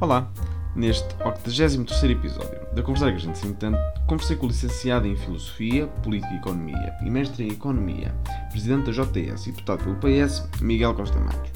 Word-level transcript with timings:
Olá! 0.00 0.32
Neste 0.74 1.14
83 1.22 1.74
episódio 2.12 2.58
da 2.72 2.82
Conversar 2.82 3.10
que 3.10 3.18
a 3.18 3.20
gente 3.20 3.38
se 3.38 3.46
entende, 3.46 3.76
conversei 4.06 4.34
com 4.34 4.46
o 4.46 4.48
licenciado 4.48 5.06
em 5.06 5.14
Filosofia, 5.14 5.88
Política 6.02 6.32
e 6.32 6.36
Economia 6.38 6.94
e 7.04 7.10
mestre 7.10 7.44
em 7.44 7.52
Economia, 7.52 8.14
presidente 8.50 8.90
da 8.90 8.92
JTS 8.92 9.46
e 9.46 9.52
deputado 9.52 9.84
pelo 9.84 9.96
PS, 9.96 10.48
Miguel 10.62 10.94
Costa 10.94 11.20
Matos. 11.20 11.50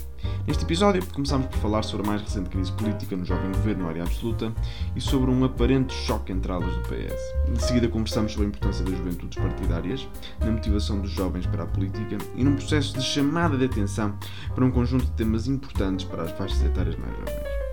Neste 0.46 0.62
episódio, 0.62 1.02
começámos 1.06 1.46
por 1.46 1.56
falar 1.56 1.82
sobre 1.84 2.06
a 2.06 2.10
mais 2.10 2.20
recente 2.20 2.50
crise 2.50 2.70
política 2.72 3.16
no 3.16 3.24
jovem 3.24 3.50
governo, 3.50 3.88
área 3.88 4.02
absoluta, 4.02 4.52
e 4.94 5.00
sobre 5.00 5.30
um 5.30 5.42
aparente 5.42 5.94
choque 5.94 6.30
entre 6.30 6.52
alas 6.52 6.70
do 6.76 6.82
PS. 6.82 7.50
De 7.50 7.64
seguida, 7.64 7.88
conversamos 7.88 8.32
sobre 8.32 8.44
a 8.44 8.48
importância 8.50 8.84
das 8.84 8.94
juventudes 8.94 9.38
partidárias, 9.38 10.06
na 10.40 10.52
motivação 10.52 11.00
dos 11.00 11.12
jovens 11.12 11.46
para 11.46 11.62
a 11.62 11.66
política 11.66 12.18
e 12.36 12.44
num 12.44 12.56
processo 12.56 12.92
de 12.92 13.02
chamada 13.02 13.56
de 13.56 13.64
atenção 13.64 14.14
para 14.54 14.66
um 14.66 14.70
conjunto 14.70 15.06
de 15.06 15.12
temas 15.12 15.46
importantes 15.46 16.04
para 16.04 16.24
as 16.24 16.32
faixas 16.32 16.62
etárias 16.62 16.96
mais 16.96 17.16
jovens. 17.16 17.63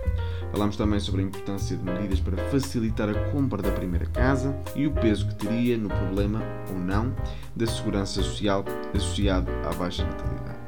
Falámos 0.52 0.76
também 0.76 1.00
sobre 1.00 1.22
a 1.22 1.24
importância 1.24 1.74
de 1.74 1.82
medidas 1.82 2.20
para 2.20 2.36
facilitar 2.50 3.08
a 3.08 3.14
compra 3.30 3.62
da 3.62 3.72
primeira 3.72 4.04
casa 4.04 4.54
e 4.76 4.86
o 4.86 4.92
peso 4.92 5.26
que 5.26 5.34
teria 5.34 5.78
no 5.78 5.88
problema, 5.88 6.42
ou 6.68 6.78
não, 6.78 7.14
da 7.56 7.66
segurança 7.66 8.22
social 8.22 8.62
associado 8.94 9.50
à 9.64 9.74
baixa 9.74 10.04
natalidade. 10.04 10.58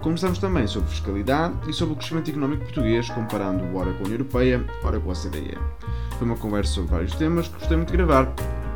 Conversamos 0.00 0.38
também 0.38 0.68
sobre 0.68 0.88
fiscalidade 0.88 1.54
e 1.68 1.72
sobre 1.72 1.94
o 1.94 1.96
crescimento 1.96 2.30
económico 2.30 2.62
português, 2.62 3.10
comparando 3.10 3.64
ora 3.76 3.92
com 3.92 3.98
a 3.98 4.06
União 4.06 4.12
Europeia, 4.12 4.64
ora 4.84 5.00
com 5.00 5.10
a 5.10 5.12
OCDE. 5.12 5.58
Foi 6.18 6.26
uma 6.26 6.36
conversa 6.36 6.72
sobre 6.72 6.90
vários 6.92 7.14
temas 7.16 7.48
que 7.48 7.54
gostei 7.58 7.76
muito 7.76 7.90
de 7.90 7.96
gravar. 7.96 8.26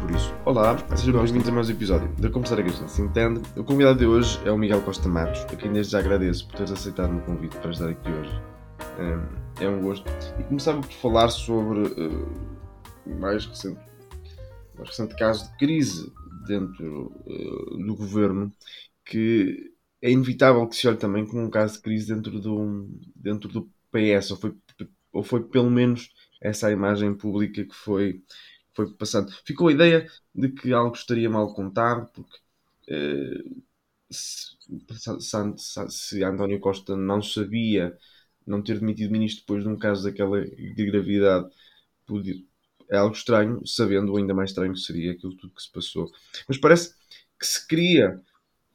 Por 0.00 0.10
isso, 0.10 0.34
olá, 0.44 0.76
sejam 0.96 1.20
bem-vindos 1.20 1.48
a 1.48 1.52
mais 1.52 1.68
um 1.68 1.72
episódio 1.72 2.08
da 2.18 2.30
Conversar 2.30 2.58
a 2.58 2.62
Questão 2.64 2.88
Se 2.88 3.00
Entende. 3.00 3.42
O 3.56 3.62
convidado 3.62 3.98
de 3.98 4.06
hoje 4.06 4.40
é 4.44 4.50
o 4.50 4.58
Miguel 4.58 4.80
Costa 4.82 5.08
Matos, 5.08 5.42
a 5.52 5.56
quem 5.56 5.72
desde 5.72 5.92
já 5.92 6.00
agradeço 6.00 6.48
por 6.48 6.56
teres 6.56 6.72
aceitado 6.72 7.10
o 7.10 7.14
meu 7.14 7.22
convite 7.22 7.56
para 7.58 7.70
estar 7.70 7.88
aqui 7.88 8.08
hoje. 8.08 8.55
É 9.58 9.68
um 9.68 9.80
gosto. 9.80 10.04
E 10.38 10.44
começava 10.44 10.82
por 10.82 10.92
falar 10.92 11.30
sobre 11.30 11.80
uh, 11.80 13.18
mais 13.18 13.46
recente, 13.46 13.80
mais 14.74 14.90
recente 14.90 15.16
caso 15.16 15.50
de 15.50 15.56
crise 15.56 16.12
dentro 16.46 17.12
uh, 17.26 17.78
do 17.78 17.96
governo, 17.96 18.52
que 19.04 19.72
é 20.02 20.10
inevitável 20.10 20.68
que 20.68 20.76
se 20.76 20.86
olhe 20.86 20.98
também 20.98 21.26
como 21.26 21.42
um 21.42 21.50
caso 21.50 21.74
de 21.74 21.80
crise 21.80 22.14
dentro 22.14 22.38
do, 22.38 22.86
dentro 23.14 23.48
do 23.48 23.70
PS, 23.90 24.32
ou 24.32 24.36
foi, 24.36 24.54
ou 25.10 25.22
foi 25.22 25.42
pelo 25.44 25.70
menos 25.70 26.12
essa 26.42 26.68
a 26.68 26.72
imagem 26.72 27.14
pública 27.14 27.64
que 27.64 27.74
foi, 27.74 28.22
foi 28.74 28.92
passando. 28.92 29.32
Ficou 29.44 29.68
a 29.68 29.72
ideia 29.72 30.06
de 30.34 30.50
que 30.50 30.72
algo 30.74 30.94
estaria 30.94 31.30
mal 31.30 31.54
contado, 31.54 32.10
porque 32.12 32.38
uh, 32.90 33.62
se, 34.10 34.54
se, 35.18 35.88
se 35.88 36.24
António 36.24 36.60
Costa 36.60 36.94
não 36.94 37.22
sabia 37.22 37.96
não 38.46 38.62
ter 38.62 38.78
demitido 38.78 39.10
ministro 39.10 39.42
depois 39.42 39.62
de 39.62 39.68
um 39.68 39.76
caso 39.76 40.04
daquela 40.04 40.40
gravidade 40.40 41.50
é 42.88 42.96
algo 42.96 43.14
estranho, 43.14 43.66
sabendo 43.66 44.16
ainda 44.16 44.34
mais 44.34 44.50
estranho 44.50 44.72
que 44.72 44.80
seria 44.80 45.12
aquilo 45.12 45.36
tudo 45.36 45.54
que 45.54 45.62
se 45.62 45.70
passou. 45.70 46.10
Mas 46.48 46.58
parece 46.58 46.94
que 47.38 47.46
se 47.46 47.66
cria 47.66 48.20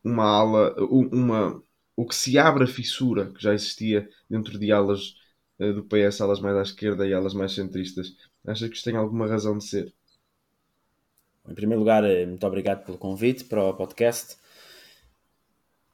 uma 0.03 0.25
ala, 0.25 0.75
uma, 0.85 1.63
o 1.95 2.05
que 2.05 2.15
se 2.15 2.37
abre 2.37 2.63
a 2.63 2.67
fissura 2.67 3.31
que 3.31 3.41
já 3.41 3.53
existia 3.53 4.09
dentro 4.29 4.59
de 4.59 4.71
alas 4.71 5.15
eh, 5.59 5.71
do 5.71 5.83
PS, 5.83 6.21
alas 6.21 6.39
mais 6.39 6.57
à 6.57 6.61
esquerda 6.61 7.07
e 7.07 7.13
alas 7.13 7.33
mais 7.33 7.53
centristas. 7.53 8.15
Acha 8.45 8.67
que 8.67 8.75
isto 8.75 8.85
tem 8.85 8.95
alguma 8.95 9.27
razão 9.27 9.57
de 9.57 9.65
ser? 9.65 9.93
Em 11.47 11.53
primeiro 11.53 11.79
lugar, 11.79 12.03
eh, 12.03 12.25
muito 12.25 12.45
obrigado 12.45 12.85
pelo 12.85 12.97
convite 12.97 13.45
para 13.45 13.63
o 13.63 13.73
podcast. 13.73 14.37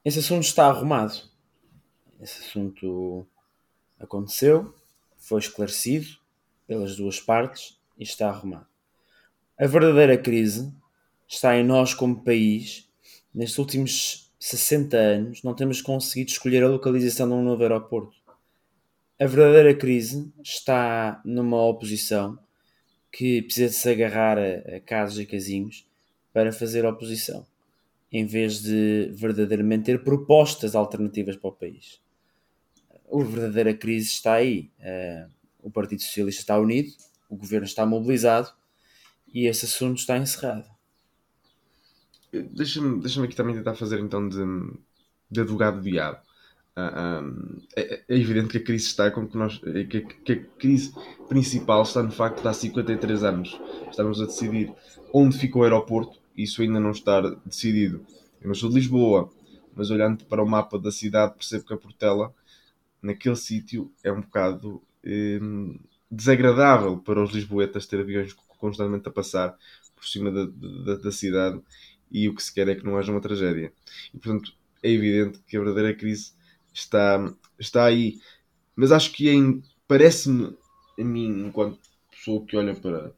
Esse 0.03 0.19
assunto 0.19 0.43
está 0.43 0.67
arrumado. 0.67 1.21
Esse 2.19 2.41
assunto 2.41 3.27
Aconteceu, 3.99 4.73
foi 5.17 5.39
esclarecido 5.39 6.07
pelas 6.67 6.95
duas 6.95 7.19
partes 7.19 7.79
e 7.97 8.03
está 8.03 8.29
arrumado. 8.29 8.67
A 9.57 9.65
verdadeira 9.65 10.17
crise 10.17 10.71
está 11.27 11.57
em 11.57 11.63
nós 11.63 11.93
como 11.93 12.23
país. 12.23 12.87
Nestes 13.33 13.57
últimos 13.57 14.31
60 14.39 14.95
anos 14.95 15.43
não 15.43 15.55
temos 15.55 15.81
conseguido 15.81 16.29
escolher 16.29 16.63
a 16.63 16.69
localização 16.69 17.27
de 17.27 17.33
um 17.33 17.43
novo 17.43 17.63
aeroporto. 17.63 18.15
A 19.19 19.25
verdadeira 19.25 19.73
crise 19.73 20.31
está 20.43 21.19
numa 21.25 21.59
oposição 21.65 22.37
que 23.11 23.41
precisa 23.41 23.69
de 23.69 23.75
se 23.75 23.89
agarrar 23.89 24.37
a, 24.37 24.75
a 24.75 24.79
casos 24.79 25.19
e 25.19 25.25
casinhos 25.25 25.87
para 26.31 26.51
fazer 26.51 26.85
oposição, 26.85 27.47
em 28.11 28.25
vez 28.27 28.61
de 28.61 29.09
verdadeiramente 29.13 29.85
ter 29.85 30.03
propostas 30.03 30.75
alternativas 30.75 31.35
para 31.35 31.49
o 31.49 31.53
país 31.53 31.99
a 33.11 33.23
verdadeira 33.23 33.73
crise 33.73 34.07
está 34.07 34.33
aí. 34.33 34.71
Uh, 34.79 35.29
o 35.61 35.71
Partido 35.71 36.01
Socialista 36.01 36.41
está 36.41 36.59
unido, 36.59 36.91
o 37.29 37.35
governo 37.35 37.65
está 37.65 37.85
mobilizado 37.85 38.49
e 39.33 39.47
esse 39.47 39.65
assunto 39.65 39.97
está 39.97 40.17
encerrado. 40.17 40.65
Deixa-me 42.31 43.01
deixa 43.01 43.23
aqui 43.23 43.35
também 43.35 43.55
tentar 43.55 43.75
fazer 43.75 43.99
então 43.99 44.27
de, 44.27 44.37
de 45.29 45.41
advogado 45.41 45.77
do 45.77 45.89
diabo. 45.89 46.17
Uh, 46.17 46.79
ah, 46.79 47.21
um, 47.23 47.57
ah, 47.75 47.79
é, 47.79 48.03
é, 48.07 48.15
evidente 48.15 48.49
que 48.49 48.57
a 48.57 48.63
crise 48.63 48.85
está 48.85 49.09
como 49.09 49.27
que 49.27 49.35
nós 49.37 49.57
que, 49.57 50.01
que, 50.01 50.31
a 50.31 50.43
crise 50.59 50.93
principal 51.27 51.81
está 51.81 52.03
no 52.03 52.11
facto 52.11 52.43
de 52.43 52.47
há 52.47 52.53
53 52.53 53.23
anos 53.23 53.59
estamos 53.89 54.21
a 54.21 54.25
decidir 54.27 54.71
onde 55.11 55.39
fica 55.39 55.57
o 55.57 55.63
aeroporto 55.63 56.19
isso 56.37 56.61
ainda 56.61 56.79
não 56.79 56.91
está 56.91 57.19
decidido. 57.43 58.05
Eu 58.39 58.47
não 58.47 58.55
sou 58.55 58.69
de 58.69 58.75
Lisboa, 58.75 59.29
mas 59.75 59.89
olhando 59.89 60.23
para 60.25 60.43
o 60.43 60.47
mapa 60.47 60.77
da 60.77 60.91
cidade 60.91 61.33
percebo 61.33 61.65
que 61.65 61.73
a 61.73 61.77
Portela 61.77 62.31
naquele 63.07 63.35
sítio 63.35 63.91
é 64.03 64.11
um 64.11 64.21
bocado 64.21 64.81
hum, 65.05 65.79
desagradável 66.11 66.97
para 66.97 67.23
os 67.23 67.31
lisboetas 67.31 67.85
ter 67.85 68.01
aviões 68.01 68.33
constantemente 68.59 69.07
a 69.07 69.11
passar 69.11 69.57
por 69.95 70.05
cima 70.05 70.29
da, 70.31 70.45
da, 70.45 70.95
da, 71.01 71.11
cidade 71.11 71.61
e 72.11 72.27
o 72.27 72.35
que 72.35 72.43
se 72.43 72.53
quer 72.53 72.67
é 72.67 72.75
que 72.75 72.85
não 72.85 72.97
haja 72.97 73.11
uma 73.11 73.21
tragédia. 73.21 73.71
E 74.13 74.17
portanto 74.17 74.53
é 74.83 74.91
evidente 74.91 75.39
que 75.47 75.55
a 75.55 75.59
verdadeira 75.59 75.93
crise 75.93 76.33
está, 76.73 77.33
está 77.57 77.85
aí. 77.85 78.19
Mas 78.75 78.91
acho 78.91 79.11
que 79.13 79.29
é, 79.29 79.33
parece-me 79.87 80.55
a 80.99 81.03
mim, 81.03 81.47
enquanto 81.47 81.79
pessoa 82.11 82.45
que 82.45 82.57
olha 82.57 82.75
para, 82.75 83.13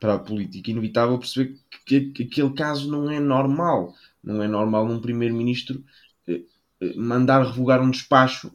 para 0.00 0.14
a 0.14 0.18
política, 0.18 0.70
inevitável 0.70 1.18
perceber 1.18 1.56
que, 1.86 2.12
que 2.12 2.22
aquele 2.24 2.52
caso 2.52 2.90
não 2.90 3.10
é 3.10 3.18
normal. 3.18 3.94
Não 4.22 4.42
é 4.42 4.48
normal 4.48 4.84
um 4.86 5.00
primeiro-ministro 5.00 5.82
eh, 6.26 6.42
eh, 6.80 6.94
mandar 6.96 7.42
revogar 7.44 7.80
um 7.80 7.90
despacho 7.90 8.52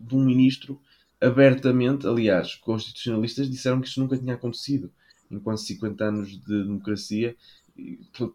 de 0.00 0.14
um 0.14 0.24
ministro 0.24 0.80
abertamente, 1.20 2.06
aliás, 2.06 2.54
constitucionalistas 2.56 3.50
disseram 3.50 3.80
que 3.80 3.88
isso 3.88 4.00
nunca 4.00 4.18
tinha 4.18 4.34
acontecido 4.34 4.92
enquanto 5.30 5.58
50 5.58 6.04
anos 6.04 6.30
de 6.30 6.64
democracia. 6.64 7.36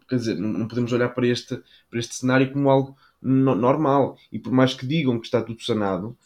Quer 0.07 0.16
dizer, 0.16 0.35
não 0.35 0.68
podemos 0.68 0.91
olhar 0.91 1.09
para 1.09 1.28
este, 1.28 1.62
para 1.89 2.00
este 2.00 2.16
cenário 2.16 2.51
como 2.51 2.69
algo 2.69 2.97
no, 3.22 3.56
normal. 3.56 4.18
E 4.31 4.39
por 4.39 4.51
mais 4.51 4.73
que 4.73 4.85
digam 4.85 5.19
que 5.19 5.25
está 5.25 5.41
tudo 5.41 5.63
sanado, 5.63 6.18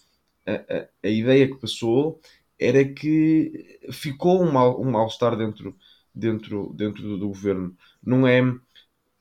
a, 0.45 0.53
a, 0.53 0.87
a 1.03 1.09
ideia 1.09 1.47
que 1.47 1.59
passou 1.59 2.19
era 2.59 2.83
que 2.85 3.79
ficou 3.91 4.41
um 4.41 4.51
mal 4.51 4.79
um 4.81 4.89
mal 4.91 5.07
estar 5.07 5.35
dentro 5.35 5.75
dentro 6.13 6.73
dentro 6.75 7.03
do, 7.03 7.17
do, 7.17 7.27
governo. 7.27 7.75
Não 8.03 8.27
é 8.27 8.41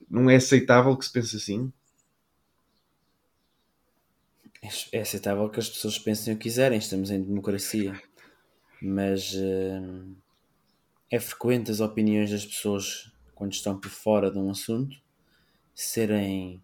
não 0.09 0.31
é 0.31 0.37
aceitável 0.37 0.97
que 0.97 1.05
se 1.05 1.13
pense 1.13 1.37
assim. 1.37 1.73
É 4.93 5.01
aceitável 5.01 5.51
que 5.51 5.59
as 5.59 5.69
pessoas 5.69 5.99
pensem 5.99 6.35
o 6.35 6.37
que 6.37 6.45
quiserem, 6.45 6.79
estamos 6.79 7.11
em 7.11 7.21
democracia, 7.21 8.01
mas 8.81 9.35
uh, 9.35 10.17
é 11.11 11.19
frequente 11.19 11.73
as 11.73 11.81
opiniões 11.81 12.31
das 12.31 12.47
pessoas, 12.47 13.13
quando 13.35 13.53
estão 13.53 13.77
por 13.77 13.91
fora 13.91 14.31
de 14.31 14.39
um 14.39 14.49
assunto, 14.49 14.97
serem 15.75 16.63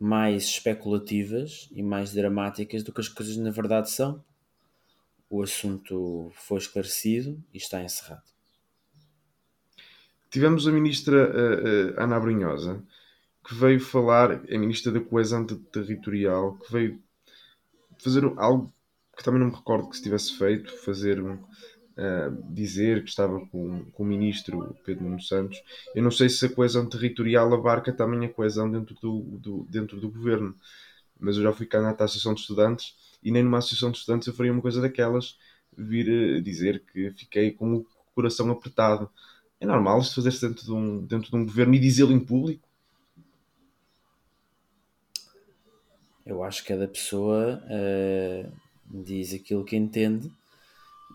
mais 0.00 0.44
especulativas 0.44 1.68
e 1.70 1.80
mais 1.80 2.12
dramáticas 2.12 2.82
do 2.82 2.92
que 2.92 3.00
as 3.00 3.08
coisas 3.08 3.36
na 3.36 3.52
verdade 3.52 3.88
são. 3.88 4.24
O 5.28 5.44
assunto 5.44 6.32
foi 6.34 6.58
esclarecido 6.58 7.40
e 7.54 7.58
está 7.58 7.80
encerrado. 7.84 8.28
Tivemos 10.28 10.66
a 10.66 10.72
ministra 10.72 11.30
uh, 11.30 11.94
uh, 11.94 12.02
Ana 12.02 12.18
Brunhosa 12.18 12.84
que 13.44 13.54
veio 13.54 13.80
falar, 13.80 14.32
a 14.32 14.58
Ministra 14.58 14.92
da 14.92 15.00
Coesão 15.00 15.46
Territorial, 15.46 16.56
que 16.58 16.72
veio 16.72 17.02
fazer 17.98 18.24
algo 18.36 18.72
que 19.16 19.24
também 19.24 19.40
não 19.40 19.48
me 19.48 19.54
recordo 19.54 19.88
que 19.88 19.96
se 19.96 20.02
tivesse 20.02 20.36
feito, 20.38 20.74
fazer 20.78 21.20
um, 21.20 21.34
uh, 21.34 22.54
dizer 22.54 23.02
que 23.02 23.10
estava 23.10 23.38
com, 23.46 23.84
com 23.90 24.02
o 24.02 24.06
Ministro 24.06 24.74
Pedro 24.84 25.04
Nuno 25.04 25.20
Santos. 25.20 25.62
Eu 25.94 26.02
não 26.02 26.10
sei 26.10 26.28
se 26.28 26.46
a 26.46 26.48
coesão 26.48 26.88
territorial 26.88 27.52
abarca 27.52 27.92
também 27.92 28.24
a 28.24 28.32
coesão 28.32 28.70
dentro 28.70 28.94
do, 29.00 29.20
do, 29.38 29.66
dentro 29.68 30.00
do 30.00 30.10
Governo, 30.10 30.54
mas 31.18 31.36
eu 31.36 31.42
já 31.42 31.52
fui 31.52 31.66
cá 31.66 31.82
na 31.82 31.90
Associação 31.90 32.34
de 32.34 32.40
Estudantes 32.40 32.94
e 33.22 33.30
nem 33.30 33.42
numa 33.42 33.58
Associação 33.58 33.90
de 33.90 33.98
Estudantes 33.98 34.26
eu 34.26 34.34
faria 34.34 34.52
uma 34.52 34.62
coisa 34.62 34.80
daquelas, 34.80 35.36
vir 35.76 36.38
uh, 36.38 36.42
dizer 36.42 36.82
que 36.90 37.10
fiquei 37.12 37.50
com 37.52 37.76
o 37.76 37.86
coração 38.14 38.50
apertado. 38.50 39.10
É 39.60 39.66
normal 39.66 40.00
isto 40.00 40.14
fazer-se 40.14 40.48
dentro, 40.48 40.64
de 40.64 40.72
um, 40.72 41.04
dentro 41.04 41.30
de 41.30 41.36
um 41.36 41.44
governo 41.44 41.74
e 41.74 41.78
dizê-lo 41.78 42.12
em 42.12 42.20
público? 42.20 42.69
Eu 46.30 46.44
acho 46.44 46.62
que 46.62 46.68
cada 46.68 46.86
pessoa 46.86 47.60
uh, 47.66 48.52
diz 49.02 49.34
aquilo 49.34 49.64
que 49.64 49.74
entende 49.74 50.30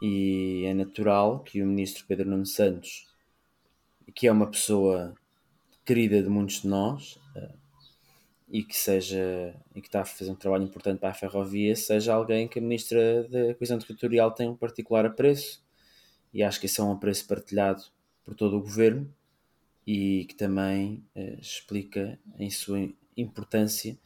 E 0.01 0.65
é 0.65 0.73
natural 0.73 1.39
que 1.39 1.61
o 1.61 1.65
ministro 1.65 2.03
Pedro 2.05 2.29
Nuno 2.29 2.45
Santos, 2.45 3.07
que 4.13 4.27
é 4.27 4.31
uma 4.31 4.45
pessoa 4.45 5.15
querida 5.85 6.21
de 6.21 6.27
muitos 6.27 6.63
de 6.63 6.67
nós 6.67 7.15
uh, 7.33 7.57
e 8.49 8.61
que 8.61 8.75
seja 8.75 9.55
e 9.73 9.79
que 9.79 9.87
está 9.87 10.01
a 10.01 10.05
fazer 10.05 10.31
um 10.31 10.35
trabalho 10.35 10.65
importante 10.65 10.99
para 10.99 11.11
a 11.11 11.13
ferrovia, 11.13 11.77
seja 11.77 12.13
alguém 12.13 12.45
que 12.45 12.59
a 12.59 12.61
ministra 12.61 13.23
da 13.29 13.55
Coesão 13.55 13.79
Territorial 13.79 14.31
tem 14.31 14.49
um 14.49 14.55
particular 14.57 15.05
apreço 15.05 15.63
e 16.33 16.43
acho 16.43 16.59
que 16.59 16.65
esse 16.65 16.81
é 16.81 16.83
um 16.83 16.91
apreço 16.91 17.25
partilhado 17.25 17.83
por 18.25 18.35
todo 18.35 18.57
o 18.57 18.61
governo 18.61 19.09
e 19.87 20.25
que 20.25 20.35
também 20.35 21.01
uh, 21.15 21.39
explica 21.39 22.19
em 22.37 22.49
sua 22.49 22.89
importância 23.15 23.97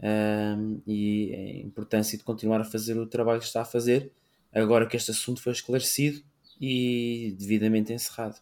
um, 0.00 0.80
e 0.86 1.34
a 1.34 1.66
importância 1.66 2.16
de 2.16 2.24
continuar 2.24 2.60
a 2.60 2.64
fazer 2.64 2.96
o 2.98 3.06
trabalho 3.06 3.40
que 3.40 3.46
está 3.46 3.62
a 3.62 3.64
fazer 3.64 4.12
agora 4.52 4.86
que 4.86 4.96
este 4.96 5.10
assunto 5.10 5.42
foi 5.42 5.52
esclarecido 5.52 6.22
e 6.60 7.34
devidamente 7.38 7.92
encerrado. 7.92 8.36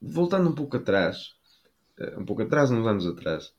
Voltando 0.00 0.50
um 0.50 0.54
pouco 0.54 0.76
atrás, 0.76 1.34
eh, 1.98 2.16
um 2.18 2.24
pouco 2.24 2.42
atrás, 2.42 2.70
uns 2.70 2.86
anos 2.86 3.06
atrás, 3.06 3.52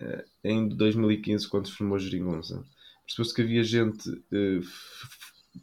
eh, 0.00 0.24
em 0.42 0.68
2015, 0.68 1.48
quando 1.48 1.68
se 1.68 1.74
formou 1.74 1.96
a 1.96 2.00
Geringonça, 2.00 2.64
percebeu-se 3.04 3.34
que 3.34 3.42
havia 3.42 3.62
gente 3.62 4.10
eh, 4.32 4.60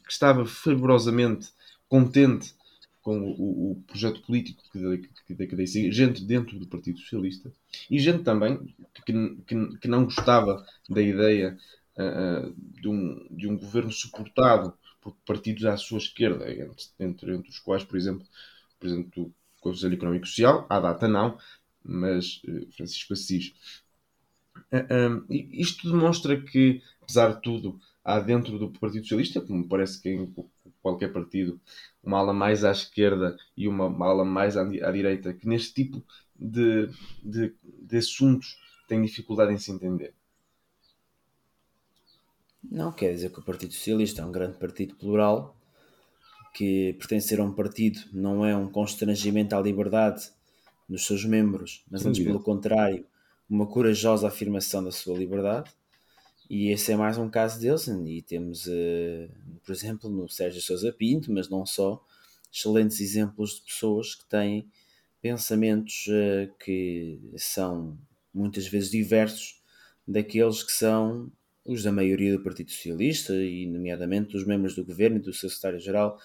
que 0.06 0.12
estava 0.12 0.46
fervorosamente 0.46 1.50
contente 1.90 2.54
com 3.01 3.19
o, 3.22 3.72
o 3.72 3.84
projeto 3.88 4.22
político 4.22 4.62
que, 4.72 5.36
que, 5.36 5.92
gente 5.92 6.24
dentro 6.24 6.60
do 6.60 6.68
Partido 6.68 7.00
Socialista 7.00 7.51
e 7.90 7.98
gente 8.00 8.24
também 8.24 8.74
que, 9.06 9.13
que, 9.48 9.78
que 9.78 9.88
não 9.88 10.04
gostava 10.04 10.66
da 10.90 11.01
ideia 11.01 11.57
uh, 11.98 12.54
de, 12.81 12.88
um, 12.88 13.28
de 13.31 13.48
um 13.48 13.57
governo 13.57 13.92
suportado 13.92 14.74
por 15.01 15.13
partidos 15.25 15.66
à 15.66 15.78
sua 15.78 15.98
esquerda, 15.98 16.46
entre, 17.00 17.34
entre, 17.34 17.50
os 17.50 17.60
quais, 17.60 17.84
por 17.84 17.98
exemplo, 17.98 18.25
o 18.25 18.80
Presidente 18.80 19.10
do 19.16 19.34
Conselho 19.62 19.94
Económico 19.94 20.25
e 20.25 20.30
Social, 20.30 20.66
à 20.69 20.80
data 20.80 21.07
não, 21.07 21.38
mas 21.84 22.42
uh, 22.48 22.72
Francisco 22.74 23.13
Assis. 23.13 23.54
Uh, 24.72 25.25
um, 25.30 25.34
isto 25.52 25.90
demonstra 25.90 26.40
que, 26.40 26.81
apesar 27.02 27.36
de 27.36 27.42
tudo, 27.42 27.80
há 28.04 28.19
dentro 28.19 28.60
do 28.60 28.72
Partido 28.72 29.04
Socialista, 29.04 29.42
como 29.42 29.68
parece 29.68 30.02
que 30.02 30.10
em 30.10 30.34
qualquer 30.90 31.12
partido, 31.12 31.60
uma 32.04 32.20
ala 32.20 32.34
mais 32.34 32.64
à 32.64 32.72
esquerda 32.72 33.38
e 33.56 33.68
uma, 33.68 33.86
ala 34.06 34.26
mais 34.26 34.58
à, 34.58 34.62
à, 34.62 34.92
direita, 34.92 35.34
que 35.34 35.48
neste 35.48 35.74
tipo 35.74 36.04
de, 36.36 36.90
de, 37.24 37.54
de 37.64 37.98
assuntos 37.98 38.60
têm 38.88 39.02
dificuldade 39.02 39.54
em 39.54 39.58
se 39.58 39.72
entender. 39.72 40.14
Não 42.64 42.92
quer 42.92 43.14
dizer 43.14 43.32
que 43.32 43.40
o 43.40 43.44
Partido 43.44 43.74
Socialista 43.74 44.22
é 44.22 44.26
um 44.26 44.32
grande 44.32 44.58
partido 44.58 44.96
plural, 44.96 45.56
que 46.54 46.94
pertencer 46.94 47.40
a 47.40 47.44
um 47.44 47.54
partido 47.54 48.02
não 48.12 48.46
é 48.46 48.56
um 48.56 48.70
constrangimento 48.70 49.56
à 49.56 49.62
liberdade 49.62 50.30
dos 50.88 51.06
seus 51.06 51.24
membros, 51.24 51.86
mas 51.90 52.06
antes 52.06 52.24
pelo 52.24 52.42
contrário, 52.42 53.06
uma 53.50 53.66
corajosa 53.66 54.28
afirmação 54.28 54.84
da 54.84 54.92
sua 54.92 55.18
liberdade. 55.18 55.72
E 56.50 56.69
esse 56.69 56.92
é 56.92 56.96
mais 56.96 57.18
um 57.19 57.30
caso 57.30 57.60
deles, 57.60 57.88
e 57.88 58.24
temos, 58.24 58.66
uh, 58.66 59.30
por 59.63 59.72
exemplo, 59.72 60.10
no 60.10 60.28
Sérgio 60.28 60.60
Sousa 60.62 60.92
Pinto, 60.92 61.31
mas 61.31 61.48
não 61.48 61.63
só, 61.63 62.04
excelentes 62.51 63.00
exemplos 63.00 63.57
de 63.57 63.62
pessoas 63.62 64.16
que 64.16 64.25
têm 64.25 64.68
pensamentos 65.22 66.07
uh, 66.07 66.51
que 66.57 67.19
são 67.38 67.96
muitas 68.34 68.68
vezes 68.68 68.90
diversos 68.90 69.62
daqueles 70.07 70.63
que 70.63 70.72
são 70.72 71.31
os 71.63 71.84
da 71.84 71.92
maioria 71.92 72.36
do 72.36 72.44
Partido 72.44 72.72
Socialista, 72.72 73.36
e 73.36 73.68
nomeadamente 73.68 74.31
dos 74.31 74.44
membros 74.44 74.74
do 74.74 74.84
governo 74.84 75.18
e 75.18 75.22
do 75.22 75.31
seu 75.31 75.50
secretário-geral 75.50 76.18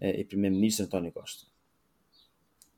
uh, 0.00 0.04
e 0.04 0.24
primeiro-ministro 0.24 0.86
António 0.86 1.12
Costa. 1.12 1.46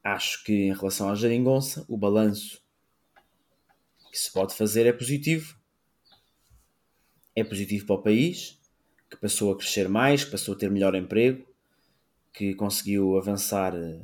Acho 0.05 0.44
que 0.44 0.53
em 0.53 0.75
relação 0.75 1.08
à 1.08 1.14
Jeringonça, 1.14 1.82
o 1.88 1.96
balanço 1.96 2.62
que 4.12 4.19
se 4.19 4.31
pode 4.31 4.55
fazer 4.55 4.85
é 4.85 4.93
positivo, 4.93 5.60
é 7.41 7.45
positivo 7.45 7.87
para 7.87 7.97
o 7.97 8.03
país, 8.03 8.59
que 9.11 9.17
passou 9.17 9.53
a 9.53 9.57
crescer 9.57 9.89
mais, 9.89 10.25
que 10.25 10.31
passou 10.31 10.55
a 10.55 10.59
ter 10.59 10.71
melhor 10.71 10.95
emprego, 10.95 11.45
que 12.33 12.55
conseguiu 12.55 13.19
avançar 13.19 13.75
eh, 13.75 14.01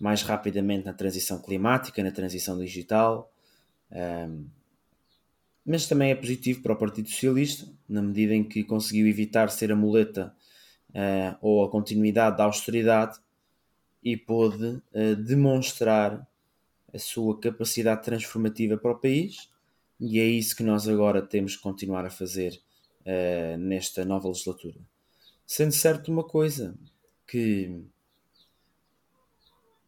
mais 0.00 0.22
rapidamente 0.22 0.84
na 0.84 0.92
transição 0.92 1.40
climática, 1.40 2.02
na 2.02 2.10
transição 2.10 2.58
digital. 2.58 3.32
Um, 3.90 4.46
mas 5.64 5.86
também 5.86 6.10
é 6.10 6.14
positivo 6.14 6.62
para 6.62 6.74
o 6.74 6.76
Partido 6.76 7.08
Socialista, 7.08 7.68
na 7.88 8.02
medida 8.02 8.34
em 8.34 8.44
que 8.44 8.62
conseguiu 8.62 9.06
evitar 9.06 9.48
ser 9.48 9.72
a 9.72 9.76
muleta 9.76 10.34
uh, 10.90 11.36
ou 11.40 11.64
a 11.64 11.70
continuidade 11.70 12.36
da 12.36 12.44
austeridade 12.44 13.18
e 14.02 14.16
pôde 14.16 14.64
uh, 14.64 15.16
demonstrar 15.16 16.26
a 16.92 16.98
sua 16.98 17.38
capacidade 17.40 18.02
transformativa 18.02 18.76
para 18.76 18.92
o 18.92 18.98
país 18.98 19.48
e 19.98 20.20
é 20.20 20.24
isso 20.24 20.54
que 20.54 20.62
nós 20.62 20.86
agora 20.86 21.22
temos 21.22 21.56
que 21.56 21.62
continuar 21.62 22.04
a 22.04 22.10
fazer 22.10 22.60
uh, 23.00 23.56
nesta 23.56 24.04
nova 24.04 24.28
legislatura. 24.28 24.78
Sendo 25.46 25.72
certo 25.72 26.10
uma 26.10 26.24
coisa, 26.24 26.76
que 27.26 27.82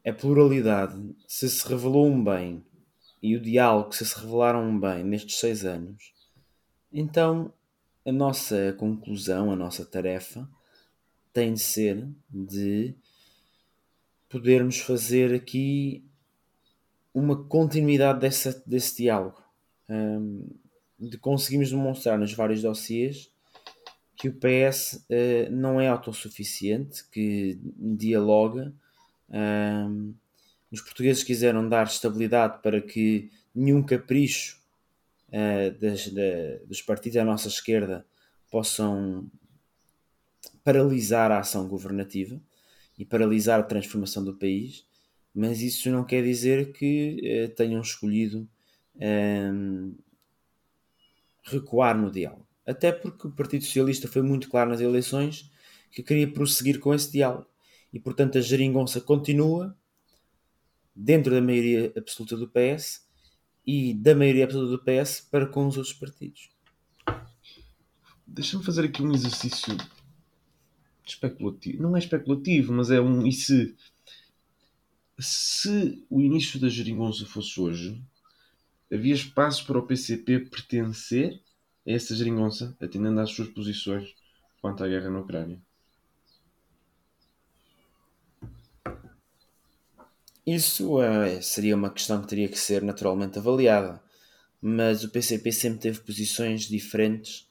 a 0.06 0.12
pluralidade, 0.12 1.14
se 1.26 1.48
se 1.48 1.68
revelou 1.68 2.06
um 2.06 2.22
bem 2.22 2.64
e 3.22 3.36
o 3.36 3.40
diálogo, 3.40 3.92
se 3.92 4.06
se 4.06 4.18
revelaram 4.18 4.66
um 4.68 4.80
bem 4.80 5.04
nestes 5.04 5.38
seis 5.38 5.64
anos, 5.64 6.14
então 6.92 7.52
a 8.06 8.12
nossa 8.12 8.74
conclusão, 8.78 9.50
a 9.50 9.56
nossa 9.56 9.84
tarefa 9.84 10.48
tem 11.32 11.52
de 11.52 11.60
ser 11.60 12.08
de 12.30 12.94
podermos 14.28 14.78
fazer 14.78 15.34
aqui 15.34 16.04
uma 17.12 17.44
continuidade 17.44 18.20
dessa, 18.20 18.62
desse 18.66 18.96
diálogo 19.02 19.47
um, 19.88 20.46
de 20.98 21.16
conseguirmos 21.18 21.70
demonstrar 21.70 22.18
nos 22.18 22.32
vários 22.32 22.62
dossiês 22.62 23.30
que 24.16 24.28
o 24.28 24.34
PS 24.34 24.94
uh, 24.94 25.04
eh, 25.08 25.48
não 25.48 25.80
é 25.80 25.86
autossuficiente, 25.86 27.08
que 27.08 27.56
dialoga. 27.62 28.74
Um, 29.30 30.12
os 30.72 30.80
portugueses 30.80 31.22
quiseram 31.22 31.68
dar 31.68 31.86
estabilidade 31.86 32.60
para 32.60 32.80
que 32.80 33.30
nenhum 33.54 33.80
capricho 33.80 34.60
uh, 35.28 35.70
das, 35.78 36.08
da, 36.08 36.56
dos 36.66 36.82
partidos 36.82 37.16
à 37.16 37.24
nossa 37.24 37.46
esquerda 37.46 38.04
possam 38.50 39.30
paralisar 40.64 41.30
a 41.30 41.38
ação 41.38 41.68
governativa 41.68 42.40
e 42.98 43.04
paralisar 43.04 43.60
a 43.60 43.62
transformação 43.62 44.24
do 44.24 44.34
país, 44.34 44.84
mas 45.32 45.60
isso 45.60 45.88
não 45.90 46.04
quer 46.04 46.24
dizer 46.24 46.72
que 46.72 47.46
uh, 47.46 47.54
tenham 47.54 47.80
escolhido 47.80 48.48
um, 49.00 49.94
recuar 51.44 51.96
no 51.96 52.10
diálogo. 52.10 52.46
Até 52.66 52.92
porque 52.92 53.26
o 53.26 53.30
Partido 53.30 53.64
Socialista 53.64 54.08
foi 54.08 54.22
muito 54.22 54.48
claro 54.48 54.70
nas 54.70 54.80
eleições 54.80 55.50
que 55.90 56.02
queria 56.02 56.30
prosseguir 56.30 56.78
com 56.80 56.94
esse 56.94 57.10
diálogo. 57.10 57.46
E, 57.92 57.98
portanto, 57.98 58.36
a 58.36 58.40
geringonça 58.40 59.00
continua 59.00 59.76
dentro 60.94 61.32
da 61.32 61.40
maioria 61.40 61.92
absoluta 61.96 62.36
do 62.36 62.48
PS 62.48 63.06
e 63.66 63.94
da 63.94 64.14
maioria 64.14 64.44
absoluta 64.44 64.76
do 64.76 64.82
PS 64.82 65.26
para 65.30 65.46
com 65.46 65.66
os 65.66 65.76
outros 65.76 65.94
partidos. 65.94 66.50
Deixa-me 68.26 68.64
fazer 68.64 68.84
aqui 68.84 69.02
um 69.02 69.14
exercício 69.14 69.74
especulativo. 71.06 71.82
Não 71.82 71.96
é 71.96 71.98
especulativo, 71.98 72.72
mas 72.72 72.90
é 72.90 73.00
um. 73.00 73.26
E 73.26 73.32
se. 73.32 73.74
Se 75.20 76.06
o 76.08 76.20
início 76.20 76.60
da 76.60 76.68
geringonça 76.68 77.26
fosse 77.26 77.60
hoje, 77.60 78.00
havia 78.92 79.14
espaço 79.14 79.66
para 79.66 79.78
o 79.78 79.86
PCP 79.86 80.40
pertencer 80.40 81.40
a 81.86 81.90
essa 81.90 82.14
geringonça, 82.14 82.76
atendendo 82.80 83.20
às 83.20 83.30
suas 83.30 83.48
posições 83.48 84.14
quanto 84.60 84.82
à 84.82 84.88
guerra 84.88 85.10
na 85.10 85.20
Ucrânia? 85.20 85.60
Isso 90.46 91.02
é, 91.02 91.42
seria 91.42 91.76
uma 91.76 91.90
questão 91.90 92.22
que 92.22 92.28
teria 92.28 92.48
que 92.48 92.58
ser 92.58 92.82
naturalmente 92.82 93.38
avaliada, 93.38 94.02
mas 94.62 95.04
o 95.04 95.10
PCP 95.10 95.52
sempre 95.52 95.80
teve 95.80 96.00
posições 96.00 96.62
diferentes 96.62 97.46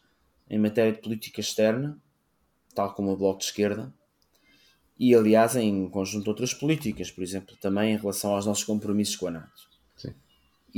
em 0.49 0.57
matéria 0.57 0.93
de 0.93 1.01
política 1.01 1.39
externa, 1.39 2.01
tal 2.73 2.95
como 2.95 3.11
o 3.11 3.17
Bloco 3.17 3.39
de 3.39 3.45
Esquerda, 3.45 3.93
e 4.99 5.13
aliás 5.13 5.55
em 5.55 5.87
conjunto 5.89 6.23
de 6.23 6.29
outras 6.29 6.55
políticas, 6.55 7.11
por 7.11 7.23
exemplo, 7.23 7.55
também 7.57 7.93
em 7.93 7.97
relação 7.97 8.31
aos 8.31 8.47
nossos 8.47 8.63
compromissos 8.63 9.15
com 9.15 9.27
a 9.27 9.31
NATO. 9.31 9.76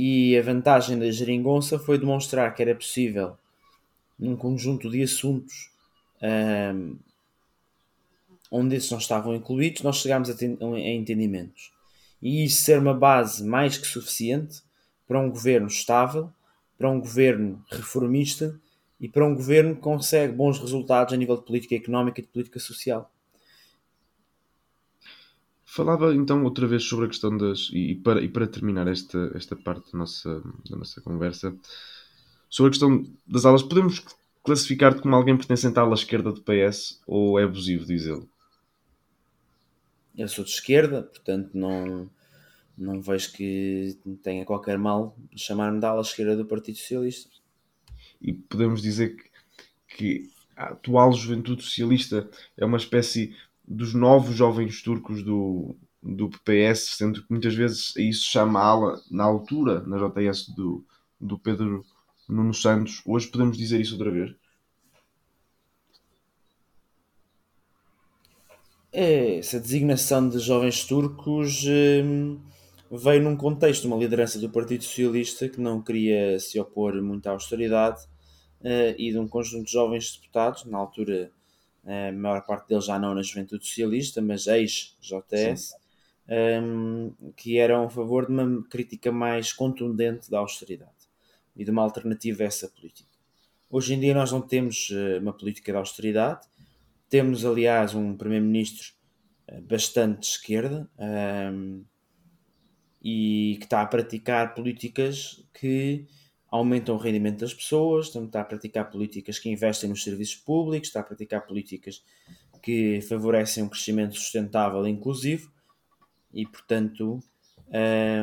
E 0.02 0.34
a 0.38 0.40
vantagem 0.40 0.98
da 0.98 1.10
geringonça 1.10 1.78
foi 1.78 1.98
demonstrar 1.98 2.54
que 2.54 2.62
era 2.62 2.74
possível, 2.74 3.36
num 4.18 4.34
conjunto 4.34 4.88
de 4.88 5.02
assuntos 5.02 5.70
um, 6.22 6.96
onde 8.50 8.76
esses 8.76 8.90
não 8.90 8.96
estavam 8.96 9.34
incluídos, 9.34 9.82
nós 9.82 9.98
chegámos 9.98 10.30
a, 10.30 10.32
a 10.32 10.78
entendimentos. 10.90 11.70
E 12.22 12.46
isso 12.46 12.62
ser 12.62 12.78
uma 12.78 12.94
base 12.94 13.44
mais 13.44 13.76
que 13.76 13.86
suficiente 13.86 14.62
para 15.06 15.20
um 15.20 15.28
governo 15.28 15.66
estável, 15.66 16.32
para 16.78 16.88
um 16.88 16.98
governo 16.98 17.62
reformista 17.70 18.58
e 18.98 19.06
para 19.06 19.26
um 19.26 19.34
governo 19.34 19.74
que 19.74 19.82
consegue 19.82 20.32
bons 20.32 20.58
resultados 20.58 21.12
a 21.12 21.16
nível 21.18 21.36
de 21.36 21.44
política 21.44 21.74
económica 21.74 22.20
e 22.20 22.22
de 22.22 22.30
política 22.30 22.58
social. 22.58 23.12
Falava 25.72 26.12
então 26.12 26.42
outra 26.42 26.66
vez 26.66 26.82
sobre 26.82 27.04
a 27.06 27.08
questão 27.08 27.36
das. 27.36 27.70
E 27.72 27.94
para, 27.94 28.20
e 28.20 28.28
para 28.28 28.48
terminar 28.48 28.88
esta, 28.88 29.30
esta 29.36 29.54
parte 29.54 29.92
da 29.92 29.98
nossa, 30.00 30.42
da 30.68 30.76
nossa 30.76 31.00
conversa, 31.00 31.56
sobre 32.48 32.70
a 32.70 32.72
questão 32.72 33.04
das 33.24 33.44
aulas, 33.44 33.62
podemos 33.62 34.04
classificar-te 34.42 35.00
como 35.00 35.14
alguém 35.14 35.36
pertencente 35.36 35.78
à 35.78 35.82
ala 35.82 35.94
esquerda 35.94 36.32
do 36.32 36.42
PS 36.42 37.00
ou 37.06 37.38
é 37.38 37.44
abusivo 37.44 37.86
dizê-lo? 37.86 38.28
Eu 40.18 40.26
sou 40.26 40.42
de 40.42 40.50
esquerda, 40.50 41.04
portanto 41.04 41.50
não, 41.54 42.10
não 42.76 43.00
vejo 43.00 43.32
que 43.32 43.96
tenha 44.24 44.44
qualquer 44.44 44.76
mal 44.76 45.16
chamar-me 45.36 45.78
da 45.78 45.90
ala 45.90 46.02
esquerda 46.02 46.36
do 46.36 46.46
Partido 46.46 46.78
Socialista. 46.78 47.30
E 48.20 48.32
podemos 48.32 48.82
dizer 48.82 49.14
que, 49.14 49.30
que 49.96 50.30
a 50.56 50.70
atual 50.70 51.12
juventude 51.12 51.62
socialista 51.62 52.28
é 52.56 52.64
uma 52.64 52.76
espécie 52.76 53.36
dos 53.70 53.94
novos 53.94 54.34
jovens 54.34 54.82
turcos 54.82 55.22
do, 55.22 55.76
do 56.02 56.28
PPS, 56.28 56.96
sendo 56.96 57.22
que 57.22 57.30
muitas 57.30 57.54
vezes 57.54 57.94
isso 57.96 58.28
chama 58.28 58.60
ala 58.60 59.00
na 59.08 59.22
altura, 59.22 59.80
na 59.86 59.96
JS 59.96 60.48
do, 60.48 60.84
do 61.20 61.38
Pedro 61.38 61.84
Nuno 62.28 62.52
Santos. 62.52 63.00
Hoje 63.06 63.28
podemos 63.28 63.56
dizer 63.56 63.80
isso 63.80 63.94
outra 63.94 64.10
vez? 64.10 64.34
É, 68.92 69.36
essa 69.38 69.60
designação 69.60 70.28
de 70.28 70.40
jovens 70.40 70.84
turcos 70.84 71.64
hum, 72.04 72.40
veio 72.90 73.22
num 73.22 73.36
contexto 73.36 73.82
de 73.82 73.86
uma 73.86 73.96
liderança 73.96 74.36
do 74.40 74.50
Partido 74.50 74.82
Socialista 74.82 75.48
que 75.48 75.60
não 75.60 75.80
queria 75.80 76.40
se 76.40 76.58
opor 76.58 77.00
muito 77.00 77.28
à 77.28 77.30
austeridade 77.30 78.02
uh, 78.62 78.98
e 78.98 79.12
de 79.12 79.18
um 79.18 79.28
conjunto 79.28 79.66
de 79.66 79.72
jovens 79.72 80.16
deputados, 80.16 80.64
na 80.64 80.78
altura 80.78 81.30
a 81.84 82.12
maior 82.12 82.44
parte 82.46 82.68
deles 82.68 82.84
já 82.84 82.98
não 82.98 83.14
na 83.14 83.22
juventude 83.22 83.66
socialista, 83.66 84.20
mas 84.20 84.46
ex-JS, 84.46 85.74
um, 86.62 87.12
que 87.36 87.58
eram 87.58 87.84
a 87.84 87.90
favor 87.90 88.26
de 88.26 88.32
uma 88.32 88.62
crítica 88.68 89.10
mais 89.10 89.52
contundente 89.52 90.30
da 90.30 90.38
austeridade 90.38 90.90
e 91.56 91.64
de 91.64 91.70
uma 91.70 91.82
alternativa 91.82 92.42
a 92.42 92.46
essa 92.46 92.68
política. 92.68 93.10
Hoje 93.68 93.94
em 93.94 94.00
dia 94.00 94.14
nós 94.14 94.30
não 94.30 94.40
temos 94.40 94.90
uh, 94.90 95.20
uma 95.20 95.32
política 95.32 95.72
de 95.72 95.78
austeridade, 95.78 96.46
temos 97.08 97.44
aliás 97.44 97.94
um 97.94 98.16
primeiro-ministro 98.16 98.92
uh, 99.50 99.60
bastante 99.62 100.20
de 100.20 100.26
esquerda 100.26 100.88
um, 100.98 101.84
e 103.02 103.56
que 103.58 103.64
está 103.64 103.80
a 103.80 103.86
praticar 103.86 104.54
políticas 104.54 105.44
que 105.54 106.06
aumentam 106.50 106.96
o 106.96 106.98
rendimento 106.98 107.38
das 107.38 107.54
pessoas, 107.54 108.14
está 108.14 108.40
a 108.40 108.44
praticar 108.44 108.90
políticas 108.90 109.38
que 109.38 109.48
investem 109.48 109.88
nos 109.88 110.02
serviços 110.02 110.36
públicos, 110.36 110.88
está 110.88 111.00
a 111.00 111.04
praticar 111.04 111.46
políticas 111.46 112.02
que 112.60 113.00
favorecem 113.02 113.62
um 113.62 113.68
crescimento 113.68 114.14
sustentável 114.14 114.86
e 114.86 114.90
inclusivo 114.90 115.50
e, 116.34 116.44
portanto, 116.46 117.22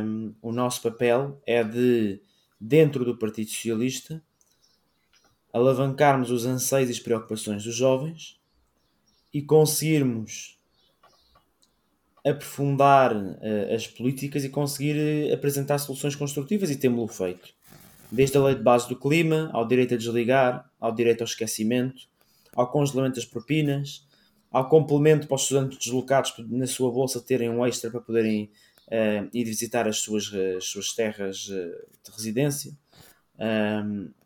um, 0.06 0.36
o 0.42 0.52
nosso 0.52 0.82
papel 0.82 1.42
é 1.46 1.64
de, 1.64 2.22
dentro 2.60 3.06
do 3.06 3.18
Partido 3.18 3.50
Socialista, 3.50 4.22
alavancarmos 5.54 6.30
os 6.30 6.46
anseios 6.46 6.90
e 6.90 6.94
as 6.94 7.00
preocupações 7.00 7.64
dos 7.64 7.76
jovens 7.76 8.40
e 9.34 9.42
conseguirmos 9.42 10.60
aprofundar 12.26 13.16
uh, 13.16 13.74
as 13.74 13.88
políticas 13.88 14.44
e 14.44 14.50
conseguir 14.50 15.30
uh, 15.30 15.34
apresentar 15.34 15.78
soluções 15.78 16.16
construtivas 16.16 16.70
e 16.70 16.76
temos-lo 16.76 17.08
feito 17.08 17.57
desde 18.12 18.38
a 18.38 18.42
lei 18.42 18.56
de 18.56 18.64
base 18.64 18.88
do 18.88 18.96
clima, 18.96 19.50
ao 19.54 19.68
direito 19.68 19.94
a 19.94 19.98
desligar, 19.98 20.70
ao 20.80 20.94
direito 20.94 21.22
ao 21.22 21.26
esquecimento, 21.26 22.08
ao 22.56 22.72
congelamento 22.72 23.16
das 23.16 23.26
propinas, 23.26 24.08
ao 24.52 24.70
complemento 24.70 25.28
para 25.28 25.36
os 25.36 25.44
estudantes 25.44 25.78
deslocados 25.78 26.34
na 26.50 26.68
sua 26.68 26.92
bolsa 26.92 27.22
terem 27.22 27.50
um 27.50 27.66
extra 27.66 27.92
para 27.92 28.02
poderem 28.02 28.50
uh, 28.88 29.30
ir 29.34 29.44
visitar 29.44 29.88
as 29.88 29.98
suas, 29.98 30.32
as 30.58 30.66
suas 30.66 30.94
terras 30.94 31.48
uh, 31.48 31.88
de 32.04 32.12
residência, 32.12 32.72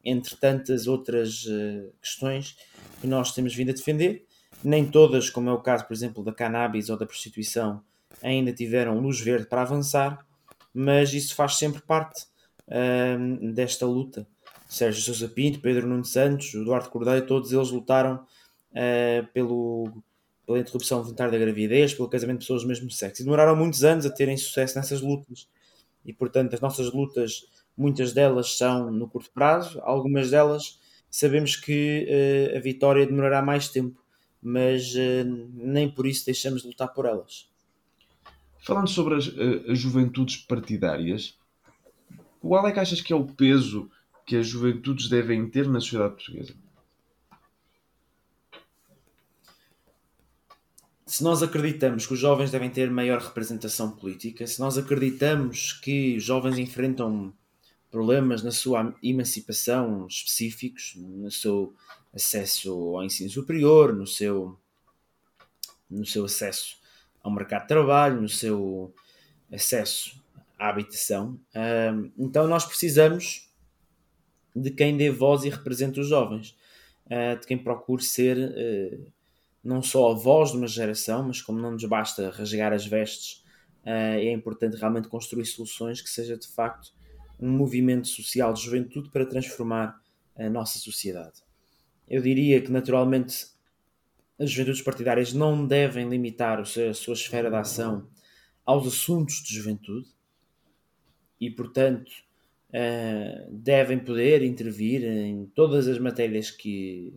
entre 0.05 0.37
tantas 0.37 0.87
outras 0.87 1.43
uh, 1.45 1.91
questões 2.01 2.55
que 3.01 3.07
nós 3.07 3.33
temos 3.33 3.53
vindo 3.53 3.71
a 3.71 3.73
defender. 3.73 4.25
Nem 4.63 4.89
todas, 4.89 5.29
como 5.29 5.49
é 5.49 5.53
o 5.53 5.59
caso, 5.59 5.85
por 5.85 5.93
exemplo, 5.93 6.23
da 6.23 6.31
cannabis 6.31 6.89
ou 6.89 6.97
da 6.97 7.05
prostituição, 7.05 7.83
ainda 8.23 8.53
tiveram 8.53 8.99
luz 8.99 9.19
verde 9.19 9.47
para 9.47 9.63
avançar, 9.63 10.25
mas 10.73 11.13
isso 11.13 11.35
faz 11.35 11.57
sempre 11.57 11.81
parte 11.81 12.25
um, 12.71 13.51
desta 13.51 13.85
luta. 13.85 14.27
Sérgio 14.67 15.01
Sousa 15.01 15.27
Pinto, 15.27 15.59
Pedro 15.59 15.85
Nuno 15.85 16.05
Santos, 16.05 16.53
Eduardo 16.53 16.89
Cordeiro, 16.89 17.25
todos 17.25 17.51
eles 17.51 17.71
lutaram 17.71 18.25
uh, 18.71 19.27
pelo, 19.33 19.91
pela 20.45 20.59
interrupção 20.59 21.03
voluntária 21.03 21.31
da 21.31 21.37
gravidez, 21.37 21.93
pelo 21.93 22.07
casamento 22.07 22.39
de 22.39 22.45
pessoas 22.45 22.61
do 22.61 22.69
mesmo 22.69 22.89
sexo. 22.89 23.21
E 23.21 23.25
demoraram 23.25 23.55
muitos 23.55 23.83
anos 23.83 24.05
a 24.05 24.09
terem 24.09 24.37
sucesso 24.37 24.77
nessas 24.77 25.01
lutas. 25.01 25.49
E, 26.05 26.13
portanto, 26.13 26.53
as 26.53 26.61
nossas 26.61 26.91
lutas, 26.93 27.45
muitas 27.77 28.13
delas 28.13 28.57
são 28.57 28.89
no 28.89 29.09
curto 29.09 29.29
prazo, 29.33 29.79
algumas 29.83 30.31
delas 30.31 30.79
sabemos 31.09 31.57
que 31.57 32.07
uh, 32.53 32.57
a 32.57 32.61
vitória 32.61 33.05
demorará 33.05 33.41
mais 33.41 33.67
tempo, 33.67 34.01
mas 34.41 34.95
uh, 34.95 35.49
nem 35.53 35.91
por 35.91 36.07
isso 36.07 36.25
deixamos 36.25 36.61
de 36.61 36.69
lutar 36.69 36.93
por 36.93 37.05
elas. 37.05 37.49
Falando 38.63 38.87
sobre 38.87 39.15
as, 39.15 39.27
as 39.67 39.77
juventudes 39.77 40.37
partidárias, 40.37 41.35
qual 42.41 42.67
é 42.67 42.71
que 42.71 42.79
achas 42.79 43.01
que 43.01 43.13
é 43.13 43.15
o 43.15 43.25
peso 43.25 43.89
que 44.25 44.35
as 44.35 44.47
juventudes 44.47 45.07
devem 45.07 45.47
ter 45.47 45.67
na 45.67 45.79
sociedade 45.79 46.15
portuguesa? 46.15 46.55
Se 51.05 51.23
nós 51.23 51.43
acreditamos 51.43 52.07
que 52.07 52.13
os 52.13 52.19
jovens 52.19 52.51
devem 52.51 52.69
ter 52.69 52.89
maior 52.89 53.21
representação 53.21 53.91
política, 53.91 54.47
se 54.47 54.59
nós 54.59 54.77
acreditamos 54.77 55.73
que 55.73 56.15
os 56.15 56.23
jovens 56.23 56.57
enfrentam 56.57 57.33
problemas 57.91 58.41
na 58.41 58.51
sua 58.51 58.95
emancipação 59.03 60.07
específicos, 60.07 60.93
no 60.95 61.29
seu 61.29 61.75
acesso 62.13 62.95
ao 62.95 63.03
ensino 63.03 63.29
superior, 63.29 63.93
no 63.93 64.07
seu, 64.07 64.57
no 65.89 66.05
seu 66.05 66.25
acesso 66.25 66.77
ao 67.21 67.31
mercado 67.31 67.63
de 67.63 67.67
trabalho, 67.67 68.21
no 68.21 68.29
seu 68.29 68.93
acesso 69.51 70.20
à 70.61 70.69
habitação. 70.69 71.39
então 72.17 72.47
nós 72.47 72.63
precisamos 72.65 73.51
de 74.55 74.69
quem 74.69 74.95
dê 74.95 75.09
voz 75.09 75.43
e 75.43 75.49
represente 75.49 75.99
os 75.99 76.07
jovens, 76.07 76.55
uh, 77.07 77.39
de 77.39 77.47
quem 77.47 77.57
procure 77.57 78.03
ser 78.03 78.37
uh, 78.37 79.11
não 79.63 79.81
só 79.81 80.11
a 80.11 80.13
voz 80.13 80.51
de 80.51 80.57
uma 80.57 80.67
geração, 80.67 81.23
mas 81.23 81.41
como 81.41 81.59
não 81.59 81.71
nos 81.71 81.85
basta 81.85 82.29
rasgar 82.29 82.73
as 82.73 82.85
vestes, 82.85 83.43
uh, 83.83 84.19
é 84.19 84.31
importante 84.31 84.77
realmente 84.77 85.07
construir 85.07 85.45
soluções 85.45 86.01
que 86.01 86.09
seja 86.09 86.37
de 86.37 86.47
facto 86.47 86.93
um 87.39 87.49
movimento 87.49 88.07
social 88.07 88.53
de 88.53 88.61
juventude 88.61 89.09
para 89.09 89.25
transformar 89.25 89.99
a 90.37 90.49
nossa 90.49 90.77
sociedade. 90.77 91.41
Eu 92.07 92.21
diria 92.21 92.61
que 92.61 92.71
naturalmente 92.71 93.47
as 94.39 94.51
juventudes 94.51 94.81
partidárias 94.81 95.33
não 95.33 95.65
devem 95.65 96.07
limitar 96.07 96.59
a 96.59 96.93
sua 96.93 97.13
esfera 97.13 97.49
de 97.49 97.55
ação 97.55 98.07
aos 98.65 98.85
assuntos 98.87 99.41
de 99.41 99.55
juventude, 99.55 100.07
e, 101.41 101.49
portanto, 101.49 102.11
uh, 102.69 103.51
devem 103.51 103.97
poder 103.97 104.43
intervir 104.43 105.03
em 105.03 105.47
todas 105.55 105.87
as 105.87 105.97
matérias 105.97 106.51
que, 106.51 107.15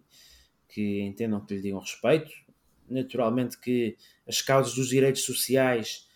que 0.66 1.02
entendam 1.02 1.45
que 1.45 1.54
lhe 1.54 1.61
digam 1.61 1.78
respeito. 1.78 2.33
Naturalmente 2.88 3.61
que 3.61 3.97
as 4.26 4.40
causas 4.40 4.75
dos 4.75 4.88
direitos 4.88 5.23
sociais, 5.23 6.09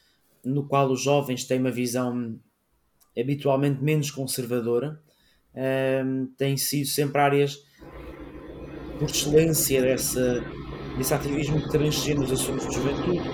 no 0.42 0.66
qual 0.66 0.90
os 0.90 1.02
jovens 1.02 1.44
têm 1.44 1.60
uma 1.60 1.70
visão 1.70 2.40
habitualmente 3.16 3.82
menos 3.82 4.10
conservadora, 4.10 4.98
uh, 5.52 6.26
têm 6.38 6.56
sido 6.56 6.86
sempre 6.86 7.20
áreas 7.20 7.62
por 8.98 9.10
excelência 9.10 9.82
dessa, 9.82 10.42
desse 10.96 11.12
ativismo 11.12 11.62
que 11.62 11.68
transcende 11.68 12.24
os 12.24 12.32
assuntos 12.32 12.66
de 12.68 12.74
juventude. 12.74 13.28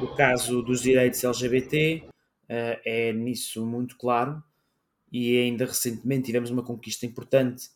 O 0.00 0.14
caso 0.14 0.62
dos 0.62 0.82
direitos 0.82 1.22
LGBT, 1.24 2.09
é 2.84 3.12
nisso 3.12 3.64
muito 3.64 3.96
claro. 3.96 4.42
E 5.12 5.38
ainda 5.38 5.66
recentemente 5.66 6.26
tivemos 6.26 6.50
uma 6.50 6.62
conquista 6.62 7.06
importante 7.06 7.68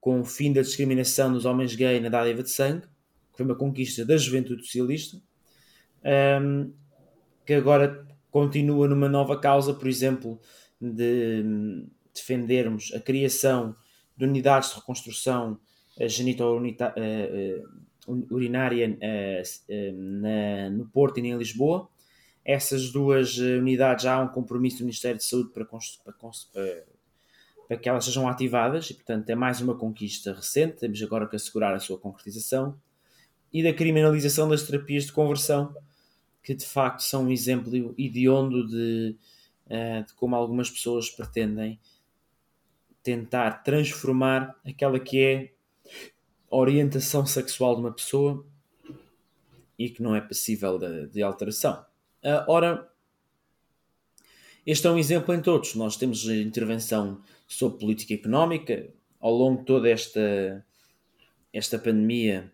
com 0.00 0.20
o 0.20 0.24
fim 0.24 0.52
da 0.52 0.60
discriminação 0.60 1.32
dos 1.32 1.44
homens 1.44 1.74
gays 1.74 2.02
na 2.02 2.08
dádiva 2.08 2.42
de 2.42 2.50
sangue, 2.50 2.86
que 3.30 3.36
foi 3.36 3.46
uma 3.46 3.54
conquista 3.54 4.04
da 4.04 4.16
juventude 4.16 4.62
socialista, 4.62 5.18
ehm, 6.02 6.70
que 7.46 7.54
agora 7.54 8.06
continua 8.30 8.88
numa 8.88 9.08
nova 9.08 9.38
causa, 9.38 9.72
por 9.72 9.88
exemplo, 9.88 10.38
de 10.80 11.42
um, 11.44 11.88
defendermos 12.14 12.92
a 12.94 13.00
criação 13.00 13.74
de 14.16 14.24
unidades 14.24 14.70
de 14.70 14.76
reconstrução 14.76 15.58
genito-urinária 16.00 18.90
uh, 18.90 19.42
uh, 19.72 20.70
no 20.70 20.86
Porto 20.86 21.18
e 21.18 21.26
em 21.26 21.36
Lisboa, 21.36 21.88
essas 22.44 22.90
duas 22.90 23.38
eh, 23.38 23.58
unidades 23.58 24.04
já 24.04 24.14
há 24.14 24.20
um 24.20 24.28
compromisso 24.28 24.78
do 24.78 24.84
Ministério 24.84 25.16
de 25.16 25.24
Saúde 25.24 25.50
para, 25.50 25.64
para, 25.64 26.84
para 27.66 27.76
que 27.78 27.88
elas 27.88 28.04
sejam 28.04 28.28
ativadas, 28.28 28.90
e 28.90 28.94
portanto 28.94 29.30
é 29.30 29.34
mais 29.34 29.60
uma 29.60 29.74
conquista 29.74 30.32
recente, 30.32 30.76
temos 30.76 31.02
agora 31.02 31.26
que 31.26 31.36
assegurar 31.36 31.74
a 31.74 31.80
sua 31.80 31.98
concretização, 31.98 32.78
e 33.52 33.62
da 33.62 33.72
criminalização 33.72 34.48
das 34.48 34.64
terapias 34.64 35.06
de 35.06 35.12
conversão, 35.12 35.74
que 36.42 36.54
de 36.54 36.66
facto 36.66 37.00
são 37.00 37.24
um 37.24 37.30
exemplo 37.30 37.94
hediondo 37.96 38.68
de, 38.68 39.16
eh, 39.70 40.02
de 40.02 40.12
como 40.14 40.36
algumas 40.36 40.70
pessoas 40.70 41.08
pretendem 41.08 41.80
tentar 43.02 43.62
transformar 43.62 44.54
aquela 44.66 44.98
que 44.98 45.20
é 45.22 45.52
a 46.50 46.56
orientação 46.56 47.24
sexual 47.24 47.74
de 47.74 47.80
uma 47.80 47.92
pessoa 47.92 48.46
e 49.78 49.88
que 49.88 50.02
não 50.02 50.14
é 50.14 50.20
passível 50.20 50.78
de, 50.78 51.08
de 51.08 51.22
alteração. 51.22 51.84
Uh, 52.24 52.42
ora, 52.48 52.90
este 54.66 54.86
é 54.86 54.90
um 54.90 54.98
exemplo 54.98 55.34
em 55.34 55.42
todos. 55.42 55.74
Nós 55.74 55.96
temos 55.96 56.26
intervenção 56.26 57.20
sobre 57.46 57.78
política 57.78 58.14
económica. 58.14 58.88
Ao 59.20 59.32
longo 59.32 59.60
de 59.60 59.66
toda 59.66 59.90
esta, 59.90 60.64
esta 61.52 61.78
pandemia, 61.78 62.50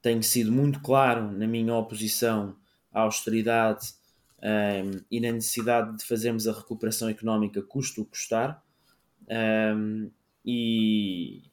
tenho 0.00 0.22
sido 0.22 0.50
muito 0.50 0.80
claro 0.80 1.30
na 1.30 1.46
minha 1.46 1.74
oposição 1.74 2.56
à 2.92 3.02
austeridade 3.02 3.94
um, 4.42 5.00
e 5.10 5.20
na 5.20 5.30
necessidade 5.30 5.96
de 5.96 6.04
fazermos 6.04 6.48
a 6.48 6.52
recuperação 6.52 7.08
económica 7.08 7.62
custo 7.62 8.02
o 8.02 8.04
custar. 8.04 8.60
Um, 9.28 10.10
e, 10.44 11.44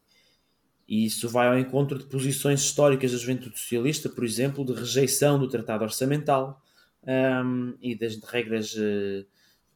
e 0.88 1.05
isso 1.05 1.29
vai 1.29 1.47
ao 1.47 1.57
encontro 1.57 1.99
de 1.99 2.05
posições 2.05 2.61
históricas 2.61 3.11
da 3.11 3.17
juventude 3.19 3.59
socialista, 3.59 4.09
por 4.09 4.23
exemplo, 4.23 4.65
de 4.65 4.73
rejeição 4.73 5.38
do 5.38 5.47
tratado 5.47 5.83
orçamental 5.83 6.59
um, 7.03 7.75
e 7.82 7.96
das 7.96 8.22
regras 8.24 8.74
uh, 8.75 9.25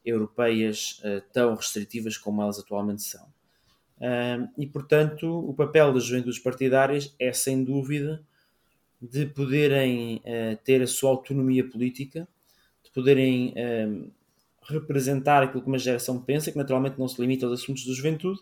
europeias 0.04 1.00
uh, 1.04 1.22
tão 1.32 1.54
restritivas 1.54 2.16
como 2.16 2.42
elas 2.42 2.58
atualmente 2.58 3.02
são. 3.02 3.26
Um, 4.00 4.48
e, 4.58 4.66
portanto, 4.66 5.26
o 5.26 5.54
papel 5.54 5.92
das 5.92 6.04
juventudes 6.04 6.38
partidárias 6.38 7.14
é, 7.18 7.32
sem 7.32 7.62
dúvida, 7.64 8.22
de 9.00 9.26
poderem 9.26 10.16
uh, 10.16 10.56
ter 10.64 10.82
a 10.82 10.86
sua 10.86 11.10
autonomia 11.10 11.68
política, 11.68 12.28
de 12.82 12.90
poderem 12.90 13.54
representar 14.62 15.42
aquilo 15.42 15.62
que 15.62 15.68
uma 15.68 15.78
geração 15.78 16.20
pensa, 16.20 16.52
que 16.52 16.58
naturalmente 16.58 16.98
não 16.98 17.08
se 17.08 17.20
limita 17.20 17.46
aos 17.46 17.60
assuntos 17.60 17.86
da 17.86 17.92
juventude, 17.92 18.40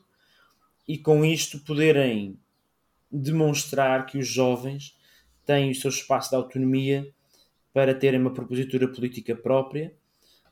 e 0.86 0.98
com 0.98 1.24
isto 1.24 1.60
poderem 1.60 2.38
demonstrar 3.10 4.04
que 4.06 4.18
os 4.18 4.26
jovens 4.26 4.96
têm 5.44 5.70
o 5.70 5.74
seu 5.74 5.90
espaço 5.90 6.30
de 6.30 6.36
autonomia 6.36 7.12
para 7.72 7.94
terem 7.94 8.20
uma 8.20 8.32
propositura 8.32 8.86
política 8.86 9.34
própria 9.34 9.92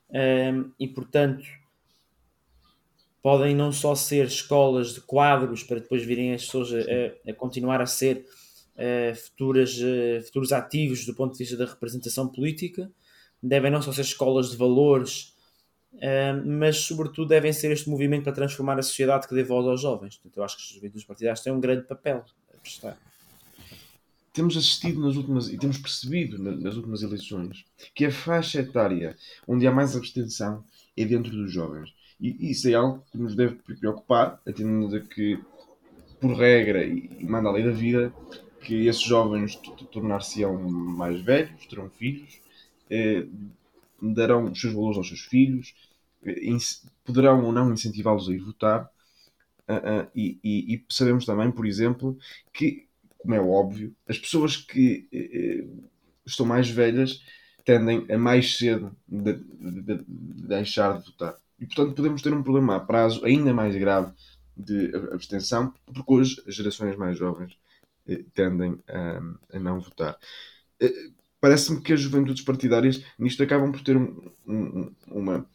um, 0.09 0.71
e, 0.79 0.87
portanto, 0.87 1.45
podem 3.21 3.55
não 3.55 3.71
só 3.71 3.95
ser 3.95 4.25
escolas 4.25 4.93
de 4.93 5.01
quadros 5.01 5.63
para 5.63 5.79
depois 5.79 6.03
virem 6.03 6.33
as 6.33 6.45
pessoas 6.45 6.73
a, 6.73 7.29
a 7.29 7.33
continuar 7.33 7.81
a 7.81 7.85
ser 7.85 8.25
uh, 8.75 9.15
futuras, 9.15 9.77
uh, 9.77 10.21
futuros 10.25 10.51
ativos 10.51 11.05
do 11.05 11.13
ponto 11.13 11.33
de 11.33 11.37
vista 11.37 11.55
da 11.55 11.65
representação 11.65 12.27
política, 12.27 12.91
devem 13.41 13.71
não 13.71 13.81
só 13.81 13.91
ser 13.91 14.01
escolas 14.01 14.51
de 14.51 14.57
valores, 14.57 15.35
uh, 15.93 16.43
mas 16.45 16.77
sobretudo 16.79 17.29
devem 17.29 17.53
ser 17.53 17.71
este 17.71 17.89
movimento 17.89 18.23
para 18.23 18.33
transformar 18.33 18.79
a 18.79 18.83
sociedade 18.83 19.27
que 19.27 19.35
dê 19.35 19.43
voz 19.43 19.67
aos 19.67 19.81
jovens. 19.81 20.15
Portanto, 20.15 20.37
eu 20.37 20.43
acho 20.43 20.57
que 20.57 20.63
os 20.63 20.69
juventudes 20.69 21.05
partidários 21.05 21.41
têm 21.41 21.53
um 21.53 21.59
grande 21.59 21.83
papel 21.83 22.25
prestar. 22.61 22.97
Temos 24.33 24.55
assistido 24.55 25.01
nas 25.01 25.15
últimas 25.17 25.49
e 25.49 25.57
temos 25.57 25.77
percebido 25.77 26.37
nas 26.39 26.75
últimas 26.75 27.03
eleições 27.03 27.65
que 27.93 28.05
a 28.05 28.11
faixa 28.11 28.61
etária 28.61 29.17
onde 29.47 29.67
há 29.67 29.71
mais 29.71 29.95
abstenção 29.95 30.63
é 30.95 31.03
dentro 31.03 31.31
dos 31.31 31.51
jovens. 31.51 31.93
E 32.19 32.51
isso 32.51 32.69
é 32.69 32.73
algo 32.73 33.03
que 33.11 33.17
nos 33.17 33.35
deve 33.35 33.55
preocupar, 33.55 34.39
atendendo 34.47 34.95
a 34.95 34.99
que, 34.99 35.39
por 36.19 36.33
regra 36.33 36.85
e 36.85 37.25
manda 37.25 37.49
a 37.49 37.51
lei 37.51 37.63
da 37.63 37.71
vida, 37.71 38.13
que 38.61 38.87
esses 38.87 39.01
jovens 39.01 39.55
tornar-se-ão 39.91 40.57
mais 40.69 41.19
velhos, 41.21 41.65
terão 41.65 41.89
filhos, 41.89 42.39
eh, 42.89 43.25
darão 44.01 44.45
os 44.45 44.61
seus 44.61 44.73
valores 44.73 44.97
aos 44.97 45.07
seus 45.07 45.21
filhos, 45.21 45.73
eh, 46.23 46.57
poderão 47.03 47.43
ou 47.43 47.51
não 47.51 47.73
incentivá-los 47.73 48.29
a 48.29 48.33
ir 48.33 48.39
votar, 48.39 48.89
Uh, 49.69 50.01
uh, 50.03 50.11
e, 50.13 50.37
e, 50.43 50.75
e, 50.75 50.85
sabemos 50.89 51.25
também, 51.25 51.49
por 51.49 51.65
exemplo, 51.65 52.17
que, 52.51 52.87
como 53.21 53.35
é 53.35 53.39
óbvio, 53.39 53.95
as 54.07 54.17
pessoas 54.17 54.57
que 54.57 55.07
uh, 55.13 55.89
estão 56.25 56.45
mais 56.45 56.69
velhas 56.69 57.23
tendem 57.63 58.05
a 58.11 58.17
mais 58.17 58.57
cedo 58.57 58.95
de, 59.07 59.33
de, 59.33 59.97
de 59.97 60.47
deixar 60.47 60.99
de 60.99 61.05
votar. 61.05 61.35
E, 61.59 61.65
portanto, 61.65 61.93
podemos 61.93 62.21
ter 62.21 62.33
um 62.33 62.41
problema 62.41 62.75
a 62.75 62.79
prazo 62.79 63.23
ainda 63.23 63.53
mais 63.53 63.75
grave 63.75 64.11
de 64.57 64.91
abstenção, 65.11 65.73
porque 65.85 66.13
hoje 66.13 66.43
as 66.47 66.55
gerações 66.55 66.95
mais 66.95 67.17
jovens 67.17 67.55
eh, 68.07 68.23
tendem 68.33 68.79
a, 68.87 69.57
a, 69.57 69.59
não 69.59 69.79
votar. 69.79 70.17
Parece-me 71.39 71.81
que 71.81 71.93
as 71.93 72.01
juventudes 72.01 72.43
partidárias 72.43 73.03
nisto 73.17 73.43
acabam 73.43 73.71
por 73.71 73.81
ter 73.81 73.95
um, 73.95 74.31
um, 74.47 74.91
uma 75.07 75.47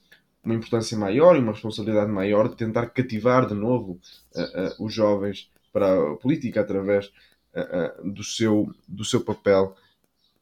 uma 0.46 0.54
importância 0.54 0.96
maior 0.96 1.36
e 1.36 1.40
uma 1.40 1.52
responsabilidade 1.52 2.10
maior 2.10 2.48
de 2.48 2.56
tentar 2.56 2.86
cativar 2.86 3.46
de 3.46 3.54
novo 3.54 4.00
uh, 4.34 4.40
uh, 4.40 4.84
os 4.86 4.94
jovens 4.94 5.50
para 5.72 6.12
a 6.12 6.16
política 6.16 6.60
através 6.60 7.12
uh, 7.56 8.10
do, 8.10 8.22
seu, 8.22 8.74
do 8.86 9.04
seu 9.04 9.24
papel 9.24 9.76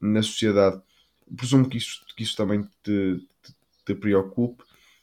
na 0.00 0.22
sociedade. 0.22 0.82
Presumo 1.36 1.68
que 1.68 1.78
isso, 1.78 2.04
que 2.16 2.22
isso 2.22 2.36
também 2.36 2.62
te, 2.82 3.26
te, 3.42 3.54
te 3.86 3.94
preocupe. 3.94 4.62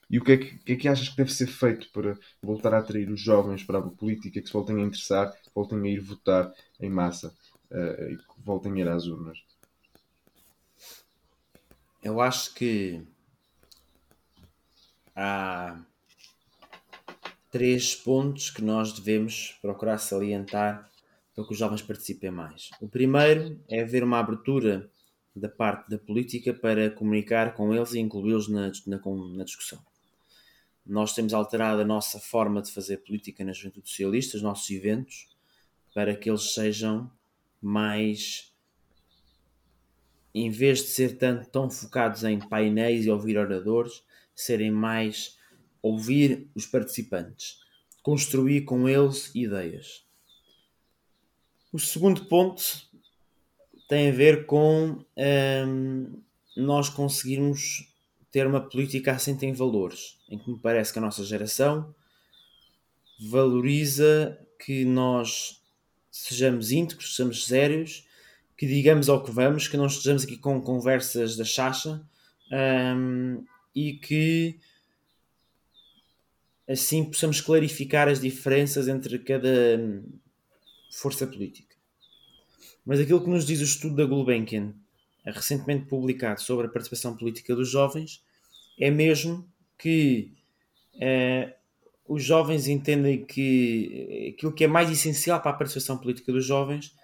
E 0.09 0.19
o 0.19 0.23
que 0.23 0.31
é 0.33 0.37
que, 0.37 0.57
que, 0.59 0.71
é 0.73 0.75
que 0.75 0.87
achas 0.87 1.07
que 1.07 1.15
deve 1.15 1.33
ser 1.33 1.47
feito 1.47 1.89
para 1.91 2.17
voltar 2.43 2.73
a 2.73 2.79
atrair 2.79 3.09
os 3.09 3.21
jovens 3.21 3.63
para 3.63 3.79
a 3.79 3.81
política, 3.81 4.41
que 4.41 4.47
se 4.47 4.53
voltem 4.53 4.77
a 4.77 4.85
interessar, 4.85 5.33
voltem 5.55 5.79
a 5.79 5.87
ir 5.87 6.01
votar 6.01 6.53
em 6.79 6.89
massa 6.89 7.33
e 7.71 8.17
que 8.17 8.41
voltem 8.43 8.73
a 8.73 8.77
ir 8.79 8.87
às 8.89 9.05
urnas? 9.05 9.41
Eu 12.03 12.19
acho 12.19 12.53
que 12.55 13.01
há 15.15 15.79
três 17.49 17.95
pontos 17.95 18.49
que 18.49 18.61
nós 18.61 18.91
devemos 18.91 19.57
procurar 19.61 19.97
salientar 19.97 20.90
para 21.41 21.47
que 21.47 21.53
os 21.53 21.59
jovens 21.59 21.81
participem 21.81 22.31
mais. 22.31 22.69
O 22.79 22.87
primeiro 22.87 23.59
é 23.67 23.81
haver 23.81 24.03
uma 24.03 24.19
abertura 24.19 24.89
da 25.35 25.49
parte 25.49 25.89
da 25.89 25.97
política 25.97 26.53
para 26.53 26.89
comunicar 26.91 27.53
com 27.55 27.73
eles 27.73 27.93
e 27.93 27.99
incluí-los 27.99 28.47
na, 28.47 28.71
na, 28.85 29.01
na, 29.35 29.43
discussão. 29.43 29.79
Nós 30.85 31.13
temos 31.13 31.33
alterado 31.33 31.81
a 31.81 31.85
nossa 31.85 32.19
forma 32.19 32.61
de 32.61 32.71
fazer 32.71 32.97
política 32.97 33.43
na 33.43 33.53
Juventude 33.53 33.89
Socialista, 33.89 34.37
os 34.37 34.43
nossos 34.43 34.69
eventos, 34.69 35.29
para 35.93 36.15
que 36.15 36.29
eles 36.29 36.53
sejam 36.53 37.09
mais. 37.61 38.51
Em 40.33 40.49
vez 40.49 40.79
de 40.79 40.87
ser 40.87 41.17
tanto, 41.17 41.49
tão 41.49 41.69
focados 41.69 42.23
em 42.23 42.39
painéis 42.39 43.05
e 43.05 43.09
ouvir 43.09 43.37
oradores, 43.37 44.03
serem 44.33 44.71
mais 44.71 45.37
ouvir 45.81 46.49
os 46.55 46.65
participantes, 46.65 47.59
construir 48.01 48.61
com 48.61 48.87
eles 48.87 49.33
ideias. 49.35 50.05
O 51.73 51.79
segundo 51.79 52.25
ponto 52.25 52.61
tem 53.87 54.09
a 54.09 54.11
ver 54.11 54.45
com 54.45 55.05
hum, 55.67 56.21
nós 56.57 56.89
conseguirmos 56.89 57.89
ter 58.29 58.45
uma 58.45 58.59
política 58.59 59.13
assente 59.13 59.45
em 59.45 59.53
valores, 59.53 60.17
em 60.29 60.37
que 60.37 60.51
me 60.51 60.59
parece 60.59 60.91
que 60.91 60.99
a 60.99 61.01
nossa 61.01 61.23
geração 61.23 61.95
valoriza 63.29 64.37
que 64.59 64.83
nós 64.83 65.61
sejamos 66.11 66.71
íntegros, 66.71 67.15
sejamos 67.15 67.45
sérios, 67.45 68.05
que 68.57 68.67
digamos 68.67 69.07
ao 69.07 69.23
que 69.23 69.31
vamos, 69.31 69.69
que 69.69 69.77
não 69.77 69.85
estejamos 69.85 70.23
aqui 70.23 70.37
com 70.37 70.61
conversas 70.61 71.37
da 71.37 71.45
chacha 71.45 72.01
hum, 72.97 73.45
e 73.73 73.93
que 73.93 74.59
assim 76.67 77.05
possamos 77.05 77.39
clarificar 77.39 78.09
as 78.09 78.19
diferenças 78.19 78.89
entre 78.89 79.19
cada 79.19 79.79
força 80.91 81.25
política. 81.25 81.75
Mas 82.85 82.99
aquilo 82.99 83.23
que 83.23 83.29
nos 83.29 83.45
diz 83.45 83.59
o 83.59 83.63
estudo 83.63 83.95
da 83.95 84.05
Gulbenkian, 84.05 84.73
recentemente 85.25 85.85
publicado 85.85 86.41
sobre 86.41 86.67
a 86.67 86.69
participação 86.69 87.15
política 87.15 87.55
dos 87.55 87.69
jovens, 87.69 88.23
é 88.79 88.89
mesmo 88.89 89.47
que 89.77 90.31
eh, 90.99 91.55
os 92.07 92.23
jovens 92.23 92.67
entendem 92.67 93.23
que 93.23 94.33
aquilo 94.35 94.51
que 94.51 94.63
é 94.63 94.67
mais 94.67 94.89
essencial 94.89 95.39
para 95.41 95.51
a 95.51 95.55
participação 95.55 95.97
política 95.97 96.31
dos 96.31 96.45
jovens 96.45 96.95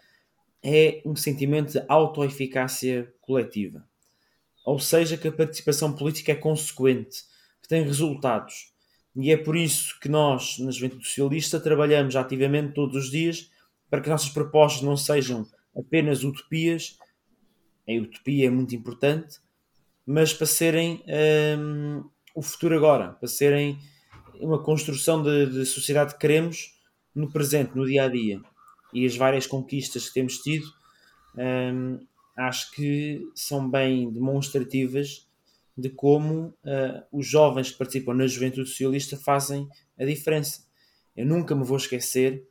é 0.63 1.01
um 1.05 1.15
sentimento 1.15 1.73
de 1.73 1.85
autoeficácia 1.87 3.13
coletiva 3.21 3.87
ou 4.67 4.79
seja, 4.79 5.15
que 5.15 5.29
a 5.29 5.31
participação 5.31 5.93
política 5.93 6.33
é 6.33 6.35
consequente, 6.35 7.23
que 7.61 7.69
tem 7.69 7.83
resultados. 7.83 8.73
E 9.15 9.31
é 9.31 9.37
por 9.37 9.55
isso 9.55 9.97
que 10.01 10.09
nós, 10.09 10.59
na 10.59 10.71
Juventude 10.71 11.05
Socialista, 11.05 11.57
trabalhamos 11.57 12.17
ativamente 12.17 12.73
todos 12.73 13.05
os 13.05 13.09
dias 13.09 13.49
para 13.89 14.01
que 14.01 14.09
nossas 14.09 14.29
propostas 14.29 14.83
não 14.83 14.97
sejam 14.97 15.45
apenas 15.75 16.23
utopias, 16.23 16.97
a 17.87 17.93
utopia 17.93 18.47
é 18.47 18.49
muito 18.49 18.75
importante, 18.75 19.39
mas 20.05 20.33
para 20.33 20.47
serem 20.47 21.03
um, 21.57 22.03
o 22.35 22.41
futuro 22.41 22.75
agora, 22.75 23.13
para 23.13 23.27
serem 23.27 23.79
uma 24.39 24.61
construção 24.61 25.23
de, 25.23 25.47
de 25.47 25.65
sociedade 25.65 26.13
que 26.13 26.19
queremos 26.19 26.77
no 27.15 27.31
presente, 27.31 27.75
no 27.75 27.85
dia 27.85 28.03
a 28.03 28.07
dia. 28.07 28.41
E 28.93 29.05
as 29.05 29.15
várias 29.15 29.47
conquistas 29.47 30.07
que 30.07 30.13
temos 30.13 30.37
tido, 30.37 30.65
hum, 31.35 31.99
acho 32.37 32.71
que 32.71 33.21
são 33.33 33.69
bem 33.69 34.11
demonstrativas 34.11 35.27
de 35.77 35.89
como 35.89 36.47
uh, 36.47 37.03
os 37.11 37.27
jovens 37.27 37.71
que 37.71 37.77
participam 37.77 38.13
na 38.13 38.27
juventude 38.27 38.69
socialista 38.69 39.17
fazem 39.17 39.67
a 39.99 40.05
diferença. 40.05 40.65
Eu 41.15 41.25
nunca 41.25 41.55
me 41.55 41.63
vou 41.63 41.77
esquecer 41.77 42.47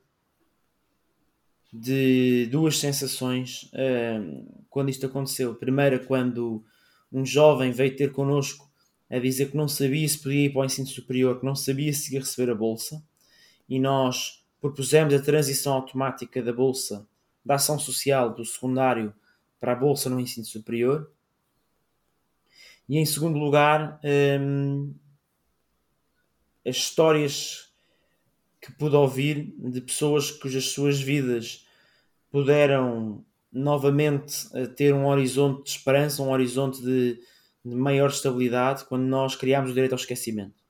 de 1.79 2.47
duas 2.51 2.79
sensações 2.79 3.71
uh, 3.75 4.65
quando 4.71 4.89
isto 4.89 5.07
aconteceu. 5.07 5.55
Primeira, 5.55 5.99
quando 5.99 6.65
um 7.13 7.25
jovem 7.25 7.71
veio 7.71 7.97
ter 7.97 8.13
connosco 8.13 8.71
a 9.11 9.19
dizer 9.19 9.51
que 9.51 9.57
não 9.57 9.69
sabia 9.69 10.09
se 10.09 10.19
podia 10.19 10.47
ir 10.47 10.53
para 10.53 10.63
o 10.63 10.65
ensino 10.65 10.87
superior, 10.87 11.39
que 11.39 11.47
não 11.47 11.55
sabia 11.55 11.93
se 11.93 12.15
ia 12.15 12.21
receber 12.21 12.51
a 12.51 12.55
bolsa, 12.55 13.03
e 13.69 13.79
nós 13.79 14.45
propusemos 14.61 15.15
a 15.15 15.21
transição 15.21 15.75
automática 15.75 16.43
da 16.43 16.53
bolsa 16.53 17.07
da 17.45 17.55
ação 17.55 17.79
social 17.79 18.35
do 18.35 18.45
secundário 18.45 19.15
para 19.61 19.73
a 19.73 19.77
bolsa 19.77 20.11
no 20.11 20.19
ensino 20.19 20.45
superior. 20.45 21.13
E 22.89 22.99
em 22.99 23.07
segundo 23.07 23.39
lugar, 23.39 24.01
hum, 24.41 24.95
as 26.67 26.77
histórias 26.77 27.73
que 28.61 28.73
pude 28.73 28.97
ouvir 28.97 29.55
de 29.59 29.81
pessoas 29.81 30.33
cujas 30.33 30.65
suas 30.67 31.01
vidas 31.01 31.66
puderam 32.37 33.25
novamente 33.51 34.47
eh, 34.53 34.67
ter 34.67 34.93
um 34.93 35.07
horizonte 35.07 35.65
de 35.65 35.71
esperança, 35.71 36.23
um 36.23 36.31
horizonte 36.31 36.83
de, 36.83 37.19
de 37.65 37.75
maior 37.75 38.11
estabilidade 38.11 38.85
quando 38.85 39.05
nós 39.05 39.35
criámos 39.35 39.71
o 39.71 39.73
direito 39.73 39.95
ao 39.95 39.99
esquecimento. 39.99 40.63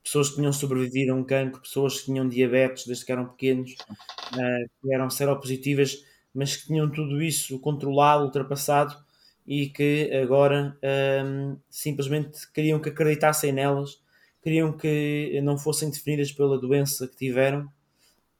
Pessoas 0.00 0.28
que 0.28 0.36
tinham 0.36 0.52
sobrevivido 0.52 1.12
a 1.12 1.16
um 1.16 1.24
cancro, 1.24 1.60
pessoas 1.60 1.98
que 1.98 2.04
tinham 2.04 2.28
diabetes 2.28 2.86
desde 2.86 3.04
que 3.04 3.10
eram 3.10 3.26
pequenos, 3.26 3.72
uh, 3.72 4.70
que 4.80 4.94
eram 4.94 5.10
seropositivas, 5.10 6.04
mas 6.32 6.54
que 6.54 6.68
tinham 6.68 6.88
tudo 6.88 7.20
isso 7.20 7.58
controlado, 7.58 8.22
ultrapassado 8.22 8.96
e 9.44 9.68
que 9.68 10.12
agora 10.22 10.78
ehm, 10.82 11.56
simplesmente 11.68 12.48
queriam 12.52 12.78
que 12.78 12.90
acreditassem 12.90 13.50
nelas, 13.52 14.00
queriam 14.40 14.72
que 14.72 15.40
não 15.42 15.58
fossem 15.58 15.90
definidas 15.90 16.30
pela 16.30 16.60
doença 16.60 17.08
que 17.08 17.16
tiveram, 17.16 17.68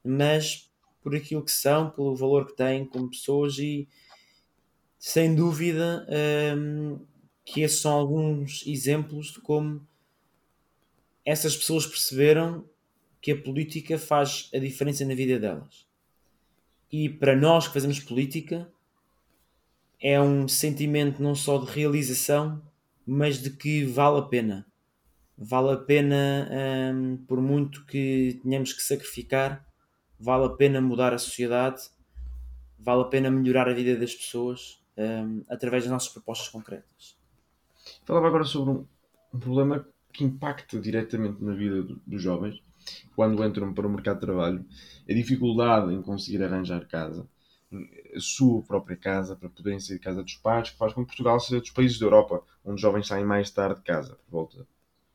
mas 0.04 0.65
por 1.06 1.14
aquilo 1.14 1.44
que 1.44 1.52
são, 1.52 1.88
pelo 1.88 2.16
valor 2.16 2.48
que 2.48 2.56
têm 2.56 2.84
como 2.84 3.08
pessoas 3.08 3.58
e 3.58 3.86
sem 4.98 5.36
dúvida 5.36 6.04
um, 6.58 6.98
que 7.44 7.60
esses 7.60 7.78
são 7.78 7.92
alguns 7.92 8.66
exemplos 8.66 9.28
de 9.28 9.40
como 9.40 9.86
essas 11.24 11.56
pessoas 11.56 11.86
perceberam 11.86 12.68
que 13.22 13.30
a 13.30 13.40
política 13.40 13.96
faz 14.00 14.50
a 14.52 14.58
diferença 14.58 15.04
na 15.04 15.14
vida 15.14 15.38
delas. 15.38 15.86
E 16.90 17.08
para 17.08 17.36
nós 17.36 17.68
que 17.68 17.74
fazemos 17.74 18.00
política, 18.00 18.68
é 20.00 20.20
um 20.20 20.48
sentimento 20.48 21.22
não 21.22 21.36
só 21.36 21.56
de 21.58 21.70
realização, 21.70 22.60
mas 23.06 23.40
de 23.40 23.50
que 23.50 23.84
vale 23.84 24.18
a 24.18 24.22
pena. 24.22 24.66
Vale 25.38 25.70
a 25.70 25.76
pena, 25.76 26.50
um, 26.92 27.16
por 27.28 27.40
muito 27.40 27.86
que 27.86 28.40
tenhamos 28.42 28.72
que 28.72 28.82
sacrificar, 28.82 29.64
vale 30.18 30.46
a 30.46 30.50
pena 30.50 30.80
mudar 30.80 31.12
a 31.12 31.18
sociedade, 31.18 31.82
vale 32.78 33.02
a 33.02 33.06
pena 33.06 33.30
melhorar 33.30 33.68
a 33.68 33.74
vida 33.74 33.96
das 33.96 34.14
pessoas 34.14 34.82
um, 34.96 35.44
através 35.48 35.84
das 35.84 35.92
nossas 35.92 36.08
propostas 36.08 36.48
concretas. 36.48 37.16
Falava 38.04 38.28
agora 38.28 38.44
sobre 38.44 38.70
um, 38.70 38.86
um 39.32 39.38
problema 39.38 39.86
que 40.12 40.24
impacta 40.24 40.80
diretamente 40.80 41.42
na 41.42 41.54
vida 41.54 41.82
do, 41.82 42.00
dos 42.06 42.22
jovens 42.22 42.62
quando 43.14 43.44
entram 43.44 43.74
para 43.74 43.86
o 43.86 43.90
mercado 43.90 44.20
de 44.20 44.26
trabalho, 44.26 44.64
a 45.08 45.12
dificuldade 45.12 45.92
em 45.92 46.00
conseguir 46.02 46.42
arranjar 46.42 46.86
casa, 46.86 47.28
a 48.14 48.20
sua 48.20 48.62
própria 48.62 48.96
casa, 48.96 49.34
para 49.34 49.48
poderem 49.48 49.80
sair 49.80 49.96
de 49.96 50.04
casa 50.04 50.22
dos 50.22 50.36
pais, 50.36 50.70
que 50.70 50.76
faz 50.76 50.92
com 50.92 51.02
que 51.02 51.08
Portugal 51.08 51.40
seja 51.40 51.60
dos 51.60 51.70
países 51.70 51.98
da 51.98 52.06
Europa 52.06 52.42
onde 52.64 52.76
os 52.76 52.80
jovens 52.80 53.08
saem 53.08 53.24
mais 53.24 53.50
tarde 53.50 53.80
de 53.80 53.84
casa, 53.86 54.16
por 54.26 54.30
volta 54.30 54.66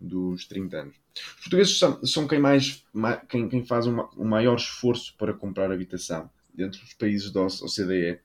dos 0.02 0.46
30 0.46 0.78
anos. 0.78 0.96
Os 1.16 1.42
portugueses 1.44 1.78
são, 1.78 2.06
são 2.06 2.28
quem, 2.28 2.40
mais, 2.40 2.84
quem, 3.30 3.48
quem 3.48 3.64
faz 3.64 3.86
o 3.86 4.10
um 4.18 4.26
maior 4.26 4.56
esforço 4.56 5.16
para 5.18 5.34
comprar 5.34 5.72
habitação 5.72 6.30
dentro 6.54 6.82
dos 6.82 6.94
países 6.94 7.32
da 7.32 7.42
OCDE. 7.42 8.20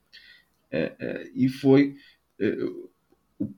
Uh, 0.72 0.76
uh, 0.76 1.30
e 1.34 1.48
foi. 1.48 1.96
Uh, 2.40 2.88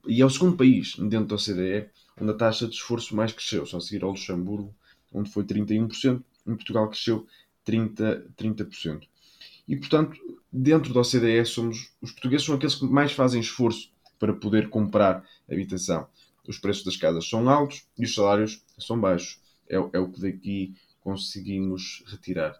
e 0.07 0.21
é 0.21 0.25
o 0.25 0.29
segundo 0.29 0.57
país 0.57 0.95
dentro 0.97 1.27
da 1.27 1.35
OCDE 1.35 1.89
onde 2.19 2.31
a 2.31 2.35
taxa 2.35 2.67
de 2.67 2.75
esforço 2.75 3.15
mais 3.15 3.31
cresceu, 3.31 3.65
só 3.65 3.77
a 3.77 3.81
seguir 3.81 4.03
ao 4.03 4.11
Luxemburgo, 4.11 4.75
onde 5.13 5.31
foi 5.31 5.43
31%, 5.45 6.21
em 6.45 6.55
Portugal 6.55 6.89
cresceu 6.89 7.25
30%. 7.65 8.25
30%. 8.37 9.07
E, 9.67 9.77
portanto, 9.77 10.19
dentro 10.51 10.93
da 10.93 10.99
OCDE, 10.99 11.45
somos, 11.45 11.93
os 12.01 12.11
portugueses 12.11 12.45
são 12.45 12.55
aqueles 12.55 12.75
que 12.75 12.85
mais 12.85 13.13
fazem 13.13 13.39
esforço 13.39 13.91
para 14.19 14.33
poder 14.33 14.69
comprar 14.69 15.23
habitação 15.49 16.07
os 16.49 16.57
preços 16.57 16.83
das 16.83 16.97
casas 16.97 17.29
são 17.29 17.47
altos 17.47 17.85
e 17.95 18.03
os 18.03 18.15
salários 18.15 18.63
são 18.79 18.99
baixos. 18.99 19.39
É, 19.69 19.75
é 19.75 19.99
o 19.99 20.09
que 20.09 20.19
daqui 20.19 20.73
conseguimos 20.99 22.03
retirar. 22.07 22.59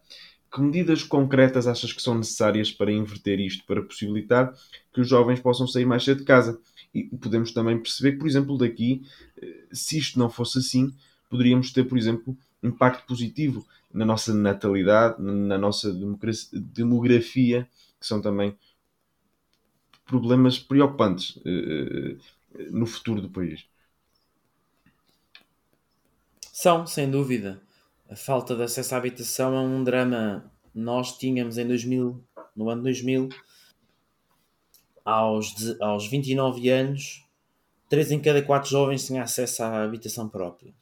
Que 0.53 0.61
medidas 0.61 1.01
concretas 1.01 1.65
achas 1.65 1.91
que 1.91 2.01
são 2.01 2.15
necessárias 2.15 2.71
para 2.71 2.91
inverter 2.91 3.39
isto, 3.39 3.65
para 3.65 3.81
possibilitar 3.81 4.53
que 4.93 5.01
os 5.01 5.07
jovens 5.07 5.39
possam 5.39 5.67
sair 5.67 5.85
mais 5.85 6.03
cedo 6.03 6.19
de 6.19 6.25
casa? 6.25 6.59
E 6.93 7.03
podemos 7.03 7.51
também 7.51 7.79
perceber 7.79 8.13
que, 8.13 8.19
por 8.19 8.27
exemplo, 8.27 8.57
daqui, 8.57 9.01
eh, 9.41 9.65
se 9.71 9.97
isto 9.97 10.17
não 10.17 10.29
fosse 10.29 10.59
assim, 10.59 10.93
poderíamos 11.29 11.71
ter, 11.71 11.83
por 11.83 11.97
exemplo, 11.97 12.37
impacto 12.63 13.05
positivo 13.07 13.65
na 13.91 14.05
nossa 14.05 14.33
natalidade, 14.33 15.21
na 15.21 15.57
nossa 15.57 15.91
demografia, 16.53 17.67
que 17.99 18.05
são 18.05 18.21
também 18.21 18.55
problemas 20.05 20.57
preocupantes 20.57 21.39
eh, 21.45 22.17
eh, 22.55 22.67
no 22.71 22.85
futuro 22.85 23.21
do 23.21 23.29
país. 23.29 23.65
São, 26.61 26.85
sem 26.85 27.09
dúvida. 27.09 27.61
A 28.09 28.17
falta 28.17 28.53
de 28.53 28.63
acesso 28.63 28.93
à 28.93 28.97
habitação 28.97 29.55
é 29.55 29.61
um 29.61 29.81
drama. 29.81 30.51
Nós 30.75 31.17
tínhamos 31.17 31.57
em 31.57 31.65
2000, 31.65 32.21
no 32.53 32.69
ano 32.69 32.83
2000, 32.83 33.29
aos, 35.05 35.55
aos 35.79 36.07
29 36.07 36.69
anos, 36.69 37.25
3 37.87 38.11
em 38.11 38.19
cada 38.19 38.41
4 38.41 38.69
jovens 38.69 39.05
tinham 39.05 39.23
acesso 39.23 39.63
à 39.63 39.83
habitação 39.85 40.27
própria. 40.27 40.73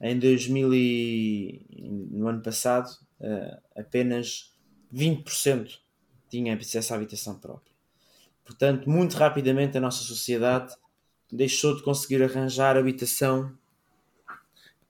Em 0.00 0.18
2000 0.18 0.72
e, 0.72 1.66
no 2.10 2.26
ano 2.26 2.40
passado, 2.40 2.88
eh, 3.20 3.60
apenas 3.76 4.54
20% 4.90 5.78
tinham 6.30 6.56
acesso 6.56 6.94
à 6.94 6.96
habitação 6.96 7.38
própria. 7.38 7.74
Portanto, 8.42 8.88
muito 8.88 9.14
rapidamente 9.18 9.76
a 9.76 9.80
nossa 9.82 10.02
sociedade 10.02 10.74
deixou 11.30 11.76
de 11.76 11.82
conseguir 11.82 12.22
arranjar 12.22 12.78
habitação 12.78 13.59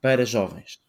para 0.01 0.25
jovens. 0.25 0.81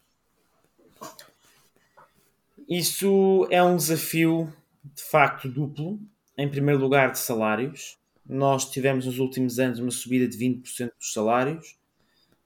Isso 2.68 3.46
é 3.50 3.62
um 3.62 3.76
desafio 3.76 4.52
de 4.82 5.02
facto 5.02 5.48
duplo. 5.48 6.00
Em 6.36 6.48
primeiro 6.48 6.80
lugar, 6.80 7.12
de 7.12 7.18
salários. 7.18 7.98
Nós 8.26 8.70
tivemos 8.70 9.04
nos 9.04 9.18
últimos 9.18 9.58
anos 9.58 9.78
uma 9.78 9.90
subida 9.90 10.26
de 10.26 10.38
20% 10.38 10.92
dos 10.98 11.12
salários, 11.12 11.76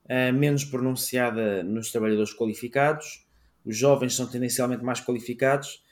eh, 0.09 0.33
menos 0.33 0.64
pronunciada 0.64 1.62
nos 1.62 1.92
trabalhadores 1.92 2.35
qualificados. 2.35 3.24
Os 3.64 3.76
jovens 3.76 4.14
são 4.14 4.26
tendencialmente 4.26 4.83
mais 4.83 5.00
qualificados. 5.00 5.85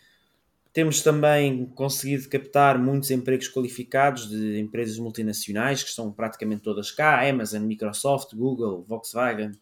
Temos 0.73 1.03
também 1.03 1.67
conseguido 1.67 2.29
captar 2.29 2.79
muitos 2.79 3.11
empregos 3.11 3.49
qualificados 3.49 4.29
de 4.29 4.59
empresas 4.59 4.99
multinacionais, 4.99 5.83
que 5.83 5.91
estão 5.91 6.11
praticamente 6.11 6.63
todas 6.63 6.91
cá: 6.91 7.29
Amazon, 7.29 7.63
Microsoft, 7.63 8.35
Google, 8.35 8.85
Volkswagen, 8.89 9.53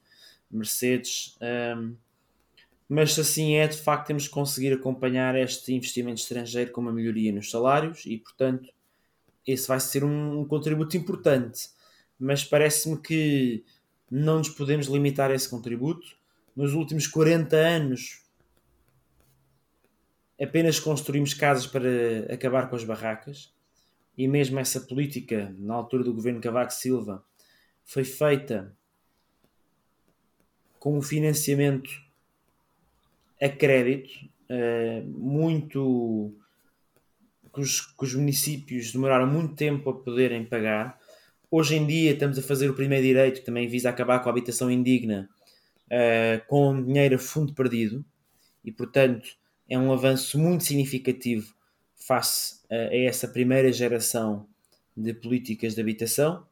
Mercedes. 0.56 1.36
Um, 1.76 1.94
mas 2.88 3.18
assim 3.18 3.54
é, 3.54 3.66
de 3.66 3.78
facto, 3.78 4.08
temos 4.08 4.28
que 4.28 4.34
conseguir 4.34 4.72
acompanhar 4.72 5.34
este 5.34 5.72
investimento 5.72 6.20
estrangeiro 6.20 6.72
com 6.72 6.80
uma 6.80 6.92
melhoria 6.92 7.32
nos 7.32 7.50
salários 7.50 8.04
e, 8.04 8.18
portanto, 8.18 8.68
esse 9.46 9.66
vai 9.66 9.80
ser 9.80 10.04
um, 10.04 10.40
um 10.40 10.44
contributo 10.44 10.96
importante. 10.96 11.70
Mas 12.18 12.44
parece-me 12.44 12.98
que 13.00 13.64
não 14.10 14.38
nos 14.38 14.50
podemos 14.50 14.86
limitar 14.88 15.30
a 15.30 15.34
esse 15.34 15.48
contributo. 15.48 16.06
Nos 16.54 16.74
últimos 16.74 17.06
40 17.06 17.56
anos, 17.56 18.22
apenas 20.40 20.78
construímos 20.78 21.32
casas 21.32 21.66
para 21.66 21.88
acabar 22.30 22.68
com 22.68 22.76
as 22.76 22.84
barracas. 22.84 23.54
E 24.18 24.28
mesmo 24.28 24.58
essa 24.58 24.80
política, 24.80 25.54
na 25.58 25.72
altura 25.74 26.04
do 26.04 26.12
governo 26.12 26.40
Cavaco 26.40 26.72
Silva, 26.72 27.24
foi 27.84 28.04
feita 28.04 28.76
com 30.82 30.98
o 30.98 31.02
financiamento 31.02 31.92
a 33.40 33.48
crédito, 33.48 34.10
uh, 34.50 35.06
muito 35.06 36.34
que 37.54 37.60
os, 37.60 37.80
que 37.82 38.04
os, 38.04 38.14
municípios 38.16 38.90
demoraram 38.90 39.28
muito 39.28 39.54
tempo 39.54 39.90
a 39.90 39.94
poderem 39.94 40.44
pagar. 40.44 40.98
Hoje 41.48 41.76
em 41.76 41.86
dia 41.86 42.10
estamos 42.10 42.36
a 42.36 42.42
fazer 42.42 42.68
o 42.68 42.74
primeiro 42.74 43.04
direito, 43.04 43.38
que 43.38 43.46
também 43.46 43.68
visa 43.68 43.90
acabar 43.90 44.18
com 44.18 44.28
a 44.28 44.32
habitação 44.32 44.68
indigna, 44.68 45.30
uh, 45.86 46.44
com 46.48 46.82
dinheiro 46.82 47.14
a 47.14 47.18
fundo 47.18 47.54
perdido 47.54 48.04
e, 48.64 48.72
portanto, 48.72 49.36
é 49.68 49.78
um 49.78 49.92
avanço 49.92 50.36
muito 50.36 50.64
significativo 50.64 51.54
face 51.94 52.58
a, 52.68 52.74
a 52.74 52.96
essa 52.96 53.28
primeira 53.28 53.72
geração 53.72 54.48
de 54.96 55.14
políticas 55.14 55.76
de 55.76 55.80
habitação. 55.80 56.44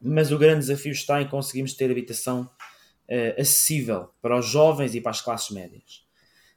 Mas 0.00 0.32
o 0.32 0.38
grande 0.38 0.60
desafio 0.60 0.92
está 0.92 1.20
em 1.20 1.28
conseguirmos 1.28 1.74
ter 1.74 1.90
habitação 1.90 2.48
uh, 3.10 3.40
acessível 3.40 4.10
para 4.22 4.38
os 4.38 4.46
jovens 4.46 4.94
e 4.94 5.00
para 5.00 5.10
as 5.10 5.20
classes 5.20 5.50
médias. 5.50 6.04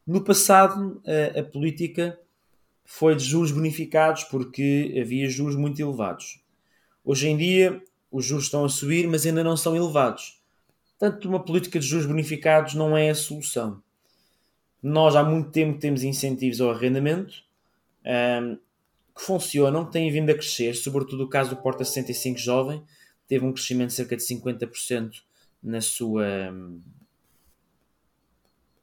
No 0.06 0.24
passado, 0.24 1.02
uh, 1.06 1.40
a 1.40 1.44
política 1.44 2.20
foi 2.86 3.16
de 3.16 3.24
juros 3.24 3.52
bonificados 3.52 4.24
porque 4.26 4.98
havia 5.02 5.30
juros 5.30 5.56
muito 5.56 5.82
elevados. 5.82 6.42
Hoje 7.04 7.28
em 7.28 7.38
dia, 7.38 7.82
os 8.12 8.26
juros 8.26 8.46
estão 8.46 8.64
a 8.64 8.70
subir, 8.70 9.08
mas 9.08 9.26
ainda 9.26 9.44
não 9.44 9.58
são 9.58 9.76
elevados. 9.76 10.42
Portanto, 11.00 11.28
uma 11.28 11.44
política 11.44 11.80
de 11.80 11.86
juros 11.86 12.06
bonificados 12.06 12.76
não 12.76 12.96
é 12.96 13.10
a 13.10 13.16
solução. 13.16 13.82
Nós 14.82 15.16
há 15.16 15.24
muito 15.24 15.50
tempo 15.50 15.80
temos 15.80 16.04
incentivos 16.04 16.62
ao 16.62 16.72
arrendamento 16.72 17.44
um, 18.06 18.56
que 19.16 19.22
funcionam, 19.22 19.86
que 19.86 19.94
têm 19.94 20.12
vindo 20.12 20.30
a 20.30 20.34
crescer, 20.34 20.74
sobretudo 20.76 21.24
o 21.24 21.30
caso 21.30 21.52
do 21.52 21.62
Porta 21.62 21.84
65 21.84 22.38
Jovem, 22.38 22.84
teve 23.28 23.46
um 23.46 23.54
crescimento 23.54 23.90
de 23.90 23.96
cerca 23.96 24.16
de 24.16 24.24
50% 24.24 25.22
na 25.64 25.80
sua, 25.80 26.52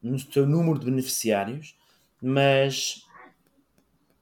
no 0.03 0.19
seu 0.19 0.47
número 0.47 0.79
de 0.79 0.87
beneficiários, 0.87 1.77
mas 2.23 3.07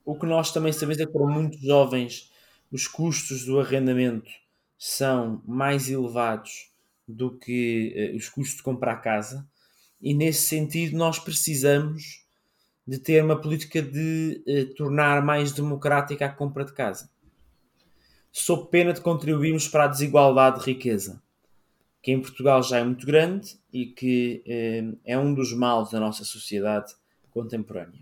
o 0.05 0.19
que 0.19 0.27
nós 0.27 0.53
também 0.53 0.73
sabemos 0.73 1.01
é 1.01 1.07
que 1.07 1.13
para 1.13 1.27
muitos 1.27 1.61
jovens 1.61 2.33
os 2.73 2.87
custos 2.87 3.45
do 3.45 3.61
arrendamento 3.61 4.31
são 4.77 5.43
mais 5.47 5.89
elevados 5.89 6.71
do 7.07 7.37
que 7.37 8.13
uh, 8.13 8.17
os 8.17 8.29
custos 8.29 8.57
de 8.59 8.63
comprar 8.63 8.97
casa, 8.97 9.49
e 10.01 10.15
nesse 10.15 10.47
sentido 10.47 10.97
nós 10.97 11.19
precisamos 11.19 12.25
de 12.87 12.99
ter 12.99 13.23
uma 13.23 13.41
política 13.41 13.83
de 13.83 14.43
uh, 14.47 14.75
tornar 14.75 15.25
mais 15.25 15.53
democrática 15.53 16.27
a 16.27 16.33
compra 16.33 16.65
de 16.65 16.73
casa. 16.73 17.11
Sob 18.31 18.71
pena 18.71 18.93
de 18.93 19.01
contribuirmos 19.01 19.67
para 19.69 19.85
a 19.85 19.89
desigualdade 19.89 20.61
de 20.61 20.67
riqueza, 20.67 21.23
que 22.03 22.13
em 22.13 22.21
Portugal 22.21 22.63
já 22.63 22.79
é 22.79 22.85
muito 22.85 23.07
grande 23.07 23.59
e 23.73 23.87
que 23.87 24.43
uh, 24.47 24.99
é 25.05 25.19
um 25.19 25.35
dos 25.35 25.53
males 25.53 25.91
da 25.91 26.01
nossa 26.01 26.25
sociedade 26.25 26.95
contemporânea. 27.31 28.01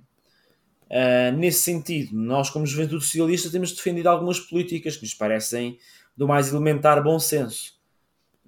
Uh, 0.88 1.36
nesse 1.36 1.62
sentido, 1.62 2.16
nós, 2.16 2.48
como 2.50 2.66
Juventude 2.66 3.04
Socialista, 3.04 3.50
temos 3.50 3.72
defendido 3.72 4.08
algumas 4.08 4.38
políticas 4.38 4.96
que 4.96 5.02
nos 5.02 5.14
parecem 5.14 5.78
do 6.16 6.28
mais 6.28 6.50
elementar 6.50 7.02
bom 7.02 7.18
senso. 7.18 7.74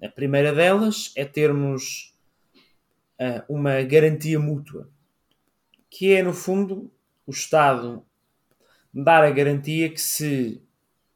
A 0.01 0.07
primeira 0.07 0.53
delas 0.53 1.11
é 1.15 1.25
termos 1.25 2.15
uh, 3.19 3.43
uma 3.53 3.81
garantia 3.81 4.39
mútua, 4.39 4.89
que 5.89 6.13
é, 6.13 6.23
no 6.23 6.33
fundo, 6.33 6.91
o 7.25 7.31
Estado 7.31 8.05
dar 8.93 9.23
a 9.23 9.31
garantia 9.31 9.89
que 9.89 10.01
se 10.01 10.61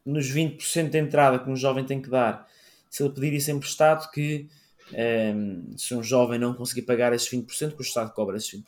nos 0.06 0.32
20% 0.32 0.90
de 0.90 0.98
entrada 0.98 1.40
que 1.40 1.50
um 1.50 1.56
jovem 1.56 1.86
tem 1.86 2.02
que 2.02 2.10
dar, 2.10 2.48
se 2.94 3.02
ele 3.02 3.12
pedir 3.12 3.34
isso 3.34 3.50
emprestado, 3.50 4.08
que 4.12 4.48
um, 4.94 5.74
ah, 5.74 5.78
se 5.78 5.96
um 5.96 6.04
jovem 6.04 6.38
não 6.38 6.54
conseguir 6.54 6.84
pagar 6.84 7.12
esses 7.12 7.28
20%, 7.28 7.72
que 7.72 7.82
o 7.82 7.82
Estado 7.82 8.14
cobra 8.14 8.38
esses 8.38 8.52
20%. 8.52 8.62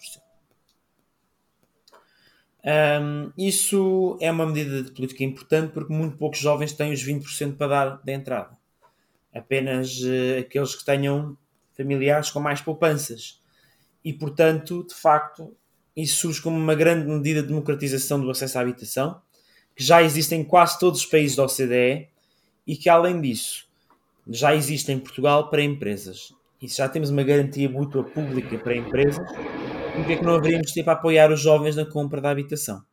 Um, 2.65 3.31
isso 3.37 4.17
é 4.19 4.31
uma 4.31 4.47
medida 4.47 4.81
de 4.81 4.91
política 4.91 5.23
importante 5.23 5.71
porque 5.71 5.93
muito 5.93 6.17
poucos 6.17 6.39
jovens 6.39 6.73
têm 6.73 6.91
os 6.91 7.05
20% 7.05 7.55
para 7.55 7.67
dar 7.67 8.01
de 8.03 8.13
entrada. 8.13 8.57
Apenas 9.31 10.01
uh, 10.01 10.39
aqueles 10.39 10.73
que 10.73 10.83
tenham 10.83 11.37
familiares 11.77 12.31
com 12.31 12.39
mais 12.39 12.59
poupanças. 12.59 13.39
E, 14.03 14.11
portanto, 14.11 14.83
de 14.89 14.95
facto, 14.95 15.55
isso 15.95 16.21
surge 16.21 16.41
como 16.41 16.57
uma 16.57 16.73
grande 16.73 17.07
medida 17.07 17.43
de 17.43 17.49
democratização 17.49 18.19
do 18.19 18.31
acesso 18.31 18.57
à 18.57 18.61
habitação, 18.61 19.21
que 19.75 19.83
já 19.83 20.01
existe 20.01 20.33
em 20.33 20.43
quase 20.43 20.79
todos 20.79 21.01
os 21.01 21.05
países 21.05 21.37
da 21.37 21.43
OCDE 21.43 22.09
e 22.65 22.75
que, 22.75 22.89
além 22.89 23.21
disso, 23.21 23.65
já 24.27 24.55
existe 24.55 24.91
em 24.91 24.99
Portugal 24.99 25.49
para 25.49 25.63
empresas. 25.63 26.33
E 26.61 26.67
já 26.67 26.89
temos 26.89 27.09
uma 27.09 27.23
garantia 27.23 27.69
mútua 27.69 28.03
pública 28.03 28.57
para 28.57 28.75
empresas, 28.75 29.27
porque 29.95 30.13
é 30.13 30.17
que 30.17 30.23
não 30.23 30.35
haveríamos 30.35 30.71
tempo 30.71 30.89
a 30.89 30.93
apoiar 30.93 31.31
os 31.31 31.41
jovens 31.41 31.75
na 31.75 31.85
compra 31.85 32.21
da 32.21 32.31
habitação? 32.31 32.83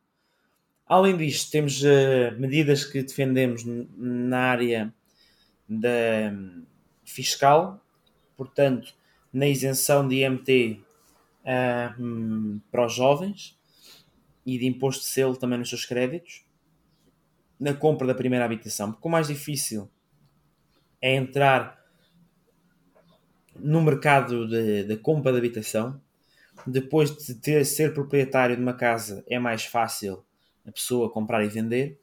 Além 0.85 1.17
disto, 1.17 1.49
temos 1.49 1.81
uh, 1.81 2.37
medidas 2.37 2.85
que 2.85 3.01
defendemos 3.01 3.63
na 3.65 4.39
área 4.39 4.93
da 5.67 6.31
um, 6.31 6.63
fiscal, 7.05 7.81
portanto, 8.35 8.93
na 9.31 9.47
isenção 9.47 10.07
de 10.07 10.23
IMT 10.23 10.81
uh, 11.45 12.01
um, 12.01 12.61
para 12.69 12.85
os 12.85 12.93
jovens 12.93 13.57
e 14.45 14.57
de 14.59 14.67
imposto 14.67 15.03
de 15.03 15.09
selo 15.09 15.35
também 15.37 15.57
nos 15.57 15.69
seus 15.69 15.85
créditos, 15.85 16.43
na 17.59 17.73
compra 17.73 18.05
da 18.05 18.13
primeira 18.13 18.43
habitação, 18.43 18.91
porque 18.91 19.07
o 19.07 19.11
mais 19.11 19.27
difícil 19.27 19.89
é 21.03 21.13
entrar 21.13 21.83
no 23.59 23.81
mercado 23.81 24.47
de 24.47 24.95
compra 24.95 25.33
de 25.33 25.37
habitação 25.37 26.01
depois 26.65 27.13
de 27.17 27.33
ter, 27.35 27.65
ser 27.65 27.93
proprietário 27.93 28.55
de 28.55 28.61
uma 28.61 28.73
casa, 28.73 29.21
é 29.27 29.37
mais 29.37 29.65
fácil 29.65 30.23
a 30.65 30.71
pessoa 30.71 31.11
comprar 31.11 31.43
e 31.43 31.49
vender. 31.49 31.99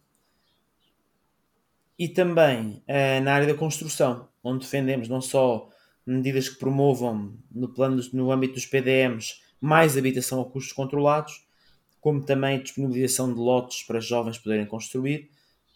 E 1.99 2.09
também 2.09 2.83
uh, 2.87 3.25
na 3.25 3.33
área 3.33 3.47
da 3.47 3.55
construção, 3.55 4.29
onde 4.45 4.65
defendemos 4.65 5.09
não 5.09 5.23
só 5.23 5.71
medidas 6.05 6.51
que 6.51 6.59
promovam, 6.59 7.35
no, 7.51 7.73
plano, 7.73 8.03
no 8.13 8.31
âmbito 8.31 8.55
dos 8.55 8.67
PDMs, 8.67 9.41
mais 9.59 9.97
habitação 9.97 10.43
a 10.43 10.45
custos 10.45 10.75
controlados, 10.75 11.47
como 12.03 12.23
também 12.23 12.57
a 12.57 12.63
disponibilização 12.63 13.33
de 13.33 13.39
lotes 13.39 13.83
para 13.83 13.99
jovens 13.99 14.37
poderem 14.39 14.67
construir, 14.67 15.31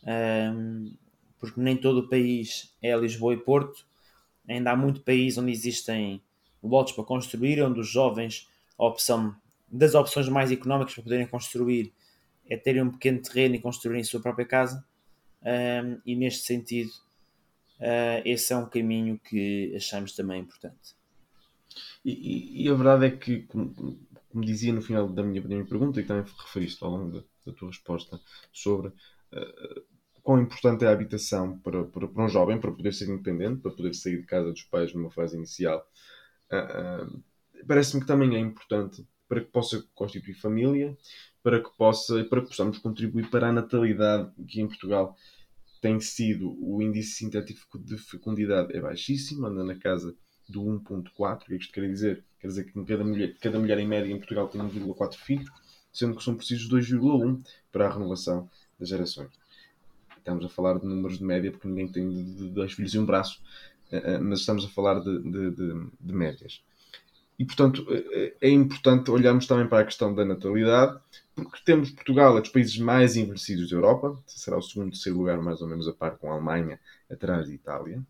ehm, 0.06 0.92
porque 1.48 1.60
nem 1.60 1.76
todo 1.76 2.00
o 2.00 2.08
país 2.08 2.74
é 2.82 2.96
Lisboa 2.96 3.34
e 3.34 3.36
Porto, 3.36 3.86
ainda 4.48 4.72
há 4.72 4.76
muito 4.76 5.00
país 5.00 5.38
onde 5.38 5.50
existem 5.50 6.22
lotes 6.62 6.94
para 6.94 7.04
construir, 7.04 7.62
onde 7.62 7.80
os 7.80 7.88
jovens 7.88 8.48
a 8.78 8.86
opção 8.86 9.34
das 9.68 9.94
opções 9.94 10.28
mais 10.28 10.50
económicas 10.52 10.94
para 10.94 11.02
poderem 11.02 11.26
construir 11.26 11.92
é 12.48 12.56
terem 12.56 12.82
um 12.82 12.90
pequeno 12.90 13.20
terreno 13.20 13.54
e 13.54 13.60
construírem 13.60 14.02
a 14.02 14.04
sua 14.04 14.20
própria 14.20 14.46
casa. 14.46 14.84
Um, 15.42 16.00
e 16.04 16.14
neste 16.14 16.44
sentido, 16.46 16.90
uh, 17.80 18.22
esse 18.24 18.52
é 18.52 18.56
um 18.56 18.66
caminho 18.66 19.18
que 19.18 19.72
achamos 19.74 20.14
também 20.14 20.40
importante. 20.40 20.94
E, 22.04 22.12
e, 22.12 22.64
e 22.64 22.68
a 22.68 22.74
verdade 22.74 23.06
é 23.06 23.10
que, 23.10 23.42
como, 23.42 23.74
como, 24.30 24.44
dizia 24.44 24.72
no 24.72 24.82
final 24.82 25.08
da 25.08 25.22
minha 25.22 25.40
primeira 25.40 25.66
pergunta, 25.66 26.00
e 26.00 26.04
também 26.04 26.24
referiste 26.24 26.82
ao 26.84 26.90
longo 26.90 27.12
da, 27.12 27.24
da 27.46 27.52
tua 27.52 27.68
resposta 27.68 28.20
sobre 28.52 28.88
uh, 28.88 29.82
quão 30.24 30.40
importante 30.40 30.84
é 30.84 30.88
a 30.88 30.92
habitação 30.92 31.58
para, 31.58 31.84
para, 31.84 32.08
para, 32.08 32.24
um 32.24 32.28
jovem, 32.28 32.58
para 32.58 32.72
poder 32.72 32.94
ser 32.94 33.10
independente, 33.10 33.60
para 33.60 33.70
poder 33.70 33.94
sair 33.94 34.20
de 34.20 34.26
casa 34.26 34.50
dos 34.50 34.62
pais 34.62 34.92
numa 34.94 35.10
fase 35.10 35.36
inicial. 35.36 35.86
Uh, 36.50 37.22
parece-me 37.68 38.00
que 38.00 38.06
também 38.06 38.34
é 38.34 38.38
importante 38.40 39.06
para 39.28 39.40
que 39.40 39.50
possa 39.50 39.84
constituir 39.94 40.34
família, 40.34 40.96
para 41.42 41.62
que 41.62 41.70
possa 41.76 42.24
para 42.24 42.40
que 42.40 42.48
possamos 42.48 42.78
contribuir 42.78 43.28
para 43.28 43.48
a 43.48 43.52
natalidade 43.52 44.32
que 44.48 44.60
em 44.60 44.66
Portugal 44.66 45.14
tem 45.82 46.00
sido 46.00 46.56
o 46.58 46.80
índice 46.80 47.16
sintético 47.16 47.78
de 47.78 47.98
fecundidade 47.98 48.74
é 48.74 48.80
baixíssimo, 48.80 49.46
anda 49.46 49.62
na 49.62 49.74
casa 49.74 50.16
do 50.48 50.62
1.4, 50.62 51.42
o 51.42 51.44
que 51.44 51.54
é 51.54 51.56
que 51.58 51.64
isto 51.64 51.72
quer 51.72 51.86
dizer? 51.86 52.24
Quer 52.40 52.48
dizer 52.48 52.64
que 52.64 52.84
cada 52.84 53.04
mulher, 53.04 53.36
cada 53.38 53.58
mulher 53.58 53.78
em 53.78 53.86
média 53.86 54.10
em 54.10 54.16
Portugal 54.16 54.48
tem 54.48 54.62
1,4 54.62 55.16
filhos, 55.16 55.50
sendo 55.92 56.16
que 56.16 56.24
são 56.24 56.34
precisos 56.34 56.70
2,1 56.70 57.42
para 57.70 57.86
a 57.86 57.92
renovação 57.92 58.48
das 58.78 58.88
gerações. 58.88 59.43
Estamos 60.24 60.42
a 60.42 60.48
falar 60.48 60.78
de 60.78 60.86
números 60.86 61.18
de 61.18 61.24
média, 61.24 61.50
porque 61.50 61.68
ninguém 61.68 61.86
tem 61.86 62.50
dois 62.50 62.72
filhos 62.72 62.94
e 62.94 62.98
um 62.98 63.04
braço, 63.04 63.42
eh, 63.92 64.14
eh, 64.14 64.18
mas 64.18 64.40
estamos 64.40 64.64
a 64.64 64.68
falar 64.68 64.98
de, 65.00 65.18
de, 65.18 65.50
de, 65.50 65.86
de 66.00 66.12
médias. 66.14 66.62
E, 67.38 67.44
portanto, 67.44 67.86
é, 67.90 68.32
é 68.40 68.48
importante 68.48 69.10
olharmos 69.10 69.46
também 69.46 69.68
para 69.68 69.80
a 69.80 69.84
questão 69.84 70.14
da 70.14 70.24
natalidade, 70.24 70.98
porque 71.34 71.58
temos 71.62 71.90
Portugal, 71.90 72.38
é 72.38 72.40
dos 72.40 72.48
países 72.48 72.78
mais 72.78 73.16
envelhecidos 73.16 73.68
da 73.68 73.76
Europa, 73.76 74.18
será 74.26 74.56
o 74.56 74.62
segundo, 74.62 74.92
terceiro 74.92 75.18
lugar, 75.18 75.36
mais 75.42 75.60
ou 75.60 75.68
menos 75.68 75.86
a 75.86 75.92
par 75.92 76.16
com 76.16 76.30
a 76.30 76.34
Alemanha, 76.36 76.80
atrás 77.10 77.46
de 77.46 77.52
Itália. 77.52 78.00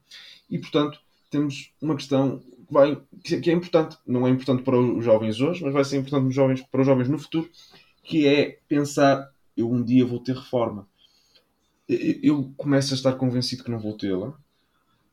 E, 0.49 0.57
portanto, 0.57 1.01
temos 1.29 1.73
uma 1.83 1.97
questão 1.97 2.39
que, 2.39 2.73
vai, 2.73 2.97
que 3.25 3.51
é 3.51 3.53
importante, 3.53 3.99
não 4.07 4.25
é 4.25 4.31
importante 4.31 4.63
para 4.63 4.79
os 4.79 5.05
jovens 5.05 5.41
hoje, 5.41 5.65
mas 5.65 5.73
vai 5.73 5.85
ser 5.85 5.97
importante 5.97 6.23
para 6.23 6.29
os 6.29 6.35
jovens, 6.37 6.63
para 6.63 6.81
os 6.81 6.87
jovens 6.87 7.09
no 7.09 7.19
futuro, 7.19 7.51
que 8.05 8.25
é 8.29 8.61
pensar, 8.69 9.33
eu 9.57 9.69
um 9.69 9.83
dia 9.83 10.07
vou 10.07 10.21
ter 10.21 10.37
reforma. 10.37 10.87
Eu 11.89 12.53
começo 12.57 12.95
a 12.95 12.97
estar 12.97 13.13
convencido 13.15 13.65
que 13.65 13.71
não 13.71 13.79
vou 13.79 13.97
tê-la. 13.97 14.29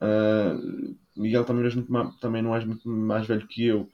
Uh, 0.01 0.95
Miguel, 1.15 1.43
também, 1.43 1.65
és 1.65 1.75
muito, 1.75 2.19
também 2.19 2.41
não 2.41 2.55
és 2.55 2.65
muito 2.65 2.88
mais 2.88 3.27
velho 3.27 3.47
que 3.47 3.65
eu, 3.65 3.89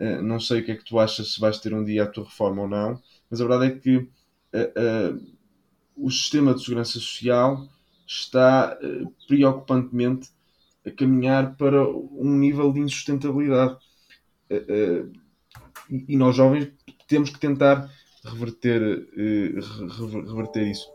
Uh, 0.00 0.22
não 0.22 0.38
sei 0.38 0.60
o 0.60 0.64
que 0.64 0.70
é 0.70 0.76
que 0.76 0.84
tu 0.84 0.96
achas 0.98 1.34
se 1.34 1.40
vais 1.40 1.58
ter 1.58 1.74
um 1.74 1.84
dia 1.84 2.04
a 2.04 2.06
tua 2.06 2.22
reforma 2.22 2.62
ou 2.62 2.68
não, 2.68 3.02
mas 3.28 3.40
a 3.40 3.44
verdade 3.44 3.72
é 3.72 3.78
que 3.78 3.96
uh, 3.96 5.34
o 5.96 6.08
sistema 6.08 6.54
de 6.54 6.62
segurança 6.62 6.92
social 6.92 7.68
está 8.06 8.78
preocupantemente 9.26 10.30
a 10.86 10.90
caminhar 10.92 11.56
para 11.56 11.86
um 11.86 12.38
nível 12.38 12.72
de 12.72 12.80
insustentabilidade. 12.80 13.76
e, 15.90 16.16
nós 16.16 16.36
jovens 16.36 16.72
temos 17.08 17.28
que 17.28 17.40
tentar 17.40 17.92
reverter, 18.24 18.80
reverter 19.14 20.70
isso. 20.70 20.88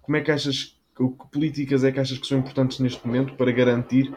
Como 0.00 0.16
é 0.16 0.22
que 0.22 0.30
achas, 0.30 0.73
que 0.96 1.28
políticas 1.32 1.84
é 1.84 1.92
que 1.92 2.00
achas 2.00 2.18
que 2.18 2.26
são 2.26 2.38
importantes 2.38 2.78
neste 2.78 3.04
momento 3.06 3.34
para 3.34 3.50
garantir 3.50 4.12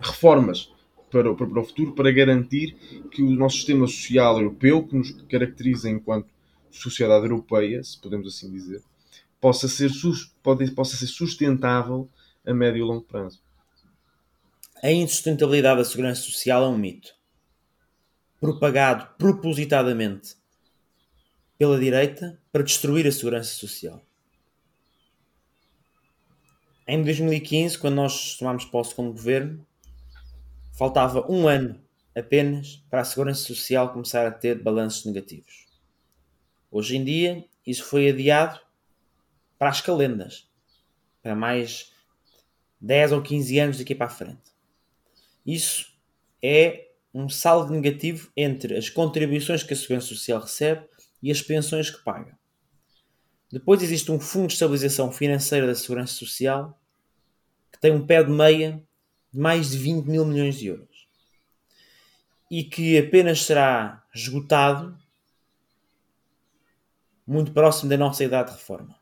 reformas 0.00 0.70
para, 1.10 1.34
para, 1.34 1.46
para 1.46 1.60
o 1.60 1.64
futuro, 1.64 1.94
para 1.94 2.10
garantir 2.10 2.74
que 3.10 3.22
o 3.22 3.30
nosso 3.30 3.56
sistema 3.56 3.86
social 3.86 4.38
europeu, 4.38 4.86
que 4.86 4.96
nos 4.96 5.12
caracteriza 5.22 5.88
enquanto 5.88 6.28
sociedade 6.70 7.24
europeia, 7.24 7.82
se 7.82 8.00
podemos 8.00 8.26
assim 8.26 8.50
dizer, 8.50 8.82
possa 9.40 9.68
ser, 9.68 9.90
pode, 10.42 10.70
possa 10.72 10.96
ser 10.96 11.06
sustentável 11.06 12.08
a 12.44 12.52
médio 12.52 12.80
e 12.80 12.82
longo 12.82 13.02
prazo. 13.02 13.40
A 14.82 14.90
insustentabilidade 14.90 15.78
da 15.78 15.84
segurança 15.84 16.22
social 16.22 16.64
é 16.64 16.68
um 16.68 16.76
mito 16.76 17.14
propagado 18.38 19.08
propositadamente 19.16 20.36
pela 21.58 21.78
direita 21.78 22.38
para 22.52 22.62
destruir 22.62 23.06
a 23.06 23.12
segurança 23.12 23.54
social. 23.54 24.04
Em 26.88 27.02
2015, 27.02 27.78
quando 27.78 27.96
nós 27.96 28.36
tomámos 28.36 28.64
posse 28.64 28.94
como 28.94 29.10
governo, 29.10 29.66
faltava 30.72 31.28
um 31.28 31.48
ano 31.48 31.80
apenas 32.14 32.76
para 32.88 33.00
a 33.00 33.04
segurança 33.04 33.42
social 33.42 33.92
começar 33.92 34.24
a 34.24 34.30
ter 34.30 34.62
balanços 34.62 35.04
negativos. 35.04 35.66
Hoje 36.70 36.96
em 36.96 37.04
dia, 37.04 37.44
isso 37.66 37.82
foi 37.82 38.08
adiado 38.08 38.60
para 39.58 39.68
as 39.68 39.80
calendas, 39.80 40.48
para 41.20 41.34
mais 41.34 41.92
10 42.80 43.12
ou 43.12 43.22
15 43.22 43.58
anos 43.58 43.78
daqui 43.78 43.94
para 43.94 44.06
a 44.06 44.10
frente. 44.10 44.52
Isso 45.44 45.92
é 46.40 46.86
um 47.12 47.28
saldo 47.28 47.72
negativo 47.72 48.30
entre 48.36 48.76
as 48.76 48.88
contribuições 48.88 49.64
que 49.64 49.72
a 49.72 49.76
Segurança 49.76 50.06
Social 50.06 50.40
recebe 50.40 50.86
e 51.20 51.32
as 51.32 51.42
pensões 51.42 51.90
que 51.90 52.04
paga. 52.04 52.38
Depois 53.50 53.82
existe 53.82 54.10
um 54.10 54.18
Fundo 54.18 54.48
de 54.48 54.54
Estabilização 54.54 55.12
Financeira 55.12 55.66
da 55.66 55.74
Segurança 55.74 56.14
Social 56.14 56.78
que 57.72 57.80
tem 57.80 57.92
um 57.92 58.06
pé 58.06 58.22
de 58.22 58.30
meia 58.30 58.82
de 59.32 59.38
mais 59.38 59.70
de 59.70 59.78
20 59.78 60.06
mil 60.06 60.24
milhões 60.24 60.56
de 60.58 60.68
euros 60.68 61.06
e 62.50 62.64
que 62.64 62.96
apenas 62.98 63.42
será 63.42 64.04
esgotado 64.14 64.96
muito 67.26 67.52
próximo 67.52 67.90
da 67.90 67.96
nossa 67.96 68.22
idade 68.24 68.50
de 68.50 68.56
reforma. 68.56 68.98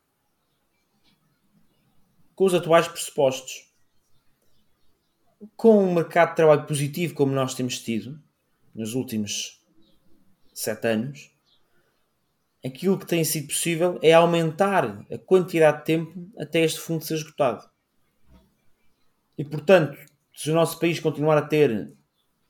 Com 2.35 2.45
os 2.45 2.53
atuais 2.53 2.87
pressupostos, 2.87 3.71
com 5.55 5.85
um 5.85 5.93
mercado 5.93 6.29
de 6.31 6.35
trabalho 6.35 6.65
positivo 6.65 7.13
como 7.13 7.33
nós 7.33 7.53
temos 7.53 7.79
tido 7.79 8.21
nos 8.73 8.93
últimos 8.93 9.63
sete 10.53 10.87
anos, 10.87 11.34
aquilo 12.65 12.97
que 12.97 13.05
tem 13.05 13.23
sido 13.23 13.47
possível 13.47 13.99
é 14.01 14.11
aumentar 14.13 15.05
a 15.11 15.17
quantidade 15.17 15.79
de 15.79 15.85
tempo 15.85 16.27
até 16.37 16.61
este 16.61 16.79
fundo 16.79 17.03
ser 17.03 17.15
esgotado. 17.15 17.69
E 19.37 19.45
portanto, 19.45 19.97
se 20.33 20.49
o 20.49 20.53
nosso 20.53 20.79
país 20.79 20.99
continuar 20.99 21.37
a 21.37 21.43
ter 21.43 21.91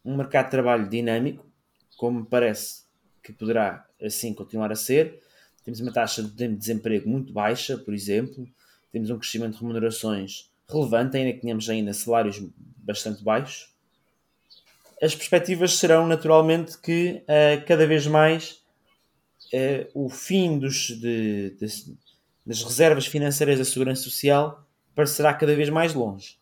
um 0.04 0.16
mercado 0.16 0.46
de 0.46 0.52
trabalho 0.52 0.90
dinâmico, 0.90 1.46
como 1.98 2.22
me 2.22 2.26
parece 2.26 2.84
que 3.22 3.34
poderá 3.34 3.86
assim 4.02 4.34
continuar 4.34 4.72
a 4.72 4.76
ser, 4.76 5.22
temos 5.64 5.80
uma 5.82 5.92
taxa 5.92 6.24
de 6.24 6.48
desemprego 6.48 7.10
muito 7.10 7.34
baixa, 7.34 7.78
por 7.78 7.94
exemplo, 7.94 8.48
temos 8.92 9.10
um 9.10 9.18
crescimento 9.18 9.56
de 9.56 9.60
remunerações 9.60 10.50
relevante, 10.70 11.18
ainda 11.18 11.34
que 11.34 11.42
tenhamos 11.42 11.70
ainda 11.70 11.94
salários 11.94 12.42
bastante 12.78 13.24
baixos. 13.24 13.74
As 15.02 15.14
perspectivas 15.14 15.74
serão 15.74 16.08
naturalmente 16.08 16.78
que 16.78 17.22
uh, 17.24 17.66
cada 17.66 17.86
vez 17.86 18.08
mais 18.08 18.64
uh, 19.54 20.06
o 20.06 20.10
fim 20.10 20.58
dos, 20.60 20.88
de, 20.88 21.52
de, 21.52 21.98
das 22.46 22.64
reservas 22.64 23.06
financeiras 23.06 23.58
da 23.58 23.66
Segurança 23.66 24.04
Social 24.04 24.66
parecerá 24.94 25.34
cada 25.34 25.56
vez 25.56 25.70
mais 25.70 25.94
longe. 25.94 26.38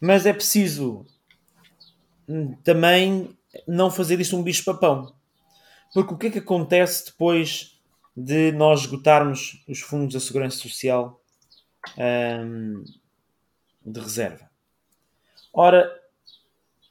Mas 0.00 0.24
é 0.24 0.32
preciso 0.32 1.04
hum, 2.28 2.54
também 2.64 3.36
não 3.66 3.90
fazer 3.90 4.16
disto 4.16 4.36
um 4.36 4.42
bicho-papão. 4.42 5.12
Porque 5.92 6.14
o 6.14 6.16
que 6.16 6.26
é 6.28 6.30
que 6.30 6.38
acontece 6.38 7.06
depois 7.06 7.78
de 8.16 8.52
nós 8.52 8.80
esgotarmos 8.80 9.62
os 9.68 9.80
fundos 9.80 10.14
da 10.14 10.20
Segurança 10.20 10.56
Social 10.56 11.20
um, 11.98 12.84
de 13.84 14.00
reserva? 14.00 14.48
Ora, 15.52 15.90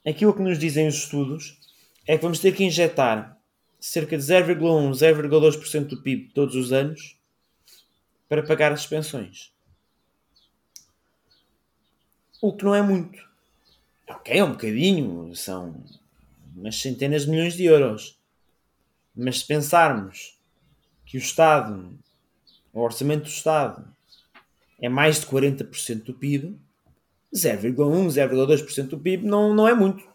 aquilo 0.05 0.33
que 0.33 0.41
nos 0.41 0.59
dizem 0.59 0.87
os 0.87 0.95
estudos 0.95 1.57
é 2.05 2.17
que 2.17 2.23
vamos 2.23 2.39
ter 2.39 2.53
que 2.53 2.63
injetar 2.63 3.38
cerca 3.79 4.17
de 4.17 4.23
0,1, 4.23 4.91
0,2% 4.91 5.87
do 5.87 6.01
PIB 6.01 6.31
todos 6.33 6.55
os 6.55 6.71
anos 6.71 7.17
para 8.27 8.43
pagar 8.43 8.71
as 8.71 8.85
pensões. 8.85 9.51
O 12.41 12.53
que 12.53 12.63
não 12.63 12.75
é 12.75 12.81
muito. 12.81 13.27
Ok, 14.07 14.37
é 14.37 14.43
um 14.43 14.51
bocadinho, 14.51 15.35
são 15.35 15.83
umas 16.55 16.79
centenas 16.79 17.23
de 17.23 17.31
milhões 17.31 17.53
de 17.53 17.65
euros. 17.65 18.17
Mas 19.15 19.39
se 19.39 19.47
pensarmos 19.47 20.37
que 21.05 21.17
o 21.17 21.19
Estado, 21.19 21.97
o 22.73 22.81
orçamento 22.81 23.23
do 23.23 23.29
Estado, 23.29 23.87
é 24.81 24.87
mais 24.87 25.19
de 25.19 25.27
40% 25.27 26.03
do 26.03 26.13
PIB, 26.13 26.57
0,1, 27.33 27.75
0,2% 28.07 28.87
do 28.87 28.99
PIB 28.99 29.25
não, 29.25 29.53
não 29.53 29.67
é 29.67 29.73
muito. 29.73 30.07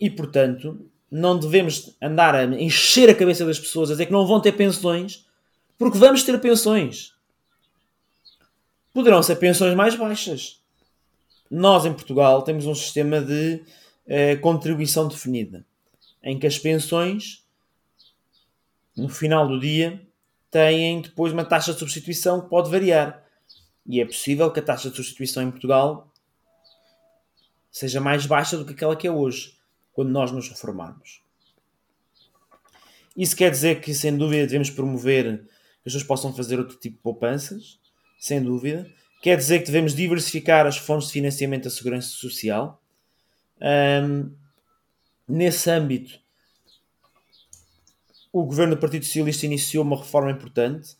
E 0.00 0.10
portanto, 0.10 0.90
não 1.16 1.38
devemos 1.38 1.96
andar 2.00 2.34
a 2.34 2.44
encher 2.44 3.08
a 3.10 3.14
cabeça 3.14 3.44
das 3.44 3.58
pessoas 3.58 3.90
a 3.90 3.94
dizer 3.94 4.06
que 4.06 4.12
não 4.12 4.26
vão 4.26 4.40
ter 4.40 4.52
pensões, 4.52 5.26
porque 5.78 5.98
vamos 5.98 6.22
ter 6.22 6.38
pensões 6.40 7.16
poderão 8.96 9.22
ser 9.22 9.36
pensões 9.36 9.74
mais 9.74 9.94
baixas. 9.94 10.58
Nós, 11.50 11.84
em 11.84 11.92
Portugal, 11.92 12.40
temos 12.40 12.64
um 12.64 12.74
sistema 12.74 13.20
de 13.20 13.62
eh, 14.06 14.36
contribuição 14.36 15.06
definida, 15.06 15.66
em 16.22 16.38
que 16.38 16.46
as 16.46 16.58
pensões, 16.58 17.44
no 18.96 19.10
final 19.10 19.46
do 19.46 19.60
dia, 19.60 20.00
têm 20.50 21.02
depois 21.02 21.30
uma 21.30 21.44
taxa 21.44 21.74
de 21.74 21.78
substituição 21.78 22.40
que 22.40 22.48
pode 22.48 22.70
variar. 22.70 23.22
E 23.84 24.00
é 24.00 24.06
possível 24.06 24.50
que 24.50 24.60
a 24.60 24.62
taxa 24.62 24.88
de 24.88 24.96
substituição 24.96 25.42
em 25.42 25.50
Portugal 25.50 26.10
seja 27.70 28.00
mais 28.00 28.24
baixa 28.24 28.56
do 28.56 28.64
que 28.64 28.72
aquela 28.72 28.96
que 28.96 29.06
é 29.06 29.10
hoje, 29.10 29.55
quando 29.96 30.10
nós 30.10 30.30
nos 30.30 30.46
reformarmos. 30.50 31.22
Isso 33.16 33.34
quer 33.34 33.50
dizer 33.50 33.80
que, 33.80 33.94
sem 33.94 34.14
dúvida, 34.14 34.42
devemos 34.42 34.68
promover 34.68 35.38
que 35.38 35.48
as 35.78 35.84
pessoas 35.84 36.02
possam 36.02 36.34
fazer 36.34 36.58
outro 36.58 36.76
tipo 36.76 36.96
de 36.96 37.02
poupanças, 37.02 37.80
sem 38.18 38.42
dúvida. 38.42 38.86
Quer 39.22 39.38
dizer 39.38 39.60
que 39.60 39.66
devemos 39.66 39.94
diversificar 39.94 40.66
as 40.66 40.76
fontes 40.76 41.06
de 41.06 41.14
financiamento 41.14 41.64
da 41.64 41.70
segurança 41.70 42.08
social. 42.08 42.78
Um, 43.58 44.30
nesse 45.26 45.70
âmbito, 45.70 46.20
o 48.30 48.44
governo 48.44 48.74
do 48.74 48.80
Partido 48.80 49.06
Socialista 49.06 49.46
iniciou 49.46 49.82
uma 49.82 49.96
reforma 49.96 50.30
importante 50.30 50.94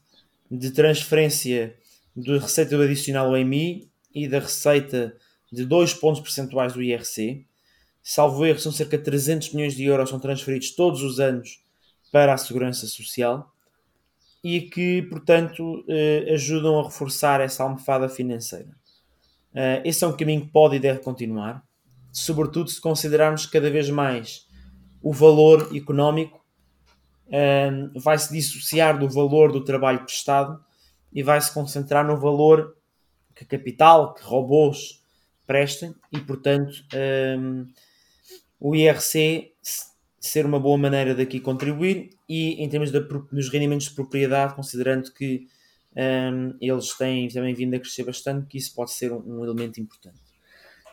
de 0.51 0.71
transferência 0.71 1.77
da 2.17 2.39
receita 2.39 2.83
adicional 2.83 3.27
ao 3.27 3.37
EMI 3.37 3.91
e 4.15 4.27
da 4.27 4.39
receita 4.39 5.15
de 5.53 5.67
2 5.67 5.93
pontos 5.93 6.23
percentuais 6.23 6.73
do 6.73 6.83
IRC. 6.83 7.47
Salvo 8.09 8.47
erro, 8.47 8.61
são 8.61 8.71
cerca 8.71 8.97
de 8.97 9.03
300 9.03 9.53
milhões 9.53 9.75
de 9.75 9.83
euros 9.83 10.11
são 10.11 10.21
transferidos 10.21 10.71
todos 10.71 11.03
os 11.03 11.19
anos 11.19 11.61
para 12.13 12.33
a 12.33 12.37
segurança 12.37 12.87
social 12.87 13.53
e 14.45 14.61
que, 14.61 15.03
portanto, 15.11 15.85
eh, 15.89 16.33
ajudam 16.33 16.79
a 16.79 16.85
reforçar 16.85 17.41
essa 17.41 17.65
almofada 17.65 18.09
financeira. 18.09 18.71
Eh, 19.53 19.83
esse 19.85 20.05
é 20.05 20.07
um 20.07 20.17
caminho 20.17 20.43
que 20.43 20.53
pode 20.53 20.77
e 20.77 20.79
deve 20.79 21.01
continuar, 21.01 21.65
sobretudo 22.13 22.71
se 22.71 22.81
considerarmos 22.81 23.45
cada 23.45 23.69
vez 23.69 23.91
mais 23.91 24.47
o 25.03 25.13
valor 25.13 25.75
económico 25.75 26.41
eh, 27.29 27.73
vai 27.97 28.17
se 28.19 28.33
dissociar 28.33 29.01
do 29.01 29.11
valor 29.11 29.51
do 29.51 29.65
trabalho 29.65 30.05
prestado 30.05 30.65
e 31.13 31.25
vai 31.25 31.41
se 31.41 31.53
concentrar 31.53 32.07
no 32.07 32.17
valor 32.17 32.77
que 33.35 33.45
capital, 33.45 34.15
que 34.15 34.23
robôs 34.23 35.03
prestem 35.45 35.93
e, 36.13 36.21
portanto, 36.21 36.73
o 38.61 38.75
IRC 38.75 39.53
ser 40.21 40.45
uma 40.45 40.59
boa 40.59 40.77
maneira 40.77 41.15
daqui 41.15 41.41
contribuir 41.41 42.11
e 42.29 42.63
em 42.63 42.69
termos 42.69 42.91
de, 42.91 43.01
dos 43.01 43.49
rendimentos 43.49 43.89
de 43.89 43.95
propriedade, 43.95 44.55
considerando 44.55 45.13
que 45.13 45.47
um, 45.97 46.55
eles 46.61 46.93
têm 46.95 47.29
também 47.29 47.55
vindo 47.55 47.75
a 47.75 47.79
crescer 47.79 48.05
bastante, 48.05 48.47
que 48.47 48.59
isso 48.59 48.75
pode 48.75 48.93
ser 48.93 49.13
um, 49.13 49.23
um, 49.27 49.45
elemento 49.45 49.81
importante. 49.81 50.21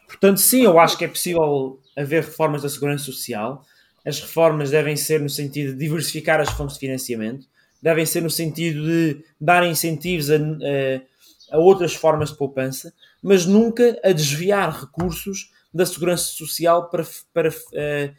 Portanto, 0.08 0.40
sim, 0.40 0.64
eu 0.64 0.80
acho 0.80 0.98
que 0.98 1.06
é 1.06 1.08
possível 1.08 1.82
haver 1.98 2.24
reformas 2.24 2.62
da 2.62 2.70
segurança 2.70 3.04
social. 3.06 3.66
As 4.06 4.20
reformas 4.20 4.70
devem 4.70 4.96
ser 4.96 5.20
no 5.20 5.30
sentido 5.30 5.74
de 5.74 5.80
diversificar 5.80 6.40
as 6.40 6.50
fontes 6.52 6.76
de 6.76 6.82
financiamento, 6.82 7.48
devem 7.82 8.06
ser 8.06 8.22
no 8.22 8.30
sentido 8.30 8.86
de 8.86 9.26
dar 9.40 9.66
incentivos 9.66 10.30
a, 10.30 10.36
a, 10.38 11.58
a 11.58 11.58
outras 11.58 11.94
formas 11.94 12.30
de 12.30 12.38
poupança, 12.38 12.94
mas 13.22 13.46
nunca 13.46 14.00
a 14.04 14.12
desviar 14.12 14.82
recursos 14.82 15.52
da 15.74 15.86
segurança 15.86 16.26
social 16.26 16.90
para, 16.90 17.04
para 17.34 17.50
uh, 17.50 18.16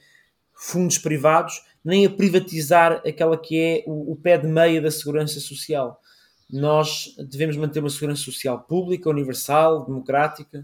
fundos 0.52 0.98
privados, 0.98 1.62
nem 1.84 2.06
a 2.06 2.10
privatizar 2.10 3.02
aquela 3.06 3.36
que 3.36 3.60
é 3.60 3.84
o, 3.86 4.12
o 4.12 4.16
pé 4.16 4.38
de 4.38 4.46
meia 4.46 4.80
da 4.80 4.90
segurança 4.90 5.38
social. 5.38 6.00
Nós 6.50 7.14
devemos 7.28 7.56
manter 7.56 7.80
uma 7.80 7.90
segurança 7.90 8.22
social 8.22 8.60
pública, 8.60 9.08
universal, 9.08 9.84
democrática, 9.84 10.62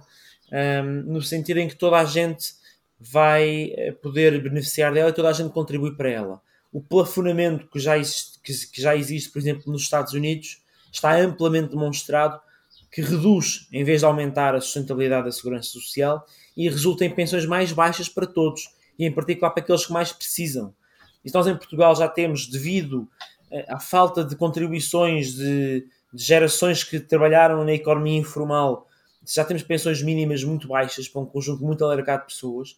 um, 0.53 0.57
ehm, 0.57 1.03
no 1.07 1.22
sentido 1.22 1.59
em 1.59 1.68
que 1.68 1.76
toda 1.76 1.99
a 1.99 2.05
gente 2.05 2.55
vai 2.99 3.72
eh, 3.76 3.93
poder 3.93 4.43
beneficiar 4.43 4.93
dela 4.93 5.11
e 5.11 5.12
toda 5.12 5.28
a 5.28 5.32
gente 5.32 5.53
contribui 5.53 5.97
para 5.97 6.11
ela. 6.11 6.43
O 6.70 6.82
plafonamento 6.82 7.66
que 7.68 7.80
já 7.80 7.97
existe, 7.97 8.38
que, 8.43 8.53
que 8.66 8.82
já 8.82 8.95
existe 8.95 9.30
por 9.30 9.38
exemplo, 9.38 9.72
nos 9.72 9.82
Estados 9.82 10.12
Unidos, 10.12 10.62
está 10.93 11.16
amplamente 11.16 11.70
demonstrado 11.70 12.41
que 12.91 13.01
reduz, 13.01 13.68
em 13.72 13.84
vez 13.84 14.01
de 14.01 14.07
aumentar 14.07 14.55
a 14.55 14.61
sustentabilidade 14.61 15.26
da 15.26 15.32
segurança 15.32 15.68
social, 15.68 16.26
e 16.57 16.68
resulta 16.68 17.05
em 17.05 17.11
pensões 17.11 17.47
mais 17.47 17.72
baixas 17.72 18.09
para 18.09 18.26
todos, 18.26 18.74
e 18.99 19.07
em 19.07 19.12
particular 19.12 19.51
para 19.51 19.62
aqueles 19.62 19.86
que 19.86 19.93
mais 19.93 20.12
precisam. 20.12 20.74
E 21.24 21.30
nós 21.32 21.47
em 21.47 21.57
Portugal 21.57 21.95
já 21.95 22.09
temos, 22.09 22.47
devido 22.47 23.09
eh, 23.51 23.64
à 23.68 23.78
falta 23.78 24.24
de 24.24 24.34
contribuições 24.34 25.34
de, 25.34 25.86
de 26.12 26.24
gerações 26.24 26.82
que 26.82 26.99
trabalharam 26.99 27.64
na 27.64 27.72
economia 27.72 28.18
informal, 28.18 28.88
já 29.26 29.45
temos 29.45 29.62
pensões 29.62 30.03
mínimas 30.03 30.43
muito 30.43 30.66
baixas 30.66 31.09
para 31.09 31.22
um 31.22 31.26
conjunto 31.26 31.62
muito 31.62 31.84
alargado 31.84 32.22
de 32.22 32.34
pessoas. 32.34 32.76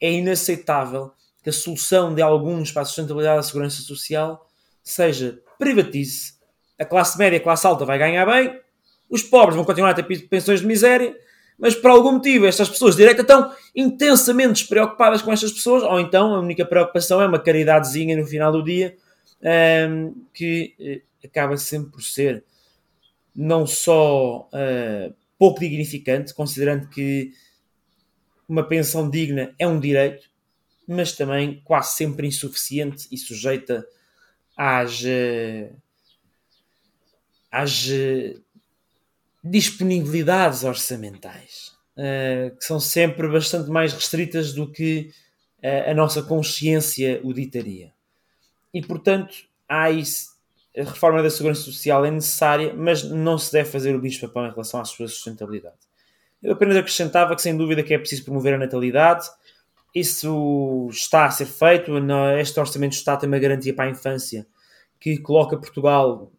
É 0.00 0.12
inaceitável 0.12 1.12
que 1.42 1.50
a 1.50 1.52
solução 1.52 2.14
de 2.14 2.22
alguns 2.22 2.70
para 2.70 2.82
a 2.82 2.84
sustentabilidade 2.84 3.38
da 3.38 3.42
segurança 3.42 3.82
social 3.82 4.48
seja 4.82 5.40
privatize 5.58 6.34
a 6.78 6.84
classe 6.84 7.16
média 7.18 7.36
e 7.36 7.40
a 7.40 7.42
classe 7.42 7.66
alta 7.66 7.84
vai 7.84 7.98
ganhar 7.98 8.26
bem, 8.26 8.60
os 9.12 9.22
pobres 9.22 9.54
vão 9.54 9.64
continuar 9.64 9.90
a 9.90 9.94
ter 9.94 10.04
pensões 10.26 10.60
de 10.60 10.66
miséria, 10.66 11.14
mas 11.58 11.74
por 11.74 11.90
algum 11.90 12.12
motivo 12.12 12.46
estas 12.46 12.70
pessoas 12.70 12.96
de 12.96 13.02
direita 13.02 13.20
estão 13.20 13.54
intensamente 13.76 14.54
despreocupadas 14.54 15.20
com 15.20 15.30
estas 15.30 15.52
pessoas, 15.52 15.82
ou 15.82 16.00
então 16.00 16.34
a 16.34 16.40
única 16.40 16.64
preocupação 16.64 17.20
é 17.20 17.26
uma 17.26 17.38
caridadezinha 17.38 18.16
no 18.16 18.26
final 18.26 18.50
do 18.50 18.64
dia, 18.64 18.96
um, 19.42 19.46
ehm, 19.46 20.12
que 20.32 20.74
uh, 20.80 21.26
acaba 21.26 21.58
sempre 21.58 21.92
por 21.92 22.02
ser 22.02 22.42
não 23.36 23.66
só 23.66 24.48
uh, 24.48 25.14
pouco 25.38 25.60
dignificante, 25.60 26.32
considerando 26.32 26.88
que 26.88 27.34
uma 28.48 28.66
pensão 28.66 29.10
digna 29.10 29.54
é 29.58 29.68
um 29.68 29.78
direito, 29.78 30.30
mas 30.88 31.12
também 31.12 31.60
quase 31.64 31.96
sempre 31.96 32.26
insuficiente 32.26 33.06
e 33.12 33.18
sujeita 33.18 33.86
às, 34.56 35.02
uh, 35.02 35.76
às 37.50 37.90
disponibilidades 39.42 40.62
orçamentais, 40.64 41.72
uh, 41.96 42.56
que 42.56 42.64
são 42.64 42.78
sempre 42.78 43.28
bastante 43.28 43.70
mais 43.70 43.92
restritas 43.92 44.52
do 44.52 44.70
que 44.70 45.12
uh, 45.62 45.90
a 45.90 45.94
nossa 45.94 46.22
consciência 46.22 47.20
o 47.24 47.32
ditaria. 47.32 47.92
E, 48.72 48.80
portanto, 48.80 49.34
há 49.68 49.90
isso, 49.90 50.30
a 50.76 50.84
reforma 50.84 51.22
da 51.22 51.30
segurança 51.30 51.62
social 51.62 52.04
é 52.04 52.10
necessária, 52.10 52.72
mas 52.74 53.02
não 53.02 53.36
se 53.36 53.52
deve 53.52 53.68
fazer 53.68 53.94
o 53.94 54.00
bicho-papão 54.00 54.46
em 54.46 54.50
relação 54.50 54.80
à 54.80 54.84
sua 54.84 55.08
sustentabilidade. 55.08 55.76
Eu 56.42 56.54
apenas 56.54 56.76
acrescentava 56.76 57.36
que, 57.36 57.42
sem 57.42 57.56
dúvida, 57.56 57.82
que 57.82 57.94
é 57.94 57.98
preciso 57.98 58.24
promover 58.24 58.54
a 58.54 58.58
natalidade. 58.58 59.28
Isso 59.94 60.88
está 60.90 61.26
a 61.26 61.30
ser 61.30 61.46
feito. 61.46 61.92
Este 62.40 62.58
Orçamento 62.58 62.94
Estado 62.94 63.20
tem 63.20 63.28
uma 63.28 63.38
garantia 63.38 63.74
para 63.74 63.84
a 63.84 63.90
infância 63.90 64.46
que 64.98 65.18
coloca 65.18 65.56
Portugal 65.56 66.32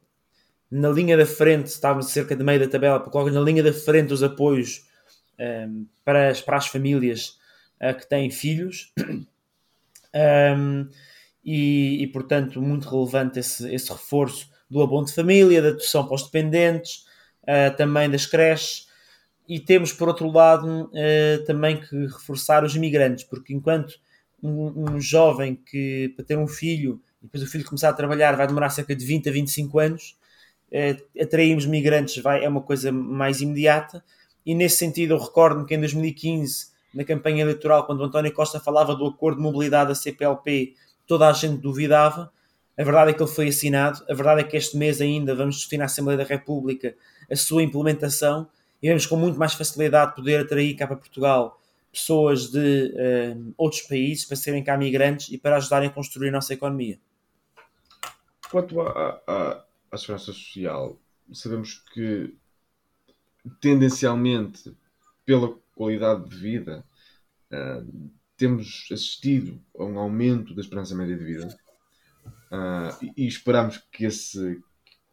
na 0.74 0.89
linha 0.89 1.15
da 1.15 1.26
frente, 1.26 1.67
estávamos 1.67 2.09
cerca 2.09 2.36
de 2.36 2.43
meio 2.43 2.59
da 2.59 2.67
tabela, 2.67 2.99
coloca 2.99 3.32
na 3.32 3.39
linha 3.39 3.61
da 3.61 3.71
frente 3.71 4.11
os 4.11 4.24
apoios 4.24 4.88
um, 5.39 5.43
ehm, 5.43 5.86
para, 6.03 6.30
as, 6.30 6.41
para 6.41 6.57
as 6.57 6.65
famílias 6.65 7.38
uh, 7.80 7.95
que 7.95 8.09
têm 8.09 8.32
filhos. 8.32 8.91
Um, 10.57 10.89
e, 11.45 12.01
e, 12.01 12.07
portanto, 12.07 12.59
muito 12.59 12.89
relevante 12.89 13.38
esse, 13.38 13.71
esse 13.71 13.91
reforço 13.91 14.49
do 14.67 14.82
abono 14.82 15.05
de 15.05 15.13
família, 15.13 15.61
da 15.61 15.71
doação 15.71 16.07
para 16.07 16.15
os 16.15 16.24
dependentes, 16.24 17.05
uh, 17.43 17.76
também 17.78 18.09
das 18.09 18.26
creches. 18.26 18.88
E 19.47 19.59
temos, 19.59 19.93
por 19.93 20.07
outro 20.07 20.32
lado, 20.32 20.86
uh, 20.86 21.45
também 21.45 21.80
que 21.80 22.07
reforçar 22.07 22.63
os 22.63 22.76
imigrantes, 22.76 23.26
porque 23.26 23.53
enquanto 23.53 23.99
um, 24.41 24.95
um, 24.95 24.99
jovem 24.99 25.55
que, 25.55 26.11
para 26.15 26.26
ter 26.26 26.38
um 26.38 26.47
filho, 26.47 26.99
e 27.21 27.26
depois 27.26 27.43
o 27.43 27.47
filho 27.47 27.63
começar 27.63 27.89
a 27.89 27.93
trabalhar, 27.93 28.36
vai 28.36 28.47
demorar 28.47 28.71
cerca 28.71 28.95
de 28.95 29.05
20 29.05 29.30
a 29.30 29.32
25 29.32 29.78
anos, 29.78 30.17
eh, 30.74 30.97
atrairmos 31.21 31.67
migrantes 31.67 32.21
vai, 32.21 32.43
é 32.43 32.49
uma 32.49 32.61
coisa 32.61 32.91
mais 32.91 33.41
imediata, 33.41 34.03
e 34.43 34.55
nesse 34.55 34.78
sentido 34.78 35.13
eu 35.13 35.19
recordo-me 35.19 35.67
que 35.67 35.76
em 35.76 35.80
2015, 35.80 36.74
na 36.93 37.03
campanha 37.03 37.43
eleitoral, 37.43 37.86
quando 37.86 37.99
o 37.99 38.03
António 38.03 38.34
Costa 38.34 38.59
falava 38.59 38.95
do 38.95 39.05
acordo 39.05 39.38
de 39.38 39.43
mobilidade 39.43 39.89
da 39.89 39.95
CPLP, 39.95 40.74
toda 41.07 41.30
a 41.30 41.34
gente 41.34 41.61
duvidava. 41.61 42.32
A 42.78 42.84
verdade 42.84 43.11
é 43.11 43.13
que 43.13 43.21
ele 43.21 43.30
foi 43.30 43.49
assinado, 43.49 44.03
a 44.09 44.13
verdade 44.15 44.41
é 44.41 44.43
que 44.43 44.57
este 44.57 44.76
mês 44.76 44.99
ainda 44.99 45.36
vamos 45.36 45.55
discutir 45.55 45.78
na 45.78 45.86
Assembleia 45.86 46.17
da 46.17 46.24
República 46.24 46.95
a 47.32 47.36
sua 47.36 47.61
implementação 47.61 48.47
e 48.82 48.88
vamos 48.88 49.05
com 49.05 49.15
muito 49.15 49.38
mais 49.38 49.53
facilidade 49.53 50.15
poder 50.15 50.41
atrair 50.41 50.74
cá 50.76 50.88
para 50.88 50.95
Portugal 50.95 51.61
pessoas 51.91 52.49
de 52.49 52.91
uh, 52.95 53.53
outros 53.55 53.84
países 53.84 54.26
para 54.26 54.36
serem 54.36 54.63
cá 54.63 54.76
migrantes 54.76 55.30
e 55.32 55.38
para 55.38 55.57
ajudarem 55.57 55.89
a 55.89 55.91
construir 55.91 56.30
a 56.30 56.32
nossa 56.32 56.51
economia. 56.51 56.99
Quanto 58.49 58.82
a, 58.82 59.21
a, 59.28 59.63
à 59.94 59.98
segurança 59.98 60.26
social, 60.26 61.00
sabemos 61.32 61.84
que 61.94 62.36
tendencialmente, 63.62 64.76
pela 65.24 65.54
qualidade 65.76 66.28
de 66.30 66.36
vida, 66.36 66.84
uh, 67.52 68.12
temos 68.36 68.88
assistido 68.91 69.62
a 69.78 69.84
um 69.84 70.00
aumento 70.00 70.56
da 70.56 70.62
esperança 70.62 70.96
média 70.96 71.16
de 71.16 71.24
vida 71.24 71.48
uh, 72.52 73.06
e, 73.16 73.24
e 73.24 73.28
esperamos 73.28 73.78
que 73.91 74.06
esse, 74.06 74.62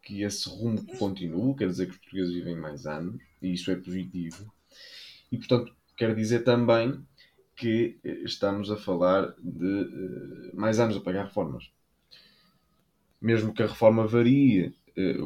que 0.01 0.23
esse 0.23 0.49
rumo 0.49 0.83
continue, 0.97 1.55
quer 1.55 1.67
dizer 1.67 1.85
que 1.85 1.91
os 1.91 1.97
portugueses 1.99 2.33
vivem 2.33 2.55
mais 2.55 2.87
anos, 2.87 3.21
e 3.41 3.53
isso 3.53 3.69
é 3.69 3.75
positivo. 3.75 4.51
E, 5.31 5.37
portanto, 5.37 5.75
quer 5.95 6.15
dizer 6.15 6.43
também 6.43 7.05
que 7.55 7.99
estamos 8.25 8.71
a 8.71 8.77
falar 8.77 9.35
de 9.39 10.51
uh, 10.51 10.55
mais 10.55 10.79
anos 10.79 10.97
a 10.97 11.01
pagar 11.01 11.25
reformas 11.25 11.71
mesmo 13.21 13.53
que 13.53 13.61
a 13.61 13.67
reforma 13.67 14.07
varie, 14.07 14.73
eh, 14.97 15.17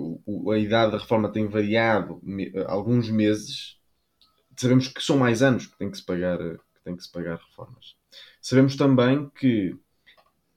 a 0.53 0.57
idade 0.57 0.91
da 0.91 0.97
reforma 0.97 1.31
tem 1.31 1.47
variado 1.47 2.21
alguns 2.67 3.09
meses, 3.09 3.77
sabemos 4.55 4.87
que 4.87 5.01
são 5.01 5.17
mais 5.17 5.41
anos 5.41 5.65
que 5.67 5.77
tem 5.77 5.89
que 5.89 5.97
se 5.97 6.05
pagar, 6.05 6.37
que 6.37 6.83
tem 6.83 6.95
que 6.95 7.03
se 7.03 7.11
pagar 7.11 7.37
reformas. 7.37 7.95
Sabemos 8.41 8.75
também 8.75 9.29
que 9.39 9.75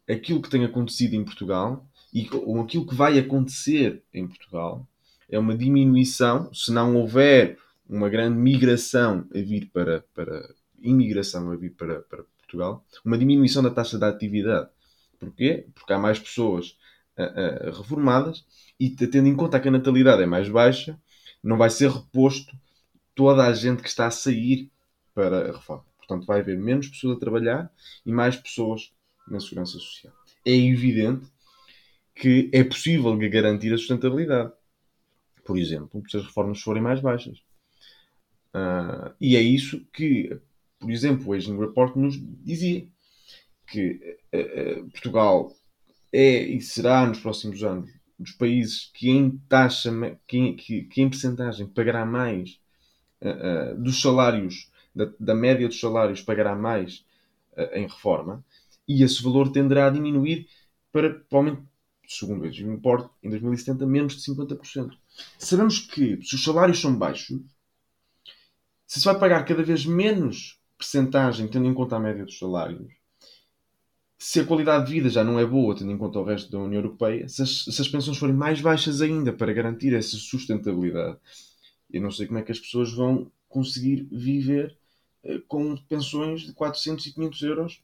aquilo 0.09 0.43
que 0.43 0.51
tem 0.51 0.65
acontecido 0.65 1.15
em 1.15 1.25
Portugal 1.25 1.87
e 2.13 2.29
ou 2.33 2.61
aquilo 2.61 2.87
que 2.87 2.95
vai 2.95 3.19
acontecer 3.19 4.03
em 4.13 4.27
Portugal 4.27 4.87
é 5.29 5.39
uma 5.39 5.57
diminuição, 5.57 6.53
se 6.55 6.73
não 6.73 6.97
houver 6.97 7.59
uma 7.89 8.09
grande 8.09 8.39
migração 8.39 9.27
a 9.35 9.39
vir 9.39 9.71
para, 9.73 10.05
para 10.15 10.55
imigração 10.81 11.51
a 11.51 11.57
vir 11.57 11.71
para, 11.71 12.01
para 12.01 12.25
Portugal, 12.39 12.85
uma 13.05 13.19
diminuição 13.19 13.63
da 13.63 13.71
taxa 13.71 13.99
de 13.99 14.05
atividade. 14.05 14.69
Porquê? 15.19 15.67
Porque 15.75 15.93
há 15.93 15.99
mais 15.99 16.19
pessoas 16.19 16.77
uh, 17.19 17.71
reformadas 17.77 18.45
e 18.79 18.91
tendo 18.91 19.27
em 19.27 19.37
conta 19.37 19.59
que 19.59 19.69
a 19.69 19.73
natalidade 19.73 20.23
é 20.23 20.27
mais 20.27 20.49
baixa, 20.49 20.99
não 21.43 21.57
vai 21.57 21.71
ser 21.71 21.91
reposto 21.91 22.57
toda 23.15 23.47
a 23.47 23.53
gente 23.53 23.83
que 23.83 23.89
está 23.89 24.07
a 24.07 24.11
sair 24.11 24.71
para 25.15 25.49
a 25.49 25.53
reforma. 25.53 25.85
Portanto, 25.97 26.27
vai 26.27 26.41
haver 26.41 26.57
menos 26.57 26.89
pessoas 26.89 27.17
a 27.17 27.21
trabalhar 27.21 27.73
e 28.07 28.13
mais 28.13 28.37
pessoas 28.37 28.93
na 29.27 29.41
segurança 29.41 29.73
social. 29.73 30.13
É 30.45 30.53
evidente 30.53 31.27
que 32.15 32.49
é 32.53 32.65
possível 32.65 33.17
garantir 33.17 33.73
a 33.73 33.79
sustentabilidade. 33.79 34.53
Por 35.45 35.59
exemplo, 35.59 36.03
se 36.09 36.17
as 36.17 36.25
reformas 36.25 36.61
forem 36.61 36.83
mais 36.83 37.01
baixas. 37.01 37.39
Uh, 38.55 39.15
e 39.21 39.37
é 39.37 39.41
isso 39.41 39.85
que, 39.93 40.39
por 40.79 40.91
exemplo, 40.91 41.29
o 41.29 41.33
Aging 41.33 41.59
Report 41.59 41.95
nos 41.97 42.19
dizia. 42.45 42.87
Que 43.67 44.19
uh, 44.35 44.91
Portugal 44.91 45.53
é 46.13 46.43
e 46.43 46.61
será 46.61 47.07
nos 47.07 47.21
próximos 47.21 47.63
anos 47.63 47.91
dos 48.19 48.33
países 48.33 48.91
que 48.95 49.11
em 49.11 49.39
taxa, 49.49 49.91
que, 50.27 50.53
que, 50.55 50.83
que 50.85 51.03
em 51.03 51.09
percentagem 51.09 51.67
pagará 51.67 52.05
mais 52.05 52.61
uh, 53.23 53.75
uh, 53.75 53.83
dos 53.83 54.01
salários, 54.01 54.71
da, 54.95 55.09
da, 55.21 55.35
média 55.35 55.69
dos 55.69 55.79
salários 55.79 56.21
pagará 56.21 56.57
mais 56.57 57.05
uh, 57.57 57.75
em 57.75 57.87
reforma, 57.87 58.45
e 58.87 59.03
esse 59.03 59.23
valor 59.23 59.53
tenderá 59.53 59.87
a 59.87 59.91
diminuir 59.91 60.49
para, 60.91 61.15
provavelmente, 61.15 61.69
segundo 62.09 62.45
eles, 62.45 62.59
importe 62.59 63.11
em 63.23 63.31
2070, 63.31 63.87
menos 63.87 64.17
de 64.17 64.33
50%. 64.33 64.97
Sabemos 65.39 65.79
que 65.79 66.21
se 66.23 66.35
os 66.35 66.43
salários 66.43 66.81
são 66.81 66.97
baixos, 66.97 67.39
se 68.87 69.01
se 69.01 69.05
vai 69.05 69.19
pagar 69.19 69.45
cada 69.45 69.63
vez 69.63 69.85
menos 69.85 70.59
percentagem, 70.77 71.47
tendo 71.47 71.67
em 71.67 71.75
conta 71.75 71.97
a 71.97 72.01
média 72.01 72.25
dos 72.25 72.39
salários, 72.39 72.98
se 74.19 74.41
a 74.41 74.45
qualidade 74.45 74.87
de 74.87 74.93
vida 74.93 75.09
já 75.09 75.23
não 75.23 75.39
é 75.39 75.47
boa, 75.47 75.77
tendo 75.77 75.93
em 75.93 75.99
conta 75.99 76.19
o 76.19 76.25
resto 76.25 76.51
da 76.51 76.59
União 76.59 76.83
Europeia, 76.83 77.29
se 77.29 77.43
as, 77.43 77.65
se 77.65 77.81
as 77.81 77.89
pensões 77.89 78.19
forem 78.19 78.35
mais 78.35 78.61
baixas 78.61 79.01
ainda 79.01 79.33
para 79.33 79.53
garantir 79.53 79.95
essa 79.95 80.17
sustentabilidade, 80.17 81.17
eu 81.91 82.03
não 82.03 82.11
sei 82.11 82.27
como 82.27 82.39
é 82.39 82.43
que 82.43 82.53
as 82.53 82.59
pessoas 82.59 82.93
vão 82.93 83.31
conseguir 83.49 84.09
viver 84.11 84.77
com 85.47 85.77
pensões 85.89 86.43
de 86.43 86.53
400 86.53 87.07
e 87.07 87.13
500 87.15 87.43
euros 87.43 87.83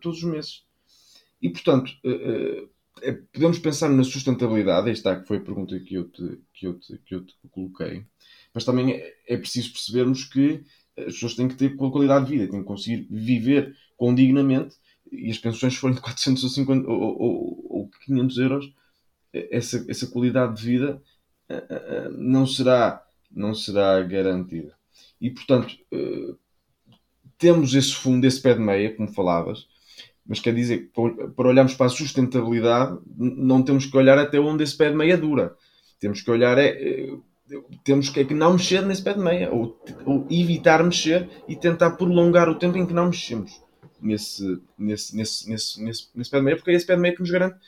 todos 0.00 0.18
os 0.18 0.24
meses. 0.24 0.62
E, 1.42 1.50
portanto, 1.50 1.92
é, 3.02 3.12
podemos 3.12 3.58
pensar 3.58 3.88
na 3.90 4.04
sustentabilidade, 4.04 4.90
esta 4.90 5.20
que 5.20 5.26
foi 5.26 5.38
a 5.38 5.42
pergunta 5.42 5.78
que 5.80 5.94
eu 5.94 6.08
te, 6.08 6.40
que 6.52 6.66
eu 6.66 6.78
te, 6.78 6.98
que 6.98 7.14
eu 7.14 7.24
te 7.24 7.34
coloquei, 7.50 8.04
mas 8.52 8.64
também 8.64 8.92
é, 8.92 9.14
é 9.26 9.36
preciso 9.36 9.72
percebermos 9.72 10.24
que 10.24 10.64
as 10.96 11.14
pessoas 11.14 11.34
têm 11.34 11.48
que 11.48 11.56
ter 11.56 11.76
qualidade 11.76 12.26
de 12.26 12.32
vida, 12.32 12.50
têm 12.50 12.60
que 12.60 12.66
conseguir 12.66 13.06
viver 13.10 13.76
com 13.96 14.14
dignamente 14.14 14.76
e 15.18 15.30
as 15.30 15.38
pensões 15.38 15.76
forem 15.76 15.96
de 15.96 16.02
400 16.02 16.42
ou, 16.44 16.50
50, 16.50 16.90
ou, 16.90 17.00
ou, 17.00 17.66
ou 17.70 17.90
500 18.04 18.38
euros, 18.38 18.72
essa, 19.32 19.84
essa 19.88 20.06
qualidade 20.06 20.56
de 20.56 20.64
vida 20.64 21.02
não 22.12 22.46
será, 22.46 23.02
não 23.30 23.54
será 23.54 24.00
garantida. 24.02 24.74
E, 25.20 25.30
portanto, 25.30 25.76
temos 27.38 27.74
esse 27.74 27.94
fundo, 27.94 28.26
esse 28.26 28.40
pé 28.40 28.54
de 28.54 28.60
meia, 28.60 28.94
como 28.94 29.12
falavas, 29.12 29.66
mas 30.26 30.40
quer 30.40 30.54
dizer, 30.54 30.90
para 31.36 31.48
olharmos 31.48 31.74
para 31.74 31.86
a 31.86 31.90
sustentabilidade, 31.90 32.98
não 33.16 33.62
temos 33.62 33.86
que 33.86 33.96
olhar 33.96 34.18
até 34.18 34.38
onde 34.38 34.64
esse 34.64 34.76
pé 34.76 34.90
de 34.90 34.96
meia 34.96 35.18
dura. 35.18 35.54
Temos 35.98 36.22
que 36.22 36.30
olhar 36.30 36.56
é 36.58 37.10
temos 37.84 38.08
que, 38.08 38.20
é 38.20 38.24
que 38.24 38.34
não 38.34 38.54
mexer 38.54 38.80
nesse 38.82 39.02
pé 39.02 39.12
de 39.12 39.20
meia, 39.20 39.52
ou, 39.52 39.78
ou, 40.06 40.26
evitar 40.30 40.82
mexer 40.82 41.28
e 41.46 41.54
tentar 41.54 41.92
prolongar 41.92 42.48
o 42.48 42.54
tempo 42.54 42.78
em 42.78 42.86
que 42.86 42.94
não 42.94 43.06
mexemos 43.06 43.63
nesse, 44.04 44.60
nesse, 44.78 45.16
nesse, 45.16 45.48
nesse, 45.48 45.82
nesse, 45.82 46.08
nesse 46.14 46.30
pé 46.30 46.38
de 46.38 46.44
meia, 46.44 46.56
porque 46.56 46.70
é 46.70 46.74
esse 46.74 46.86
pé 46.86 46.94
de 46.94 47.00
meia 47.00 47.14
que 47.14 47.20
nos 47.20 47.30
garante 47.30 47.58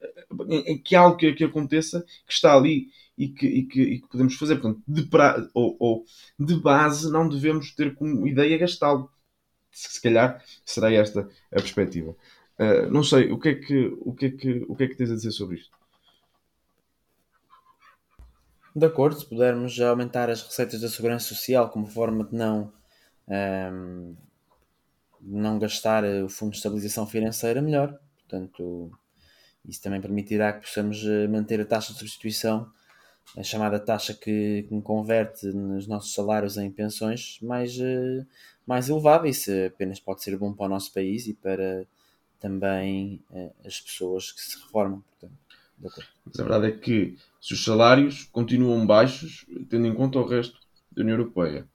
eh, 0.00 0.78
que 0.84 0.94
algo 0.94 1.16
que, 1.16 1.32
que 1.32 1.44
aconteça 1.44 2.04
que 2.26 2.32
está 2.32 2.54
ali 2.54 2.88
e 3.16 3.28
que, 3.28 3.46
e 3.46 3.64
que, 3.64 3.82
e 3.82 4.00
que 4.00 4.08
podemos 4.08 4.34
fazer. 4.36 4.56
Portanto, 4.56 4.82
de, 4.86 5.02
pra, 5.04 5.48
ou, 5.54 5.76
ou, 5.78 6.04
de 6.38 6.60
base, 6.60 7.10
não 7.10 7.28
devemos 7.28 7.72
ter 7.72 7.94
como 7.94 8.26
ideia 8.26 8.58
gastá-lo. 8.58 9.10
Se, 9.70 9.94
se 9.94 10.02
calhar 10.02 10.42
será 10.64 10.92
esta 10.92 11.28
a 11.52 11.56
perspectiva. 11.56 12.14
Uh, 12.58 12.90
não 12.90 13.02
sei, 13.02 13.30
o 13.30 13.38
que, 13.38 13.50
é 13.50 13.54
que, 13.54 13.96
o, 14.00 14.14
que 14.14 14.26
é 14.26 14.30
que, 14.30 14.64
o 14.68 14.76
que 14.76 14.84
é 14.84 14.88
que 14.88 14.94
tens 14.94 15.10
a 15.10 15.14
dizer 15.14 15.30
sobre 15.30 15.56
isto? 15.56 15.76
De 18.74 18.84
acordo, 18.84 19.18
se 19.18 19.26
pudermos 19.26 19.78
aumentar 19.80 20.28
as 20.28 20.42
receitas 20.42 20.80
da 20.80 20.88
Segurança 20.88 21.26
Social 21.26 21.70
como 21.70 21.86
forma 21.86 22.24
de 22.24 22.34
não, 22.34 22.72
um, 23.26 23.32
ehm, 23.32 24.16
não 25.26 25.58
gastar 25.58 26.04
o 26.04 26.28
Fundo 26.28 26.52
de 26.52 26.58
Estabilização 26.58 27.06
Financeira, 27.06 27.60
melhor. 27.60 27.98
Portanto, 28.14 28.90
isso 29.68 29.82
também 29.82 30.00
permitirá 30.00 30.52
que 30.52 30.60
possamos 30.60 31.04
eh, 31.04 31.26
manter 31.26 31.60
a 31.60 31.64
taxa 31.64 31.92
de 31.92 31.98
substituição, 31.98 32.70
a 33.36 33.42
chamada 33.42 33.80
taxa 33.80 34.14
que, 34.14 34.64
que 34.68 34.80
converte 34.82 35.46
nos 35.48 35.86
nossos 35.88 36.14
salários 36.14 36.56
em 36.56 36.70
pensões, 36.70 37.38
mais, 37.42 37.76
eh, 37.80 38.24
mais 38.64 38.88
elevada. 38.88 39.28
Isso 39.28 39.50
apenas 39.66 39.98
pode 39.98 40.22
ser 40.22 40.36
bom 40.38 40.52
para 40.52 40.66
o 40.66 40.68
nosso 40.68 40.92
país 40.92 41.26
e 41.26 41.34
para 41.34 41.84
também 42.38 43.20
eh, 43.32 43.52
as 43.64 43.80
pessoas 43.80 44.30
que 44.30 44.40
se 44.40 44.58
reformam. 44.62 45.02
Portanto, 45.10 45.38
Mas 46.24 46.40
a 46.40 46.42
verdade 46.42 46.66
é 46.68 46.72
que 46.72 47.16
se 47.40 47.54
os 47.54 47.64
salários 47.64 48.24
continuam 48.24 48.86
baixos, 48.86 49.44
tendo 49.68 49.86
em 49.86 49.94
conta 49.94 50.18
o 50.18 50.26
resto 50.26 50.58
da 50.92 51.02
União 51.02 51.18
Europeia, 51.18 51.66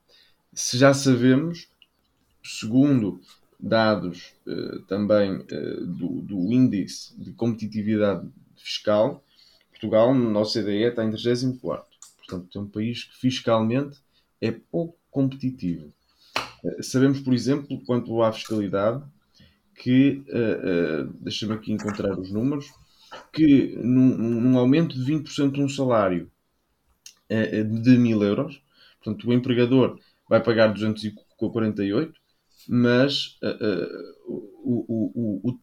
se 0.53 0.77
já 0.77 0.93
sabemos, 0.93 1.69
segundo 2.43 3.21
dados 3.62 4.34
eh, 4.47 4.80
também 4.88 5.45
eh, 5.49 5.76
do, 5.82 6.22
do, 6.22 6.51
índice 6.51 7.16
de 7.20 7.32
competitividade 7.32 8.28
fiscal, 8.57 9.24
Portugal, 9.70 10.14
na 10.16 10.39
OCDE, 10.39 10.84
está 10.84 11.03
em 11.03 11.12
34. 11.12 11.86
Portanto, 12.18 12.57
é 12.57 12.62
um 12.62 12.68
país 12.68 13.03
que 13.03 13.18
fiscalmente 13.18 13.99
é 14.39 14.51
pouco 14.51 14.97
competitivo. 15.12 15.93
Eh, 16.64 16.82
sabemos, 16.82 17.20
por 17.20 17.34
exemplo, 17.34 17.80
quanto 17.86 18.22
à 18.24 18.32
fiscalidade, 18.32 19.03
que, 19.76 20.24
uh, 20.30 21.07
uh, 21.07 21.14
deixa-me 21.22 21.53
aqui 21.53 21.72
encontrar 21.72 22.18
os 22.20 22.32
números, 22.32 22.72
que 23.34 23.76
num, 23.78 24.16
num 24.39 24.57
aumento 24.59 24.95
de 24.95 25.12
20% 25.12 25.53
de 25.53 25.62
um 25.62 25.68
salário 25.68 26.30
uh, 27.32 27.82
de 27.82 27.97
1000 27.97 28.24
euros, 28.24 28.62
portanto 29.01 29.28
o 29.28 29.34
empregador 29.34 29.99
vai 30.30 30.41
pagar 30.41 30.68
248, 30.68 32.20
mas 32.68 33.38
uh, 33.43 34.16
o, 34.26 34.86
o, 34.88 35.12
o, 35.16 35.51
o, 35.51 35.59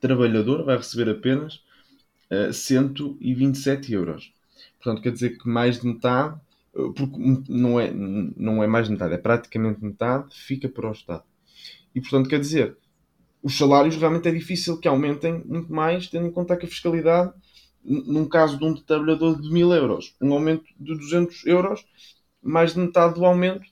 trabalhador 0.00 0.64
vai 0.64 0.76
receber 0.76 1.10
apenas 1.10 1.62
uh, 2.30 2.52
127 2.52 3.92
euros. 3.92 4.32
Portanto, 4.82 5.02
quer 5.02 5.12
dizer 5.12 5.38
que 5.38 5.48
mais 5.48 5.80
de 5.80 5.86
metade, 5.86 6.40
porque 6.96 7.16
não 7.48 7.78
é, 7.78 7.92
não 7.92 8.62
é 8.62 8.66
mais 8.66 8.86
de 8.86 8.92
metade, 8.92 9.14
é 9.14 9.18
praticamente 9.18 9.84
metade, 9.84 10.34
fica 10.34 10.68
para 10.68 10.88
o 10.88 10.92
Estado. 10.92 11.22
E 11.94 12.00
portanto, 12.00 12.28
quer 12.28 12.40
dizer, 12.40 12.76
os 13.42 13.58
salários 13.58 13.96
realmente 13.96 14.28
é 14.28 14.32
difícil 14.32 14.78
que 14.78 14.88
aumentem 14.88 15.42
muito 15.44 15.72
mais, 15.72 16.06
tendo 16.06 16.26
em 16.26 16.30
conta 16.30 16.56
que 16.56 16.64
a 16.64 16.68
fiscalidade, 16.68 17.32
num 17.84 18.26
caso 18.26 18.56
de 18.56 18.64
um 18.64 18.74
trabalhador 18.74 19.40
de 19.40 19.50
1000 19.50 19.72
euros, 19.72 20.14
um 20.20 20.32
aumento 20.32 20.64
de 20.78 20.96
200 20.96 21.44
euros, 21.46 21.84
mais 22.40 22.72
de 22.74 22.80
metade 22.80 23.14
do 23.14 23.24
aumento 23.24 23.66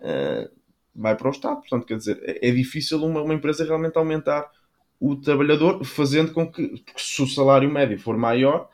uh, 0.00 0.50
vai 0.96 1.16
para 1.16 1.28
o 1.28 1.30
Estado. 1.30 1.60
Portanto, 1.60 1.86
quer 1.86 1.96
dizer, 1.96 2.18
é, 2.22 2.48
é 2.48 2.50
difícil 2.50 3.04
uma, 3.04 3.22
uma, 3.22 3.34
empresa 3.34 3.64
realmente 3.64 3.96
aumentar 3.96 4.50
o 4.98 5.16
trabalhador, 5.16 5.84
fazendo 5.84 6.32
com 6.32 6.50
que, 6.50 6.82
se 6.96 7.22
o 7.22 7.26
salário 7.26 7.70
médio 7.70 7.98
for 7.98 8.16
maior 8.16 8.70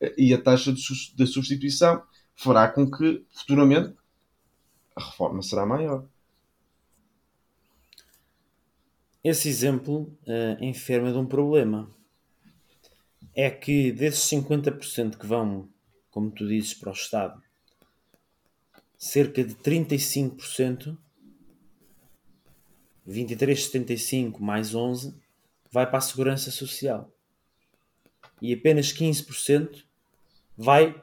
uh, 0.00 0.12
e 0.16 0.32
a 0.32 0.40
taxa 0.40 0.72
de, 0.72 0.82
de 1.14 1.26
substituição 1.26 2.02
fará 2.34 2.68
com 2.68 2.90
que 2.90 3.24
futuramente 3.30 3.94
a 4.94 5.04
reforma 5.04 5.42
será 5.42 5.66
maior. 5.66 6.06
Esse 9.22 9.48
exemplo 9.48 10.16
uh, 10.26 10.64
enferma 10.64 11.12
de 11.12 11.18
um 11.18 11.26
problema. 11.26 11.90
É 13.34 13.50
que 13.50 13.92
desses 13.92 14.30
50% 14.30 15.18
que 15.18 15.26
vão, 15.26 15.68
como 16.10 16.30
tu 16.30 16.48
dizes, 16.48 16.72
para 16.72 16.88
o 16.88 16.94
Estado, 16.94 17.42
cerca 18.96 19.44
de 19.44 19.54
35%, 19.56 20.96
23,75 23.08 24.40
mais 24.40 24.74
11, 24.74 25.14
vai 25.70 25.86
para 25.86 25.98
a 25.98 26.02
Segurança 26.02 26.50
Social. 26.50 27.10
E 28.40 28.52
apenas 28.52 28.92
15% 28.92 29.84
vai 30.56 31.02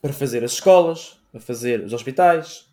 para 0.00 0.12
fazer 0.12 0.44
as 0.44 0.52
escolas, 0.52 1.20
para 1.30 1.40
fazer 1.40 1.84
os 1.84 1.92
hospitais, 1.92 2.68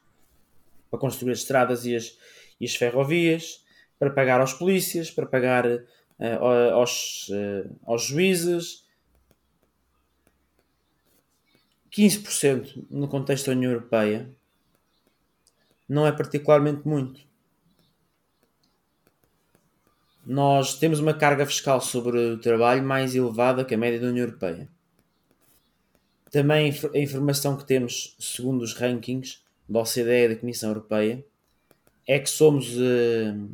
para 0.90 1.00
construir 1.00 1.32
as 1.32 1.40
estradas 1.40 1.86
e 1.86 1.96
as, 1.96 2.18
e 2.60 2.66
as 2.66 2.76
ferrovias, 2.76 3.64
para 4.00 4.10
pagar 4.10 4.40
aos 4.40 4.54
polícias, 4.54 5.10
para 5.10 5.26
pagar 5.26 5.66
uh, 5.66 6.74
aos, 6.74 7.28
uh, 7.30 7.76
aos 7.86 8.04
juízes. 8.04 8.86
15% 11.92 12.86
no 12.90 13.08
contexto 13.08 13.48
da 13.48 13.54
União 13.54 13.72
Europeia 13.72 14.30
não 15.88 16.06
é 16.06 16.12
particularmente 16.12 16.88
muito. 16.88 17.22
Nós 20.26 20.80
temos 20.80 21.00
uma 21.00 21.14
carga 21.14 21.46
fiscal 21.46 21.80
sobre 21.80 22.18
o 22.18 22.38
trabalho 22.40 22.84
mais 22.84 23.14
elevada 23.14 23.64
que 23.64 23.76
a 23.76 23.78
média 23.78 24.00
da 24.00 24.08
União 24.08 24.26
Europeia. 24.26 24.68
Também 26.32 26.74
a 26.94 26.98
informação 26.98 27.56
que 27.56 27.64
temos, 27.64 28.16
segundo 28.20 28.64
os 28.64 28.74
rankings 28.74 29.44
da 29.70 29.82
OCDE 29.82 30.26
e 30.26 30.30
da 30.30 30.36
Comissão 30.36 30.70
Europeia, 30.70 31.24
é 32.08 32.18
que 32.18 32.30
somos 32.30 32.76
uh, 32.76 33.50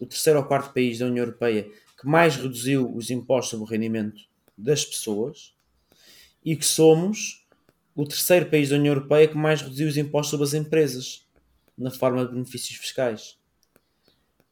o 0.00 0.06
terceiro 0.06 0.38
ou 0.38 0.44
quarto 0.44 0.72
país 0.72 1.00
da 1.00 1.06
União 1.06 1.24
Europeia 1.24 1.68
que 1.98 2.06
mais 2.06 2.36
reduziu 2.36 2.94
os 2.94 3.10
impostos 3.10 3.50
sobre 3.50 3.66
o 3.66 3.68
rendimento 3.68 4.22
das 4.56 4.84
pessoas 4.84 5.52
e 6.44 6.54
que 6.54 6.64
somos 6.64 7.44
o 7.94 8.04
terceiro 8.04 8.46
país 8.46 8.68
da 8.68 8.76
União 8.76 8.94
Europeia 8.94 9.26
que 9.26 9.36
mais 9.36 9.62
reduziu 9.62 9.88
os 9.88 9.96
impostos 9.96 10.30
sobre 10.30 10.44
as 10.44 10.54
empresas 10.54 11.26
na 11.76 11.90
forma 11.90 12.24
de 12.24 12.32
benefícios 12.32 12.78
fiscais. 12.78 13.36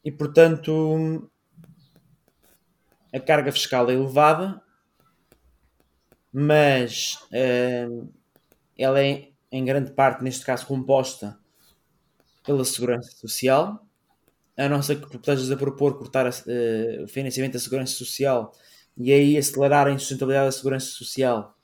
E 0.05 0.11
portanto, 0.11 1.31
a 3.13 3.21
carga 3.21 3.53
fiscal 3.53 3.91
é 3.91 3.95
elevada, 3.95 4.61
mas 6.33 7.19
uh, 7.31 8.09
ela 8.79 9.03
é 9.03 9.29
em 9.51 9.65
grande 9.65 9.93
parte, 9.93 10.25
neste 10.25 10.45
caso, 10.45 10.67
composta 10.67 11.39
pela 12.45 12.65
segurança 12.65 13.11
social 13.13 13.87
a 14.57 14.69
não 14.69 14.83
ser 14.83 15.01
que 15.01 15.17
estejas 15.17 15.51
a 15.51 15.57
propor 15.57 15.97
cortar 15.97 16.27
a, 16.27 16.31
uh, 16.31 17.05
o 17.05 17.09
financiamento 17.09 17.55
da 17.55 17.59
segurança 17.59 17.95
social 17.95 18.53
e 18.97 19.13
aí 19.13 19.37
acelerar 19.37 19.87
a 19.87 19.91
insustentabilidade 19.91 20.47
da 20.47 20.53
segurança 20.53 20.87
social, 20.87 21.57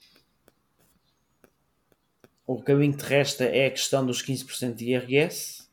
o 2.46 2.62
caminho 2.62 2.92
que 2.92 3.05
te 3.05 3.05
resta 3.05 3.44
é 3.44 3.66
a 3.66 3.70
questão 3.70 4.07
dos 4.07 4.22
15% 4.22 4.74
de 4.74 4.92
IRS. 4.92 5.68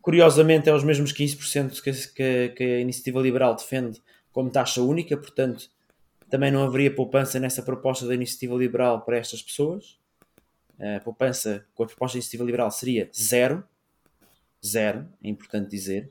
Curiosamente, 0.00 0.68
é 0.68 0.74
os 0.74 0.84
mesmos 0.84 1.12
15% 1.12 1.82
que, 1.82 1.92
que, 2.14 2.48
que 2.50 2.62
a 2.62 2.80
iniciativa 2.80 3.20
liberal 3.20 3.56
defende 3.56 4.00
como 4.32 4.50
taxa 4.50 4.82
única, 4.82 5.16
portanto, 5.16 5.70
também 6.28 6.50
não 6.50 6.62
haveria 6.62 6.94
poupança 6.94 7.40
nessa 7.40 7.62
proposta 7.62 8.06
da 8.06 8.14
iniciativa 8.14 8.54
liberal 8.54 9.02
para 9.02 9.18
estas 9.18 9.42
pessoas. 9.42 9.98
A 10.78 11.00
poupança 11.00 11.66
com 11.74 11.82
a 11.82 11.86
proposta 11.86 12.14
da 12.14 12.18
iniciativa 12.18 12.44
liberal 12.44 12.70
seria 12.70 13.10
zero 13.14 13.64
zero, 14.64 15.06
é 15.22 15.28
importante 15.28 15.70
dizer. 15.70 16.10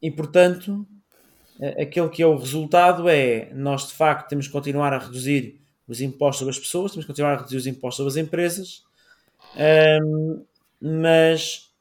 E 0.00 0.10
portanto, 0.10 0.86
aquele 1.80 2.08
que 2.08 2.22
é 2.22 2.26
o 2.26 2.36
resultado 2.36 3.08
é 3.08 3.50
nós 3.54 3.88
de 3.88 3.94
facto 3.94 4.28
temos 4.28 4.46
que 4.46 4.52
continuar 4.52 4.92
a 4.92 4.98
reduzir 4.98 5.60
os 5.86 6.00
impostos 6.00 6.38
sobre 6.38 6.50
as 6.52 6.58
pessoas, 6.58 6.92
temos 6.92 7.04
que 7.04 7.12
continuar 7.12 7.34
a 7.34 7.36
reduzir 7.38 7.56
os 7.56 7.66
impostos 7.66 7.96
sobre 7.96 8.10
as 8.10 8.16
empresas, 8.16 8.84
mas 10.80 11.71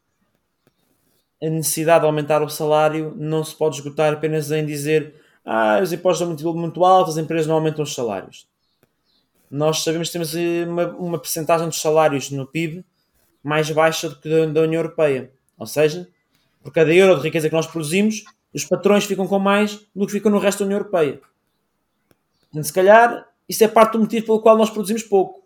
a 1.41 1.49
necessidade 1.49 2.01
de 2.01 2.05
aumentar 2.05 2.41
o 2.43 2.49
salário 2.49 3.13
não 3.17 3.43
se 3.43 3.55
pode 3.55 3.77
esgotar 3.77 4.13
apenas 4.13 4.51
em 4.51 4.65
dizer 4.65 5.15
ah, 5.43 5.79
os 5.81 5.91
impostos 5.91 6.19
são 6.19 6.27
muito, 6.27 6.53
muito 6.53 6.85
altos, 6.85 7.17
as 7.17 7.23
empresas 7.23 7.47
não 7.47 7.55
aumentam 7.55 7.83
os 7.83 7.95
salários. 7.95 8.47
Nós 9.49 9.83
sabemos 9.83 10.09
que 10.09 10.13
temos 10.13 10.33
uma, 10.67 10.87
uma 10.97 11.19
percentagem 11.19 11.67
dos 11.67 11.81
salários 11.81 12.29
no 12.29 12.45
PIB 12.45 12.85
mais 13.43 13.69
baixa 13.71 14.07
do 14.07 14.15
que 14.15 14.29
da, 14.29 14.45
da 14.45 14.61
União 14.61 14.79
Europeia. 14.79 15.31
Ou 15.57 15.65
seja, 15.65 16.07
por 16.63 16.71
cada 16.71 16.93
euro 16.93 17.17
de 17.17 17.23
riqueza 17.23 17.49
que 17.49 17.55
nós 17.55 17.67
produzimos, 17.67 18.23
os 18.53 18.63
patrões 18.65 19.05
ficam 19.05 19.27
com 19.27 19.39
mais 19.39 19.85
do 19.95 20.05
que 20.05 20.11
ficam 20.11 20.31
no 20.31 20.37
resto 20.37 20.59
da 20.59 20.65
União 20.65 20.79
Europeia. 20.79 21.19
Se 22.61 22.71
calhar, 22.71 23.27
isso 23.49 23.63
é 23.63 23.67
parte 23.67 23.93
do 23.93 23.99
motivo 23.99 24.25
pelo 24.25 24.41
qual 24.41 24.57
nós 24.57 24.69
produzimos 24.69 25.03
pouco. 25.03 25.41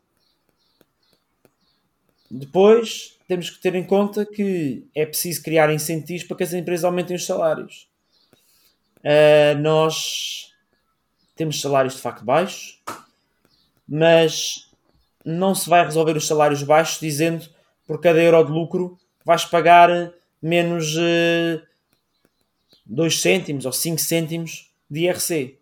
Depois, 2.30 3.15
temos 3.28 3.50
que 3.50 3.62
ter 3.62 3.76
em 3.76 3.84
conta 3.84 4.26
que 4.26 4.88
é 4.94 5.06
preciso 5.06 5.42
criar 5.42 5.74
incentivos 5.74 6.24
para 6.24 6.38
que 6.38 6.44
as 6.44 6.54
empresas 6.54 6.84
aumentem 6.84 7.16
os 7.16 7.26
salários. 7.26 7.88
Uh, 9.00 9.58
nós 9.60 10.52
temos 11.36 11.60
salários 11.60 11.96
de 11.96 12.02
facto 12.02 12.24
baixos, 12.24 12.82
mas 13.88 14.70
não 15.24 15.54
se 15.54 15.70
vai 15.70 15.84
resolver 15.84 16.16
os 16.16 16.28
salários 16.28 16.64
baixos 16.64 17.00
dizendo 17.00 17.48
por 17.88 18.00
cada 18.00 18.22
euro 18.22 18.44
de 18.44 18.52
lucro 18.52 18.98
vais 19.24 19.44
pagar 19.46 19.90
menos 20.42 20.96
uh, 20.96 21.62
2 22.86 23.22
cêntimos 23.22 23.66
ou 23.66 23.72
5 23.74 24.00
cêntimos 24.00 24.72
de 24.90 25.02
IRC. 25.02 25.58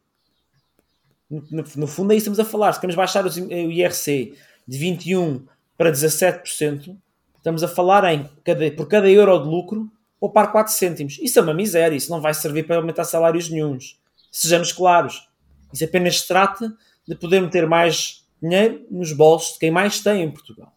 No, 1.30 1.42
no, 1.50 1.64
no, 1.78 1.88
fundo 1.88 2.12
é 2.12 2.18
isso 2.18 2.26
que 2.26 2.32
estamos 2.32 2.40
a 2.40 2.46
falar. 2.46 2.74
Se 2.74 2.80
queremos 2.80 2.96
baixar 2.96 3.26
o 3.26 3.72
IRC 3.72 4.38
de 4.68 4.78
21% 4.80 5.48
para 5.78 5.92
17%, 5.92 6.96
estamos 7.44 7.62
a 7.62 7.68
falar 7.68 8.06
em 8.14 8.30
cada, 8.42 8.72
por 8.72 8.88
cada 8.88 9.10
euro 9.10 9.38
de 9.38 9.50
lucro 9.50 9.92
poupar 10.18 10.50
4 10.50 10.72
cêntimos. 10.72 11.20
Isso 11.22 11.38
é 11.38 11.42
uma 11.42 11.54
miséria, 11.54 11.94
isso 11.94 12.10
não 12.10 12.22
vai 12.22 12.34
servir 12.34 12.66
para 12.66 12.78
aumentar 12.78 13.04
salários 13.04 13.50
nenhums. 13.50 14.00
Sejamos 14.32 14.72
claros. 14.72 15.28
Isso 15.74 15.84
apenas 15.84 16.22
se 16.22 16.28
trata 16.28 16.74
de 17.06 17.14
poder 17.14 17.42
meter 17.42 17.68
mais 17.68 18.26
dinheiro 18.42 18.86
nos 18.90 19.12
bolsos 19.12 19.56
de 19.56 19.60
quem 19.60 19.70
mais 19.70 20.00
tem 20.00 20.24
em 20.24 20.32
Portugal. 20.32 20.74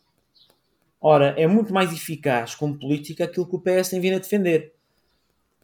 Ora, 1.00 1.36
é 1.38 1.46
muito 1.46 1.72
mais 1.72 1.92
eficaz 1.92 2.56
como 2.56 2.76
política 2.76 3.24
aquilo 3.24 3.46
que 3.46 3.54
o 3.54 3.60
PS 3.60 3.90
tem 3.90 4.00
vindo 4.00 4.16
a 4.16 4.18
defender 4.18 4.74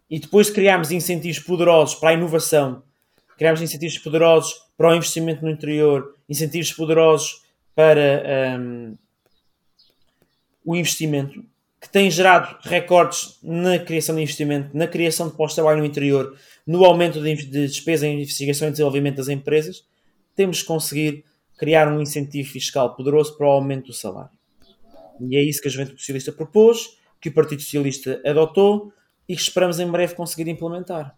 e 0.09 0.21
depois 0.21 0.51
criámos 0.51 0.93
incentivos 0.93 1.41
poderosos 1.41 1.97
para 1.97 2.11
a 2.11 2.15
inovação, 2.15 2.85
criámos 3.37 3.61
incentivos 3.61 3.99
poderosos 3.99 4.55
para 4.77 4.91
o 4.91 4.95
investimento 4.95 5.45
no 5.45 5.51
interior, 5.51 6.15
incentivos 6.29 6.73
poderosos 6.73 7.43
para 7.75 8.61
um, 8.61 8.97
o 10.65 10.77
investimento, 10.77 11.45
que 11.81 11.89
têm 11.89 12.11
gerado 12.11 12.57
recordes 12.63 13.39
na 13.43 13.79
criação 13.79 14.15
de 14.15 14.23
investimento, 14.23 14.77
na 14.77 14.87
criação 14.87 15.29
de 15.29 15.37
postos 15.37 15.55
de 15.55 15.63
trabalho 15.63 15.81
no 15.81 15.87
interior, 15.87 16.37
no 16.67 16.85
aumento 16.85 17.21
de 17.21 17.35
despesa 17.67 18.07
em 18.07 18.17
investigação 18.17 18.69
e 18.69 18.71
desenvolvimento 18.71 19.17
das 19.17 19.29
empresas, 19.29 19.85
temos 20.35 20.61
que 20.63 20.69
conseguir 20.69 21.25
criar 21.59 21.89
um 21.89 22.01
incentivo 22.01 22.49
fiscal 22.49 22.95
poderoso 22.95 23.37
para 23.37 23.47
o 23.47 23.51
aumento 23.51 23.87
do 23.87 23.93
salário. 23.93 24.31
E 25.21 25.37
é 25.37 25.43
isso 25.43 25.61
que 25.61 25.69
a 25.69 25.71
Juventude 25.71 26.01
Socialista 26.01 26.33
propôs, 26.33 26.99
que 27.21 27.29
o 27.29 27.35
Partido 27.35 27.63
Socialista 27.63 28.21
adotou 28.25 28.93
e 29.29 29.35
que 29.37 29.43
esperamos 29.43 29.79
em 29.79 29.91
breve 29.91 30.15
conseguir 30.15 30.51
implementar. 30.51 31.17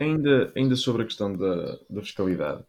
Ainda, 0.00 0.52
ainda 0.56 0.76
sobre 0.76 1.02
a 1.02 1.04
questão 1.04 1.36
da, 1.36 1.78
da 1.88 2.00
fiscalidade, 2.00 2.62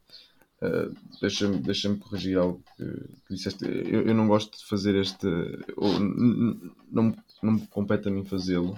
uh, 0.63 0.95
deixa-me 1.21 1.57
deixa 1.57 1.93
corrigir 1.95 2.37
algo 2.37 2.63
que, 2.77 2.85
que 3.27 3.33
disseste. 3.33 3.65
Eu, 3.65 4.07
eu, 4.07 4.13
não 4.13 4.27
gosto 4.27 4.57
de 4.57 4.65
fazer 4.65 4.95
este. 4.95 5.27
Ou, 5.75 5.99
não, 5.99 7.15
não 7.41 7.53
me 7.53 7.67
compete 7.67 8.07
a 8.07 8.11
mim 8.11 8.25
fazê-lo, 8.25 8.77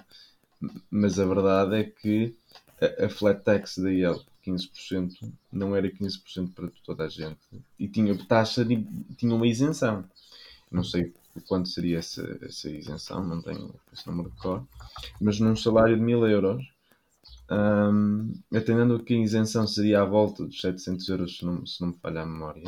mas 0.90 1.20
a 1.20 1.26
verdade 1.26 1.76
é 1.76 1.84
que 1.84 2.36
a, 2.82 3.06
a 3.06 3.10
flat 3.10 3.44
tax 3.44 3.78
da 3.78 3.92
IEL 3.92 4.22
15% 4.46 5.32
não 5.52 5.76
era 5.76 5.90
15% 5.90 6.54
para 6.54 6.70
toda 6.84 7.06
a 7.06 7.10
gente 7.10 7.40
e 7.80 7.88
tinha 7.88 8.16
taxa 8.26 8.64
de, 8.64 8.84
tinha 9.18 9.34
uma 9.34 9.48
isenção. 9.48 10.06
Não 10.72 10.84
sei 10.84 11.14
quanto 11.48 11.70
seria 11.70 12.00
essa, 12.00 12.38
essa 12.42 12.70
isenção, 12.70 13.24
não 13.24 13.42
tenho 13.42 13.74
esse 13.92 14.08
número 14.08 14.30
de 14.30 14.38
cor, 14.38 14.64
mas 15.20 15.40
num 15.40 15.56
salário 15.56 15.96
de 15.96 16.02
mil 16.02 16.26
euros, 16.28 16.66
um, 17.52 18.34
atendendo 18.54 19.04
que 19.04 19.14
a 19.14 19.18
isenção 19.18 19.68
seria 19.68 20.02
à 20.02 20.06
volta 20.06 20.46
dos 20.46 20.60
700 20.62 21.10
euros, 21.10 21.38
se 21.38 21.46
não, 21.46 21.66
se 21.66 21.82
não 21.82 21.90
me 21.90 21.98
falha 22.02 22.22
a 22.22 22.26
memória, 22.26 22.64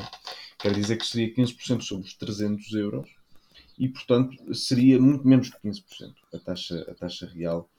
quer 0.59 0.73
dizer 0.73 0.97
que 0.97 1.05
seria 1.05 1.33
15% 1.33 1.81
sobre 1.81 2.07
os 2.07 2.13
300 2.13 2.73
euros 2.73 3.09
e, 3.77 3.87
portanto, 3.87 4.53
seria 4.53 4.99
muito 4.99 5.27
menos 5.27 5.49
que 5.49 5.67
15% 5.67 6.13
a 6.33 6.39
taxa, 6.39 6.85
a 6.89 6.93
taxa 6.93 7.27
real 7.27 7.69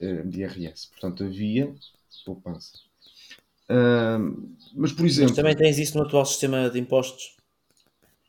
uh, 0.00 0.28
de 0.28 0.40
IRS. 0.40 0.88
Portanto, 0.88 1.24
havia 1.24 1.74
poupança. 2.24 2.78
Uh, 3.70 4.56
mas, 4.74 4.92
por 4.92 5.06
exemplo. 5.06 5.30
Mas 5.30 5.36
também 5.36 5.56
tens 5.56 5.78
isso 5.78 5.96
no 5.96 6.04
atual 6.04 6.24
sistema 6.24 6.68
de 6.70 6.78
impostos? 6.78 7.36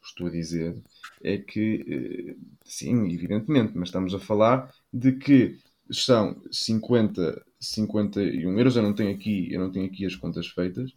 Estou 0.03 0.27
a 0.27 0.29
dizer 0.29 0.81
é 1.21 1.37
que, 1.37 1.85
eh, 1.87 2.35
sim, 2.63 3.11
evidentemente, 3.11 3.73
mas 3.75 3.89
estamos 3.89 4.13
a 4.13 4.19
falar 4.19 4.73
de 4.91 5.13
que 5.13 5.59
são 5.91 6.41
50, 6.51 7.43
51 7.59 8.57
euros. 8.57 8.75
Eu 8.75 8.83
não 8.83 8.93
tenho 8.93 9.11
aqui, 9.13 9.51
eu 9.51 9.59
não 9.59 9.71
tenho 9.71 9.85
aqui 9.85 10.05
as 10.05 10.15
contas 10.15 10.47
feitas, 10.47 10.91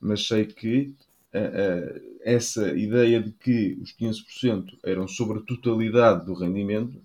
mas 0.00 0.26
sei 0.26 0.46
que 0.46 0.94
uh, 1.34 1.38
uh, 1.38 2.00
essa 2.22 2.68
ideia 2.76 3.20
de 3.20 3.32
que 3.32 3.78
os 3.80 3.94
15% 3.94 4.78
eram 4.84 5.08
sobre 5.08 5.38
a 5.38 5.42
totalidade 5.42 6.26
do 6.26 6.34
rendimento 6.34 7.00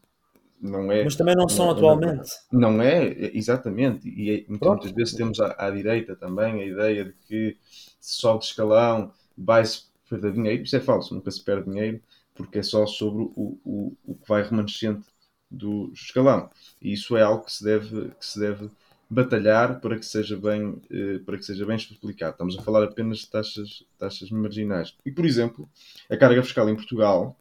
não 0.62 0.92
é. 0.92 1.04
Mas 1.04 1.16
também 1.16 1.36
não, 1.36 1.44
não 1.44 1.50
são 1.50 1.70
é, 1.70 1.72
atualmente. 1.72 2.30
Não 2.52 2.82
é, 2.82 3.32
exatamente. 3.36 4.08
E 4.08 4.32
é, 4.32 4.46
muitas 4.48 4.92
vezes 4.92 5.16
temos 5.16 5.40
à, 5.40 5.56
à, 5.58 5.72
direita 5.72 6.16
também 6.16 6.62
a 6.62 6.66
ideia 6.66 7.06
de 7.06 7.14
que 7.28 7.58
se 8.00 8.20
sobe 8.22 8.42
de 8.42 8.46
escalão 8.46 9.12
vai-se 9.36 9.86
perder 10.08 10.34
dinheiro. 10.34 10.62
Isso 10.62 10.76
é 10.76 10.80
falso, 10.80 11.16
nunca 11.16 11.32
se 11.32 11.44
perde 11.44 11.70
dinheiro 11.70 12.00
porque 12.36 12.60
é 12.60 12.64
só 12.64 12.86
sobre 12.86 13.24
o, 13.24 13.60
o, 13.66 13.98
o 14.06 14.16
que 14.16 14.28
vai 14.28 14.44
remanescente 14.44 15.08
do 15.50 15.92
escalão. 15.94 16.50
E 16.82 16.94
isso 16.94 17.18
é 17.18 17.22
algo 17.22 17.46
que 17.46 17.52
se 17.52 17.64
deve, 17.64 18.10
que 18.12 18.26
se 18.26 18.40
deve 18.40 18.70
batalhar 19.12 19.82
para 19.82 20.00
que 20.00 20.06
seja 20.06 20.38
bem, 20.38 20.82
eh, 20.90 21.20
para 21.26 21.38
que 21.38 21.44
seja 21.44 21.66
bem 21.66 21.76
explicado. 21.76 22.32
Estamos 22.32 22.58
a 22.58 22.62
falar 22.62 22.84
apenas 22.84 23.20
de 23.20 23.30
taxas, 23.30 23.84
taxas 24.00 24.32
marginais. 24.32 24.96
E, 25.06 25.12
por 25.12 25.26
exemplo, 25.26 25.70
a 26.10 26.16
carga 26.16 26.42
fiscal 26.42 26.70
em 26.70 26.76
Portugal, 26.76 27.38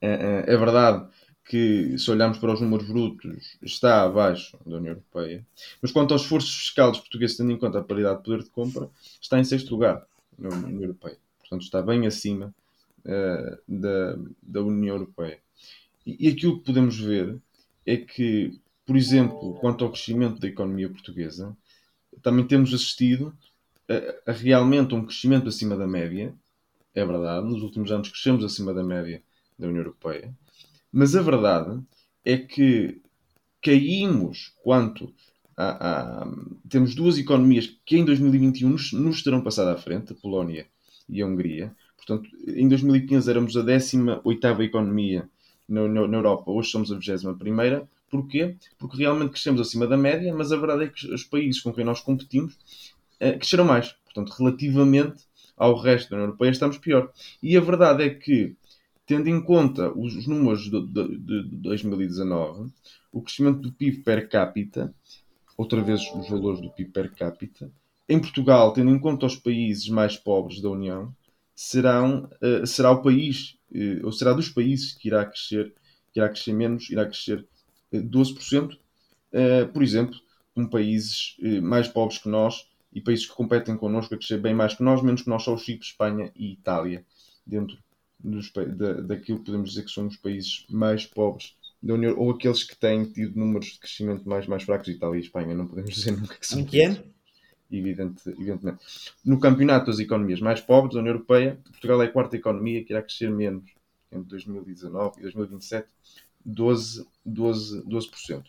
é, 0.00 0.44
é 0.46 0.56
verdade 0.56 1.08
que, 1.44 1.98
se 1.98 2.08
olharmos 2.08 2.38
para 2.38 2.52
os 2.52 2.60
números 2.60 2.86
brutos, 2.86 3.58
está 3.60 4.02
abaixo 4.02 4.56
da 4.64 4.76
União 4.76 4.92
Europeia. 4.92 5.44
Mas 5.82 5.90
quanto 5.90 6.14
ao 6.14 6.20
esforço 6.20 6.56
fiscal 6.56 6.92
dos 6.92 7.00
portugueses, 7.00 7.36
tendo 7.36 7.50
em 7.50 7.58
conta 7.58 7.80
a 7.80 7.84
paridade 7.84 8.18
de 8.18 8.22
poder 8.22 8.44
de 8.44 8.50
compra, 8.50 8.88
está 9.20 9.38
em 9.40 9.44
sexto 9.44 9.72
lugar 9.72 10.06
na 10.38 10.50
União 10.50 10.82
Europeia. 10.82 11.18
Portanto, 11.40 11.62
está 11.62 11.82
bem 11.82 12.06
acima 12.06 12.54
uh, 13.04 13.58
da, 13.68 14.16
da 14.40 14.62
União 14.62 14.94
Europeia. 14.94 15.40
E, 16.06 16.28
e 16.28 16.30
aquilo 16.30 16.60
que 16.60 16.66
podemos 16.66 16.98
ver 16.98 17.38
é 17.84 17.96
que, 17.96 18.58
por 18.86 18.96
exemplo, 18.96 19.54
quanto 19.54 19.84
ao 19.84 19.90
crescimento 19.90 20.40
da 20.40 20.48
economia 20.48 20.88
portuguesa, 20.88 21.56
também 22.22 22.46
temos 22.46 22.72
assistido 22.72 23.36
a, 23.88 24.30
a, 24.30 24.32
realmente 24.32 24.94
um 24.94 25.04
crescimento 25.04 25.48
acima 25.48 25.76
da 25.76 25.86
média. 25.86 26.34
É 26.94 27.04
verdade, 27.04 27.46
nos 27.46 27.62
últimos 27.62 27.90
anos 27.90 28.08
crescemos 28.08 28.44
acima 28.44 28.72
da 28.72 28.82
média 28.82 29.22
da 29.58 29.66
União 29.66 29.80
Europeia. 29.80 30.32
Mas 30.92 31.16
a 31.16 31.22
verdade 31.22 31.80
é 32.24 32.38
que 32.38 33.00
caímos 33.62 34.52
quanto 34.62 35.12
a, 35.56 36.22
a, 36.22 36.28
temos 36.68 36.94
duas 36.94 37.18
economias 37.18 37.76
que 37.84 37.96
em 37.96 38.04
2021 38.04 38.68
nos, 38.68 38.92
nos 38.92 39.22
terão 39.22 39.42
passado 39.42 39.68
à 39.68 39.76
frente, 39.76 40.12
a 40.12 40.16
Polónia 40.16 40.66
e 41.08 41.20
a 41.20 41.26
Hungria, 41.26 41.74
Portanto, 42.06 42.28
em 42.46 42.68
2015 42.68 43.30
éramos 43.30 43.56
a 43.56 43.62
18 43.62 44.62
economia 44.62 45.28
na, 45.66 45.88
na, 45.88 46.06
na, 46.06 46.18
Europa, 46.18 46.50
hoje 46.50 46.70
somos 46.70 46.92
a 46.92 46.96
21. 46.96 47.86
Porquê? 48.14 48.56
Porque 48.78 48.96
realmente 48.96 49.32
crescemos 49.32 49.60
acima 49.60 49.88
da 49.88 49.96
média, 49.96 50.32
mas 50.32 50.52
a 50.52 50.56
verdade 50.56 50.84
é 50.84 50.86
que 50.86 51.12
os 51.12 51.24
países 51.24 51.60
com 51.60 51.72
quem 51.72 51.84
nós 51.84 52.00
competimos 52.00 52.56
eh, 53.18 53.32
cresceram 53.32 53.64
mais. 53.64 53.90
Portanto, 54.04 54.32
relativamente 54.38 55.24
ao 55.56 55.76
resto 55.76 56.10
da 56.10 56.16
União 56.16 56.28
Europeia, 56.28 56.50
estamos 56.50 56.78
pior. 56.78 57.12
E 57.42 57.56
a 57.56 57.60
verdade 57.60 58.04
é 58.04 58.10
que, 58.10 58.54
tendo 59.04 59.28
em 59.28 59.42
conta 59.42 59.90
os, 59.98 60.14
os 60.14 60.28
números 60.28 60.70
de, 60.70 60.80
de, 60.86 61.18
de 61.18 61.56
2019, 61.56 62.70
o 63.10 63.20
crescimento 63.20 63.58
do 63.58 63.72
PIB 63.72 64.04
per 64.04 64.28
capita, 64.28 64.94
outra 65.56 65.82
vez 65.82 66.00
os 66.14 66.28
valores 66.28 66.60
do 66.60 66.70
PIB 66.70 66.92
per 66.92 67.12
capita, 67.16 67.68
em 68.08 68.20
Portugal, 68.20 68.72
tendo 68.72 68.90
em 68.90 68.98
conta 69.00 69.26
os 69.26 69.34
países 69.34 69.88
mais 69.88 70.16
pobres 70.16 70.60
da 70.60 70.70
União, 70.70 71.12
serão, 71.52 72.30
uh, 72.40 72.64
será 72.64 72.92
o 72.92 73.02
país, 73.02 73.56
uh, 73.72 74.04
ou 74.06 74.12
será 74.12 74.32
dos 74.32 74.48
países 74.48 74.92
que 74.92 75.08
irá 75.08 75.24
crescer 75.24 75.74
que 76.12 76.20
irá 76.20 76.28
crescer 76.28 76.52
menos, 76.52 76.88
irá 76.90 77.04
crescer 77.06 77.44
12%. 78.02 78.74
Uh, 79.32 79.68
por 79.72 79.82
exemplo, 79.82 80.16
com 80.54 80.66
países 80.66 81.36
uh, 81.40 81.62
mais 81.62 81.88
pobres 81.88 82.18
que 82.18 82.28
nós 82.28 82.68
e 82.92 83.00
países 83.00 83.26
que 83.26 83.34
competem 83.34 83.76
connosco 83.76 84.14
a 84.14 84.16
crescer 84.16 84.38
bem 84.38 84.54
mais 84.54 84.74
que 84.74 84.82
nós, 84.82 85.02
menos 85.02 85.22
que 85.22 85.28
nós, 85.28 85.42
só 85.42 85.52
o 85.52 85.58
Chipre, 85.58 85.84
Espanha 85.84 86.30
e 86.36 86.52
Itália, 86.52 87.04
dentro 87.44 87.76
dos, 88.20 88.52
da, 88.52 88.92
daquilo 88.94 89.38
que 89.38 89.46
podemos 89.46 89.70
dizer 89.70 89.84
que 89.84 89.90
são 89.90 90.06
os 90.06 90.16
países 90.16 90.64
mais 90.70 91.04
pobres 91.04 91.56
da 91.82 91.94
União, 91.94 92.16
ou 92.16 92.30
aqueles 92.30 92.62
que 92.62 92.76
têm 92.76 93.04
tido 93.04 93.38
números 93.38 93.72
de 93.72 93.80
crescimento 93.80 94.26
mais, 94.28 94.46
mais 94.46 94.62
fracos, 94.62 94.88
Itália 94.88 95.18
e 95.18 95.22
Espanha, 95.22 95.54
não 95.54 95.66
podemos 95.66 95.92
dizer 95.92 96.12
nunca 96.16 96.36
que 96.36 96.46
são. 96.46 96.60
Em 96.60 96.64
que 96.64 96.82
ano? 96.82 96.98
Evidente, 97.70 98.28
evidentemente. 98.28 98.78
No 99.24 99.40
campeonato 99.40 99.86
das 99.86 99.98
economias 99.98 100.40
mais 100.40 100.60
pobres 100.60 100.94
da 100.94 101.00
União 101.00 101.14
Europeia, 101.14 101.58
Portugal 101.64 102.02
é 102.02 102.06
a 102.06 102.12
quarta 102.12 102.36
economia 102.36 102.84
que 102.84 102.92
irá 102.92 103.02
crescer 103.02 103.30
menos 103.30 103.64
entre 104.12 104.28
2019 104.28 105.18
e 105.18 105.22
2027, 105.22 105.88
12, 106.44 107.06
12, 107.24 107.82
12%. 107.84 108.42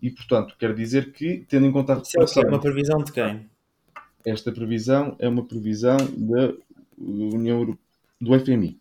E, 0.00 0.10
portanto, 0.10 0.54
quero 0.58 0.74
dizer 0.74 1.12
que, 1.12 1.44
tendo 1.48 1.66
em 1.66 1.72
conta 1.72 1.92
a 1.92 1.96
recuperação... 1.96 2.42
é 2.42 2.46
uma 2.48 2.60
previsão 2.60 2.98
de 2.98 3.12
quem? 3.12 3.48
Esta 4.24 4.50
previsão 4.50 5.16
é 5.18 5.28
uma 5.28 5.44
previsão 5.44 5.96
da 6.16 6.54
União 6.96 7.58
Europeia, 7.58 7.78
do 8.20 8.38
FMI. 8.40 8.78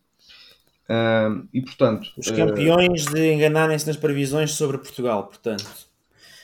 Uh, 0.89 1.47
e, 1.53 1.61
portanto... 1.61 2.11
Os 2.17 2.31
campeões 2.31 3.07
uh, 3.07 3.13
de 3.13 3.33
enganarem-se 3.33 3.87
nas 3.87 3.97
previsões 3.97 4.51
sobre 4.51 4.77
Portugal, 4.77 5.27
portanto... 5.27 5.92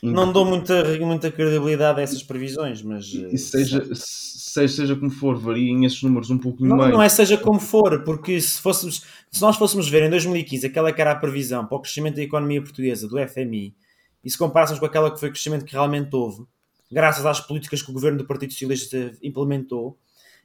Não 0.02 0.32
dou 0.32 0.46
muita, 0.46 0.84
muita 1.00 1.32
credibilidade 1.32 2.00
a 2.00 2.04
essas 2.04 2.24
previsões, 2.24 2.82
mas. 2.82 3.06
E 3.06 3.38
seja, 3.38 3.84
seja, 3.94 4.68
seja 4.68 4.96
como 4.96 5.12
for, 5.12 5.38
variem 5.38 5.86
esses 5.86 6.02
números 6.02 6.30
um 6.30 6.38
pouquinho 6.38 6.70
não, 6.70 6.78
mais. 6.78 6.92
Não 6.92 7.02
é 7.02 7.10
seja 7.10 7.38
como 7.38 7.60
for, 7.60 8.04
porque 8.04 8.40
se, 8.40 8.62
fôssemos, 8.62 9.04
se 9.30 9.42
nós 9.42 9.58
fôssemos 9.58 9.90
ver 9.90 10.04
em 10.04 10.10
2015 10.10 10.66
aquela 10.66 10.94
que 10.94 11.02
era 11.02 11.12
a 11.12 11.16
previsão 11.16 11.66
para 11.66 11.78
o 11.78 11.82
crescimento 11.82 12.16
da 12.16 12.24
economia 12.24 12.62
portuguesa, 12.62 13.08
do 13.08 13.18
FMI, 13.28 13.76
e 14.24 14.30
se 14.30 14.38
comparássemos 14.38 14.80
com 14.80 14.86
aquela 14.86 15.12
que 15.12 15.20
foi 15.20 15.30
o 15.30 15.32
crescimento 15.32 15.66
que 15.66 15.74
realmente 15.74 16.16
houve, 16.16 16.46
graças 16.92 17.26
às 17.26 17.40
políticas 17.40 17.82
que 17.82 17.90
o 17.92 17.94
governo 17.94 18.18
do 18.18 18.26
Partido 18.26 18.54
Socialista 18.54 19.12
implementou, 19.22 19.98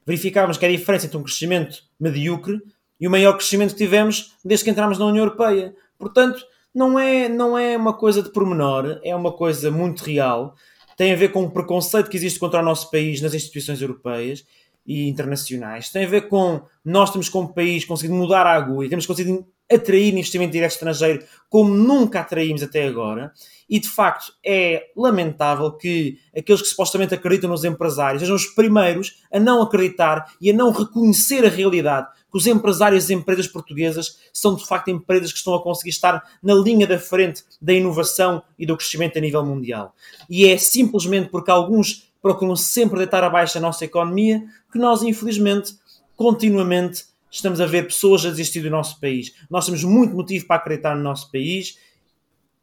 verificávamos 0.07 0.59
que 0.59 0.67
a 0.67 0.71
diferença 0.71 1.07
entre 1.07 1.17
um 1.17 1.23
crescimento 1.23 1.83
medíocre 1.99 2.61
e 3.01 3.07
o 3.07 3.11
maior 3.11 3.35
crescimento 3.35 3.73
que 3.73 3.79
tivemos 3.79 4.35
desde 4.45 4.65
que 4.65 4.71
entramos 4.71 4.99
na 4.99 5.07
União 5.07 5.25
Europeia. 5.25 5.75
Portanto, 5.99 6.45
não 6.75 6.99
é, 6.99 7.29
não 7.29 7.57
é 7.57 7.77
uma 7.77 7.93
coisa 7.93 8.23
de 8.23 8.31
pormenor, 8.31 9.01
é 9.05 9.15
uma 9.15 9.33
coisa 9.33 9.71
muito 9.71 10.03
real. 10.03 10.55
Tem 10.97 11.13
a 11.13 11.17
ver 11.17 11.31
com 11.31 11.45
o 11.45 11.51
preconceito 11.51 12.11
que 12.11 12.17
existe 12.17 12.39
contra 12.39 12.61
o 12.61 12.65
nosso 12.65 12.91
país 12.91 13.21
nas 13.21 13.35
instituições 13.35 13.81
europeias 13.81 14.45
e 14.87 15.09
internacionais. 15.09 15.91
Tem 15.91 16.05
a 16.05 16.09
ver 16.09 16.29
com 16.29 16.63
nós 16.85 17.11
temos 17.11 17.29
como 17.29 17.55
país 17.55 17.85
conseguido 17.85 18.19
mudar 18.19 18.47
a 18.47 18.55
agulha, 18.55 18.89
temos 18.89 19.07
conseguido 19.07 19.47
atrair 19.73 20.13
investimento 20.13 20.53
direto 20.53 20.73
estrangeiro 20.73 21.25
como 21.49 21.75
nunca 21.75 22.21
atraímos 22.21 22.63
até 22.63 22.87
agora. 22.87 23.33
E 23.69 23.81
de 23.81 23.89
facto 23.89 24.33
é 24.45 24.89
lamentável 24.97 25.73
que 25.73 26.19
aqueles 26.37 26.61
que 26.61 26.69
supostamente 26.69 27.15
acreditam 27.15 27.49
nos 27.49 27.65
empresários 27.65 28.21
sejam 28.21 28.37
os 28.37 28.47
primeiros 28.47 29.23
a 29.33 29.41
não 29.41 29.63
acreditar 29.63 30.27
e 30.41 30.51
a 30.51 30.55
não 30.55 30.71
reconhecer 30.71 31.47
a 31.47 31.49
realidade 31.49 32.09
que 32.35 32.39
os 32.39 32.49
empresários 32.49 33.09
e 33.09 33.15
empresas 33.15 33.47
portuguesas 33.47 34.19
são 34.33 34.57
de 34.57 34.67
facto 34.67 34.91
empresas 34.91 35.31
que 35.31 35.39
estão 35.39 35.55
a 35.55 35.63
conseguir 35.63 35.91
estar 35.91 36.21
na 36.43 36.53
linha 36.53 36.85
da 36.85 36.99
frente 36.99 37.45
da 37.63 37.73
inovação 37.73 38.43
e 38.59 38.67
do 38.67 38.77
crescimento 38.77 39.17
a 39.17 39.21
nível 39.21 39.47
mundial. 39.47 39.95
E 40.29 40.45
é 40.45 40.59
simplesmente 40.59 41.29
porque 41.29 41.53
alguns 41.53 42.13
procuram 42.21 42.57
sempre 42.57 42.99
deitar 42.99 43.23
abaixo 43.23 43.57
a 43.57 43.61
nossa 43.61 43.85
economia 43.85 44.45
que 44.73 44.79
nós, 44.81 45.05
infelizmente, 45.05 45.75
continuamente 46.17 47.05
estamos 47.31 47.61
a 47.61 47.67
ver 47.67 47.87
pessoas 47.87 48.27
a 48.27 48.31
desistir 48.31 48.63
do 48.63 48.71
nosso 48.71 48.99
país. 48.99 49.33
Nós 49.49 49.67
temos 49.67 49.85
muito 49.85 50.17
motivo 50.17 50.45
para 50.49 50.57
acreditar 50.57 50.97
no 50.97 51.05
nosso 51.05 51.31
país, 51.31 51.79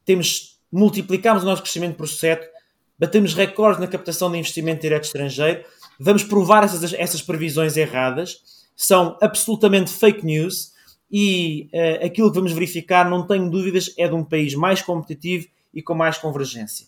temos, 0.03 0.59
multiplicamos 0.69 1.43
o 1.43 1.45
nosso 1.45 1.61
crescimento 1.61 1.95
por 1.95 2.09
sete, 2.09 2.45
batemos 2.99 3.33
recordes 3.33 3.79
na 3.79 3.87
captação 3.87 4.29
de 4.29 4.37
investimento 4.37 4.81
direto 4.81 5.05
estrangeiro, 5.05 5.63
vamos 5.97 6.25
provar 6.25 6.65
essas, 6.65 6.91
essas 6.91 7.21
previsões 7.21 7.77
erradas 7.77 8.60
são 8.83 9.17
absolutamente 9.21 9.91
fake 9.91 10.25
news 10.25 10.71
e 11.11 11.69
uh, 11.73 12.05
aquilo 12.05 12.29
que 12.29 12.35
vamos 12.35 12.51
verificar, 12.51 13.09
não 13.09 13.27
tenho 13.27 13.49
dúvidas, 13.49 13.93
é 13.97 14.07
de 14.07 14.15
um 14.15 14.23
país 14.23 14.55
mais 14.55 14.81
competitivo 14.81 15.47
e 15.73 15.81
com 15.81 15.93
mais 15.93 16.17
convergência. 16.17 16.87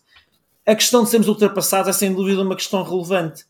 A 0.65 0.73
questão 0.73 1.03
de 1.03 1.09
sermos 1.09 1.27
ultrapassados 1.27 1.89
é 1.89 1.93
sem 1.93 2.13
dúvida 2.13 2.41
uma 2.41 2.55
questão 2.55 2.81
relevante, 2.83 3.45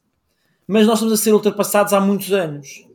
mas 0.67 0.85
nós 0.85 0.95
estamos 0.95 1.13
a 1.13 1.23
ser 1.23 1.33
ultrapassados 1.33 1.93
há 1.93 1.99
muitos 1.99 2.33
anos. 2.33 2.87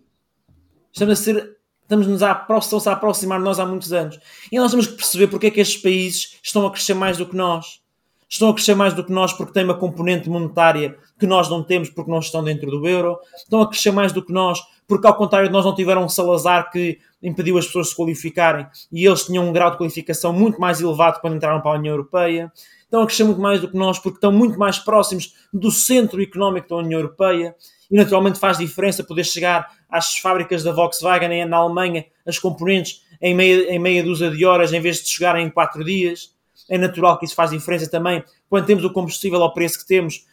Estamos 0.93 1.21
a 1.21 1.23
ser 1.23 1.59
estamos-nos 1.89 2.23
a, 2.23 2.33
a 2.33 2.93
aproximar 2.93 3.39
de 3.39 3.45
nós 3.45 3.59
há 3.59 3.65
muitos 3.65 3.95
anos. 3.95 4.21
E 4.53 4.59
nós 4.59 4.71
temos 4.71 4.87
que 4.87 4.95
perceber 4.95 5.29
porque 5.29 5.47
é 5.47 5.51
que 5.51 5.61
estes 5.61 5.81
países 5.81 6.39
estão 6.43 6.67
a 6.67 6.71
crescer 6.71 6.93
mais 6.93 7.17
do 7.17 7.25
que 7.25 7.35
nós. 7.35 7.81
Estão 8.29 8.51
a 8.51 8.55
crescer 8.55 8.75
mais 8.75 8.93
do 8.93 9.03
que 9.03 9.11
nós 9.11 9.33
porque 9.33 9.55
têm 9.55 9.65
uma 9.65 9.75
componente 9.75 10.29
monetária 10.29 10.99
que 11.19 11.27
nós 11.27 11.49
não 11.49 11.63
temos 11.63 11.89
porque 11.89 12.11
não 12.11 12.19
estão 12.19 12.45
dentro 12.45 12.71
do 12.71 12.87
euro. 12.87 13.19
Estão 13.35 13.63
a 13.63 13.69
crescer 13.69 13.91
mais 13.91 14.13
do 14.13 14.23
que 14.23 14.33
nós 14.33 14.61
porque 14.89 15.07
ao 15.07 15.15
contrário 15.15 15.49
de 15.49 15.53
nós 15.53 15.67
não 15.67 15.75
tiveram 15.75 16.03
um 16.03 16.09
Salazar 16.09 16.71
que 16.71 16.99
impediu 17.23 17.59
as 17.59 17.67
pessoas 17.67 17.87
de 17.87 17.91
se 17.91 17.97
qualificarem 17.97 18.67
e 18.91 19.07
eles 19.07 19.25
tinham 19.25 19.47
um 19.47 19.53
grau 19.53 19.71
de 19.71 19.77
qualificação 19.77 20.33
muito 20.33 20.59
mais 20.59 20.81
elevado 20.81 21.21
quando 21.21 21.37
entraram 21.37 21.61
para 21.61 21.73
a 21.73 21.79
União 21.79 21.93
Europeia. 21.93 22.51
Estão 22.83 23.03
a 23.03 23.07
crescer 23.07 23.25
muito 23.25 23.41
mais 23.41 23.61
do 23.61 23.69
que 23.69 23.77
nós 23.77 23.99
porque 23.99 24.17
estão 24.17 24.33
muito 24.33 24.59
mais 24.59 24.79
próximos 24.79 25.35
do 25.53 25.71
centro 25.71 26.23
económico 26.23 26.69
da 26.69 26.77
União 26.77 26.99
Europeia 26.99 27.55
e 27.91 27.97
naturalmente 27.97 28.39
faz 28.39 28.57
diferença 28.57 29.05
poder 29.05 29.25
chegar 29.25 29.69
às 29.91 30.17
fábricas 30.17 30.63
da 30.63 30.73
Volkswagen 30.73 31.45
na 31.45 31.57
Alemanha, 31.59 32.07
as 32.27 32.39
componentes 32.39 33.03
em 33.21 33.35
meia, 33.35 33.75
em 33.75 33.79
meia 33.79 34.03
dúzia 34.03 34.31
de 34.31 34.45
horas 34.47 34.73
em 34.73 34.81
vez 34.81 35.03
de 35.03 35.09
chegarem 35.11 35.47
em 35.47 35.51
quatro 35.51 35.85
dias. 35.85 36.35
É 36.71 36.79
natural 36.79 37.19
que 37.19 37.27
isso 37.27 37.35
faz 37.35 37.51
diferença 37.51 37.91
também 37.91 38.25
quando 38.49 38.65
temos 38.65 38.85
o 38.85 38.93
combustível 38.93 39.43
ao 39.43 39.53
preço 39.53 39.79
que 39.79 39.87
temos, 39.87 40.25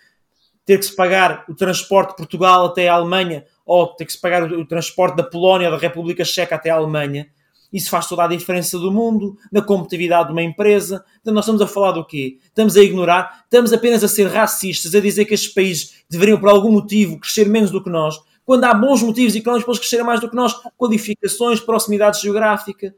ter 0.65 0.77
que 0.77 0.85
se 0.85 0.95
pagar 0.95 1.43
o 1.49 1.53
transporte 1.53 2.11
de 2.11 2.15
Portugal 2.15 2.65
até 2.65 2.87
a 2.87 2.93
Alemanha 2.93 3.45
ou 3.65 3.87
ter 3.87 4.05
que 4.05 4.13
se 4.13 4.21
pagar 4.21 4.43
o, 4.43 4.61
o 4.61 4.65
transporte 4.65 5.15
da 5.15 5.23
Polónia 5.23 5.69
ou 5.69 5.75
da 5.75 5.81
República 5.81 6.23
Checa 6.23 6.55
até 6.55 6.69
a 6.69 6.75
Alemanha. 6.75 7.27
Isso 7.73 7.89
faz 7.89 8.07
toda 8.07 8.23
a 8.23 8.27
diferença 8.27 8.77
do 8.77 8.91
mundo, 8.91 9.37
na 9.51 9.61
competitividade 9.61 10.27
de 10.27 10.31
uma 10.33 10.43
empresa. 10.43 11.03
Então, 11.19 11.33
nós 11.33 11.43
estamos 11.43 11.61
a 11.61 11.67
falar 11.67 11.91
do 11.91 12.05
quê? 12.05 12.37
Estamos 12.45 12.77
a 12.77 12.81
ignorar, 12.81 13.43
estamos 13.43 13.73
apenas 13.73 14.03
a 14.03 14.07
ser 14.07 14.27
racistas, 14.27 14.93
a 14.95 14.99
dizer 14.99 15.25
que 15.25 15.33
estes 15.33 15.53
países 15.53 16.03
deveriam, 16.09 16.39
por 16.39 16.49
algum 16.49 16.71
motivo, 16.71 17.19
crescer 17.19 17.49
menos 17.49 17.71
do 17.71 17.83
que 17.83 17.89
nós, 17.89 18.17
quando 18.45 18.63
há 18.63 18.73
bons 18.73 19.01
motivos 19.01 19.35
económicos 19.35 19.65
para 19.65 19.71
eles 19.73 19.79
crescerem 19.79 20.05
mais 20.05 20.21
do 20.21 20.29
que 20.29 20.35
nós, 20.35 20.53
qualificações, 20.77 21.59
proximidade 21.59 22.21
geográfica. 22.21 22.95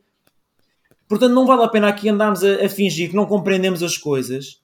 Portanto, 1.08 1.34
não 1.34 1.48
vale 1.48 1.64
a 1.64 1.70
pena 1.70 1.88
aqui 1.88 2.10
andarmos 2.10 2.44
a, 2.44 2.66
a 2.66 2.70
fingir 2.70 3.10
que 3.10 3.16
não 3.16 3.26
compreendemos 3.26 3.82
as 3.82 3.98
coisas 3.98 4.62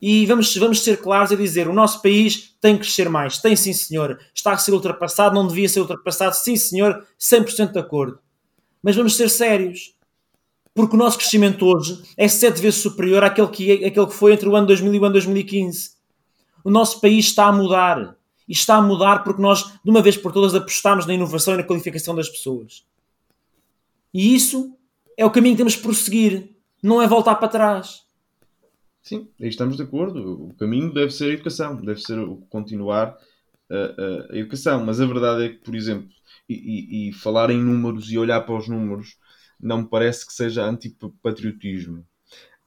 e 0.00 0.26
vamos, 0.26 0.54
vamos 0.56 0.82
ser 0.82 1.00
claros 1.00 1.32
a 1.32 1.36
dizer: 1.36 1.68
o 1.68 1.72
nosso 1.72 2.02
país 2.02 2.54
tem 2.60 2.74
que 2.74 2.82
crescer 2.82 3.08
mais. 3.08 3.38
Tem 3.38 3.56
sim, 3.56 3.72
senhor. 3.72 4.18
Está 4.34 4.52
a 4.52 4.58
ser 4.58 4.72
ultrapassado, 4.72 5.34
não 5.34 5.46
devia 5.46 5.68
ser 5.68 5.80
ultrapassado. 5.80 6.34
Sim, 6.36 6.56
senhor, 6.56 7.06
100% 7.18 7.72
de 7.72 7.78
acordo. 7.78 8.18
Mas 8.82 8.94
vamos 8.94 9.16
ser 9.16 9.30
sérios. 9.30 9.94
Porque 10.74 10.94
o 10.94 10.98
nosso 10.98 11.16
crescimento 11.16 11.64
hoje 11.64 12.02
é 12.18 12.28
sete 12.28 12.60
vezes 12.60 12.80
superior 12.80 13.24
àquele 13.24 13.48
que, 13.48 13.72
àquele 13.86 14.06
que 14.06 14.12
foi 14.12 14.34
entre 14.34 14.46
o 14.46 14.54
ano 14.54 14.66
2000 14.66 14.94
e 14.94 14.98
o 14.98 15.04
ano 15.04 15.12
2015. 15.14 15.92
O 16.62 16.70
nosso 16.70 17.00
país 17.00 17.26
está 17.26 17.46
a 17.46 17.52
mudar. 17.52 18.14
E 18.46 18.52
está 18.52 18.76
a 18.76 18.82
mudar 18.82 19.24
porque 19.24 19.40
nós, 19.40 19.64
de 19.82 19.90
uma 19.90 20.02
vez 20.02 20.16
por 20.16 20.30
todas, 20.32 20.54
apostamos 20.54 21.06
na 21.06 21.14
inovação 21.14 21.54
e 21.54 21.56
na 21.56 21.62
qualificação 21.62 22.14
das 22.14 22.28
pessoas. 22.28 22.84
E 24.12 24.34
isso 24.34 24.76
é 25.16 25.24
o 25.24 25.30
caminho 25.30 25.54
que 25.54 25.58
temos 25.58 25.74
que 25.74 25.82
prosseguir. 25.82 26.50
Não 26.82 27.00
é 27.00 27.08
voltar 27.08 27.36
para 27.36 27.48
trás. 27.48 28.05
Sim, 29.06 29.28
aí 29.40 29.48
estamos 29.48 29.76
de 29.76 29.84
acordo. 29.84 30.48
O 30.48 30.54
caminho 30.54 30.92
deve 30.92 31.12
ser 31.12 31.26
a 31.30 31.34
educação, 31.34 31.76
deve 31.76 32.00
ser 32.00 32.18
o 32.18 32.38
continuar 32.50 33.16
a, 33.70 34.32
a, 34.32 34.36
educação. 34.36 34.84
Mas 34.84 35.00
a 35.00 35.06
verdade 35.06 35.44
é 35.44 35.48
que, 35.50 35.58
por 35.58 35.76
exemplo, 35.76 36.08
e, 36.48 36.54
e, 36.54 37.08
e, 37.08 37.12
falar 37.12 37.50
em 37.50 37.62
números 37.62 38.10
e 38.10 38.18
olhar 38.18 38.40
para 38.40 38.56
os 38.56 38.66
números 38.66 39.16
não 39.60 39.82
me 39.82 39.88
parece 39.88 40.26
que 40.26 40.32
seja 40.32 40.64
antipatriotismo. 40.64 42.04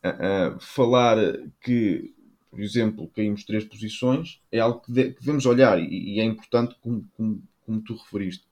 Uh, 0.01 0.55
uh, 0.55 0.59
falar 0.61 1.17
que, 1.61 2.13
por 2.49 2.61
exemplo, 2.61 3.11
caímos 3.13 3.43
três 3.43 3.65
posições 3.65 4.39
é 4.49 4.59
algo 4.59 4.79
que, 4.79 4.93
de, 4.93 5.11
que 5.11 5.19
devemos 5.19 5.45
olhar 5.45 5.77
e, 5.77 6.15
e, 6.15 6.19
é 6.21 6.23
importante 6.23 6.73
como, 6.79 7.05
como, 7.17 7.43
como 7.65 7.81
tu 7.81 7.95
referiste. 7.97 8.45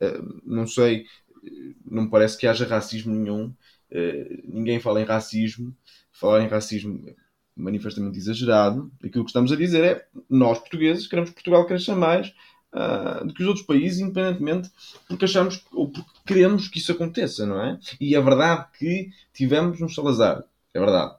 Uh, 0.00 0.40
não 0.46 0.66
sei, 0.66 1.04
não 1.84 2.04
me 2.04 2.10
parece 2.10 2.38
que 2.38 2.46
haja 2.46 2.64
racismo 2.64 3.14
nenhum. 3.14 3.52
ninguém 4.44 4.80
fala 4.80 5.02
em 5.02 5.04
racismo. 5.04 5.76
Falar 6.10 6.42
em 6.42 6.48
racismo 6.48 7.04
manifestamente 7.56 8.18
exagerado. 8.18 8.90
Aquilo 9.02 9.24
que 9.24 9.30
estamos 9.30 9.52
a 9.52 9.56
dizer 9.56 9.84
é 9.84 10.06
nós, 10.28 10.58
portugueses, 10.58 11.06
queremos 11.06 11.30
que 11.30 11.36
Portugal 11.36 11.66
cresça 11.66 11.94
mais 11.94 12.34
uh, 12.72 13.26
do 13.26 13.32
que 13.32 13.42
os 13.42 13.48
outros 13.48 13.64
países, 13.64 14.00
independentemente, 14.00 14.70
porque 15.08 15.24
achamos 15.24 15.64
ou 15.72 15.88
porque 15.88 16.10
queremos 16.26 16.68
que 16.68 16.78
isso 16.78 16.92
aconteça, 16.92 17.46
não 17.46 17.60
é? 17.60 17.78
E 18.00 18.14
é 18.14 18.20
verdade 18.20 18.66
que 18.78 19.10
tivemos 19.32 19.80
um 19.80 19.88
Salazar, 19.88 20.44
é 20.72 20.80
verdade. 20.80 21.14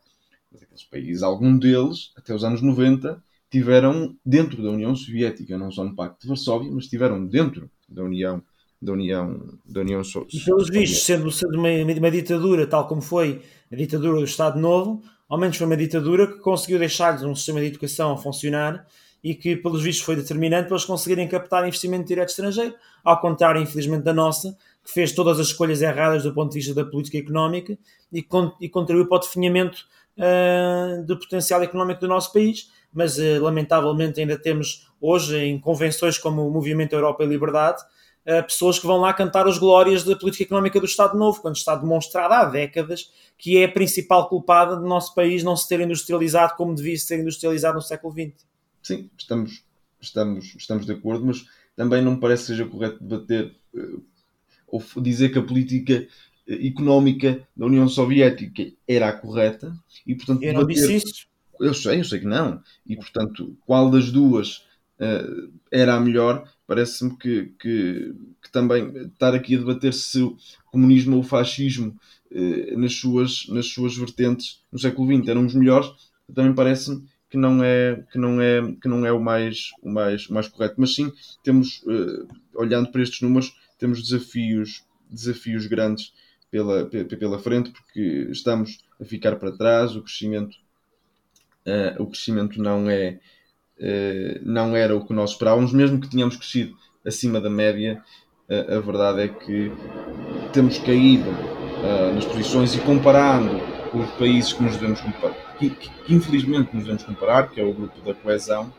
Mas 0.52 0.64
aqueles 0.64 0.84
países, 0.84 1.24
algum 1.24 1.58
deles, 1.58 2.12
até 2.16 2.34
os 2.34 2.44
anos 2.44 2.62
90, 2.62 3.22
tiveram 3.50 4.16
dentro 4.26 4.62
da 4.62 4.70
União 4.70 4.96
Soviética, 4.96 5.58
não 5.58 5.72
só 5.72 5.84
no 5.84 5.96
Pacto 5.96 6.22
de 6.22 6.28
Varsóvia, 6.28 6.70
mas 6.72 6.86
estiveram 6.86 7.26
dentro 7.26 7.70
da 7.88 8.04
União 8.04 8.44
da 8.82 8.92
União, 8.92 9.40
da 9.66 9.82
União 9.82 10.04
Soviética. 10.04 10.44
E 10.44 10.46
pelos 10.46 10.70
vistos, 10.70 11.04
sendo, 11.04 11.32
sendo 11.32 11.58
uma, 11.58 11.70
uma, 11.70 12.12
ditadura, 12.12 12.68
tal 12.68 12.88
como 12.88 13.02
foi 13.02 13.42
a 13.72 13.76
ditadura 13.76 14.20
do 14.20 14.26
Estado 14.26 14.60
Novo, 14.60 15.02
ao 15.28 15.38
menos 15.38 15.58
foi 15.58 15.66
uma 15.66 15.78
ditadura 15.78 16.28
que 16.28 16.40
conseguiu 16.40 16.80
deixar-lhes 16.80 17.24
um 17.24 17.36
sistema 17.36 17.60
de 17.60 17.68
educação 17.68 18.14
a 18.14 18.18
funcionar 18.18 18.86
e 19.24 19.34
que, 19.34 19.56
pelos 19.56 19.82
vistos, 19.82 20.06
foi 20.06 20.16
determinante 20.16 20.68
para 20.68 20.76
eles 20.76 20.86
conseguirem 20.86 21.28
captar 21.28 21.68
investimento 21.68 22.08
direto 22.08 22.30
estrangeiro, 22.30 22.76
ao 23.04 23.20
contrário, 23.20 23.60
infelizmente, 23.60 24.04
da 24.04 24.14
nossa, 24.14 24.56
que 24.84 24.92
fez 24.94 25.12
todas 25.14 25.40
as 25.40 25.48
escolhas 25.48 25.82
erradas 25.82 26.24
do 26.24 26.34
ponto 26.34 26.52
de 26.52 26.60
vista 26.60 26.76
da 26.76 26.86
política 26.86 27.18
económica 27.18 27.76
e, 28.14 28.22
con 28.22 28.54
e 28.62 28.70
contribuiu 28.70 29.08
para 29.08 29.18
o 29.18 29.22
definhamento 29.22 29.84
uh, 30.18 31.04
do 31.04 31.18
potencial 31.18 31.64
económico 31.64 32.02
do 32.02 32.08
nosso 32.08 32.32
país, 32.32 32.72
mas 32.94 33.18
uh, 33.18 33.42
lamentavelmente 33.42 34.20
ainda 34.20 34.38
temos 34.38 34.88
hoje 35.02 35.38
em 35.38 35.60
convenções 35.60 36.20
como 36.20 36.48
o 36.48 36.52
Movimento 36.52 36.94
Europa 36.94 37.24
e 37.24 37.28
Liberdade 37.28 37.82
uh, 38.28 38.44
pessoas 38.44 38.80
que 38.80 38.88
vão 38.88 38.98
lá 38.98 39.14
cantar 39.14 39.48
as 39.48 39.58
glórias 39.58 40.04
da 40.04 40.16
política 40.16 40.44
económica 40.44 40.80
do 40.80 40.86
Estado 40.86 41.18
Novo, 41.18 41.42
quando 41.42 41.56
está 41.56 41.76
demonstrado 41.76 42.34
há 42.34 42.46
décadas 42.46 43.12
que 43.38 43.58
é 43.58 43.66
a 43.66 43.72
principal 43.72 44.30
culpada 44.30 44.76
do 44.76 44.88
nosso 44.88 45.14
país 45.14 45.44
não 45.44 45.58
se 45.58 45.68
ter 45.68 45.82
industrializado 45.82 46.56
como 46.56 46.74
devia 46.74 46.98
ser 46.98 47.20
industrializado 47.20 47.76
no 47.76 47.82
século 47.82 48.14
XX. 48.14 48.46
Sim, 48.82 49.10
estamos, 49.18 49.64
estamos, 50.00 50.56
estamos 50.56 50.86
de 50.86 50.94
acordo, 50.94 51.26
mas 51.26 51.46
também 51.76 52.02
não 52.02 52.14
me 52.14 52.20
parece 52.20 52.44
que 52.44 52.48
seja 52.48 52.66
correto 52.66 53.04
debater 53.04 53.54
ou 54.68 54.82
dizer 55.02 55.30
que 55.30 55.40
a 55.40 55.44
política 55.44 56.08
económica 56.48 57.46
da 57.56 57.66
União 57.66 57.88
Soviética 57.88 58.72
era 58.88 59.10
a 59.10 59.14
correta 59.14 59.76
e 60.06 60.16
portanto 60.16 60.44
eu 60.44 60.54
não 60.54 60.66
disse 60.66 60.96
isso 60.96 61.28
eu 61.60 61.74
sei, 61.74 62.00
eu 62.00 62.04
sei 62.04 62.20
que 62.20 62.26
não 62.26 62.62
e 62.86 62.96
portanto 62.96 63.58
qual 63.66 63.90
das 63.90 64.12
duas 64.12 64.58
uh, 65.00 65.52
era 65.72 65.96
a 65.96 66.00
melhor 66.00 66.48
parece-me 66.68 67.18
que, 67.18 67.54
que, 67.60 68.14
que, 68.42 68.52
também 68.52 68.92
estar 69.08 69.34
aqui 69.34 69.56
a 69.56 69.60
debater 69.60 69.94
se 69.94 70.22
o 70.22 70.38
comunismo 70.72 71.16
ou 71.16 71.22
o 71.22 71.26
fascismo 71.26 71.96
uh, 72.32 72.80
nas, 72.80 72.94
suas, 72.94 73.48
nas 73.50 73.68
suas 73.68 73.96
vertentes 73.96 74.62
no 74.72 74.80
século 74.80 75.14
XX 75.16 75.28
eram 75.28 75.46
os 75.46 75.54
melhores 75.54 75.90
também 76.34 76.54
parece-me 76.54 77.04
que 77.30 77.38
não 77.38 77.64
é 77.64 78.04
que 78.12 78.18
não 78.18 78.42
é 78.42 78.62
que 78.82 78.88
não 78.88 79.06
é 79.06 79.12
o 79.12 79.22
mais 79.22 79.72
o 79.82 79.90
mais 79.90 80.28
o 80.30 80.34
mais 80.34 80.48
correto. 80.48 80.76
Mas 80.78 80.96
sim 80.96 81.12
temos 81.44 81.84
uh, 81.84 82.28
olhando 82.56 82.92
para 82.92 83.02
estes 83.02 83.22
números 83.22 83.56
temos 83.78 84.02
desafios 84.02 84.84
desafios 85.10 85.68
grandes 85.68 86.14
pela, 86.56 86.86
pela 86.86 87.40
frente, 87.40 87.72
porque 87.72 88.30
estamos 88.32 88.78
a 89.00 89.04
ficar 89.04 89.36
para 89.36 89.52
trás, 89.52 89.96
o 89.96 90.02
crescimento, 90.02 90.56
uh, 91.66 92.02
o 92.02 92.08
crescimento 92.08 92.62
não, 92.62 92.90
é, 92.90 93.20
uh, 93.80 94.40
não 94.44 94.76
era 94.76 94.96
o 94.96 95.06
que 95.06 95.14
nós 95.14 95.32
esperávamos, 95.32 95.74
mesmo 95.74 96.00
que 96.00 96.10
tenhamos 96.10 96.36
crescido 96.36 96.76
acima 97.06 97.40
da 97.40 97.50
média, 97.50 98.04
uh, 98.50 98.78
a 98.78 98.80
verdade 98.80 99.22
é 99.22 99.28
que 99.28 99.72
temos 100.54 100.78
caído 100.80 101.30
nas 102.16 102.26
posições 102.26 102.74
e 102.74 102.80
comparando 102.80 103.60
com 103.92 104.00
os 104.00 104.10
países 104.12 104.52
que 104.52 104.64
nos 104.64 104.74
devemos 104.74 105.00
comparar, 105.02 105.58
que, 105.58 105.70
que, 105.70 105.90
que, 105.90 106.14
infelizmente 106.14 106.74
nos 106.74 106.84
devemos 106.84 107.04
comparar, 107.04 107.50
que 107.50 107.62
é 107.62 107.64
o 107.64 107.74
grupo 107.74 108.02
da 108.02 108.14
coesão, 108.14 108.74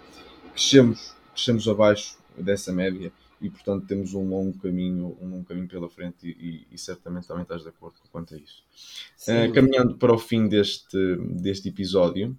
crescemos, 0.53 1.15
crescemos 1.33 1.69
abaixo 1.69 2.19
dessa 2.37 2.73
média 2.73 3.13
e 3.41 3.51
portanto 3.51 3.87
temos 3.87 4.15
um 4.15 4.29
longo 4.29 4.59
caminho, 4.59 5.17
um 5.21 5.29
longo 5.29 5.45
caminho 5.45 5.69
pela 5.69 5.89
frente 5.89 6.27
e, 6.27 6.67
e 6.71 6.79
certamente 6.79 7.27
também 7.27 7.43
estás 7.43 7.63
de 7.63 7.69
acordo 7.69 7.97
quanto 8.11 8.35
a 8.35 8.39
isso. 8.39 8.63
Uh, 9.29 9.53
caminhando 9.53 9.97
para 9.97 10.13
o 10.13 10.19
fim 10.19 10.49
deste, 10.49 11.17
deste 11.31 11.69
episódio, 11.69 12.37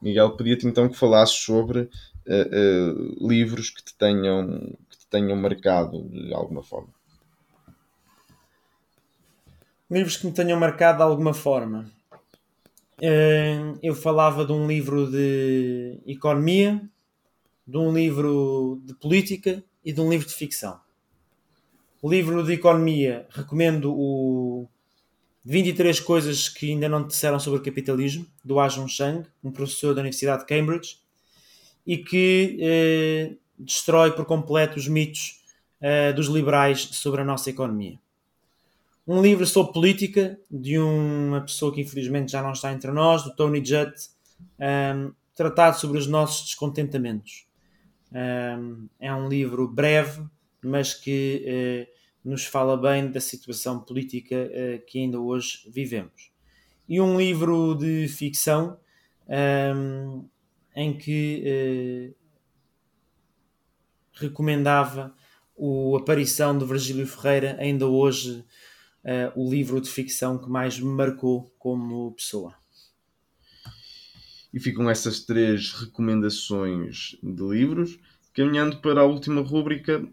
Miguel, 0.00 0.36
pedia-te 0.36 0.66
então 0.66 0.88
que 0.88 0.96
falasses 0.96 1.36
sobre 1.36 1.80
uh, 1.80 1.88
uh, 1.88 3.28
livros 3.28 3.70
que 3.70 3.82
te, 3.82 3.94
tenham, 3.94 4.76
que 4.90 4.98
te 4.98 5.06
tenham 5.08 5.36
marcado 5.36 6.02
de 6.08 6.34
alguma 6.34 6.62
forma. 6.62 6.88
Livros 9.90 10.16
que 10.16 10.26
me 10.26 10.32
tenham 10.32 10.58
marcado 10.58 10.98
de 10.98 11.04
alguma 11.04 11.32
forma. 11.32 11.90
eu 13.82 13.94
falava 13.94 14.44
de 14.44 14.52
um 14.52 14.66
livro 14.66 15.10
de 15.10 16.00
economia, 16.06 16.82
de 17.66 17.76
um 17.78 17.92
livro 17.92 18.80
de 18.84 18.94
política 18.94 19.62
e 19.84 19.92
de 19.92 20.00
um 20.00 20.10
livro 20.10 20.26
de 20.26 20.34
ficção. 20.34 20.80
O 22.02 22.10
livro 22.10 22.44
de 22.44 22.52
economia, 22.52 23.26
recomendo 23.30 23.92
o 23.92 24.68
23 25.48 26.00
coisas 26.00 26.48
que 26.48 26.72
ainda 26.72 26.88
não 26.88 27.06
disseram 27.06 27.38
sobre 27.38 27.60
o 27.60 27.62
capitalismo, 27.62 28.26
do 28.44 28.58
Ajun 28.58 28.88
Chang, 28.88 29.24
um 29.44 29.52
professor 29.52 29.94
da 29.94 30.00
Universidade 30.00 30.40
de 30.40 30.46
Cambridge, 30.46 30.98
e 31.86 31.98
que 31.98 32.58
eh, 32.60 33.36
destrói 33.56 34.10
por 34.10 34.24
completo 34.24 34.76
os 34.76 34.88
mitos 34.88 35.40
eh, 35.80 36.12
dos 36.12 36.26
liberais 36.26 36.88
sobre 36.90 37.20
a 37.20 37.24
nossa 37.24 37.48
economia. 37.48 37.96
Um 39.06 39.22
livro 39.22 39.46
sobre 39.46 39.72
política, 39.72 40.36
de 40.50 40.80
uma 40.80 41.42
pessoa 41.42 41.72
que 41.72 41.80
infelizmente 41.80 42.32
já 42.32 42.42
não 42.42 42.50
está 42.50 42.72
entre 42.72 42.90
nós, 42.90 43.22
do 43.22 43.32
Tony 43.32 43.64
Judd, 43.64 43.92
um, 44.58 45.12
tratado 45.32 45.78
sobre 45.78 45.96
os 45.96 46.08
nossos 46.08 46.46
descontentamentos. 46.46 47.46
Um, 48.10 48.88
é 48.98 49.14
um 49.14 49.28
livro 49.28 49.68
breve, 49.68 50.24
mas 50.60 50.92
que 50.92 51.86
uh, 51.88 51.95
nos 52.26 52.44
fala 52.44 52.76
bem 52.76 53.08
da 53.08 53.20
situação 53.20 53.78
política 53.78 54.34
uh, 54.34 54.84
que 54.84 54.98
ainda 54.98 55.20
hoje 55.20 55.60
vivemos. 55.70 56.32
E 56.88 57.00
um 57.00 57.16
livro 57.16 57.76
de 57.76 58.08
ficção 58.08 58.78
um, 59.28 60.28
em 60.74 60.98
que 60.98 61.44
uh, 61.46 62.14
recomendava 64.14 65.14
a 65.56 65.98
aparição 65.98 66.58
de 66.58 66.64
Virgílio 66.64 67.06
Ferreira, 67.06 67.56
ainda 67.60 67.86
hoje 67.86 68.44
o 69.36 69.48
livro 69.48 69.80
de 69.80 69.88
ficção 69.88 70.36
que 70.36 70.50
mais 70.50 70.80
me 70.80 70.90
marcou 70.90 71.48
como 71.60 72.12
pessoa. 72.12 72.52
E 74.52 74.58
ficam 74.58 74.90
essas 74.90 75.20
três 75.20 75.70
recomendações 75.72 77.16
de 77.22 77.42
livros, 77.44 78.00
caminhando 78.34 78.80
para 78.80 79.02
a 79.02 79.04
última 79.04 79.40
rúbrica 79.42 80.04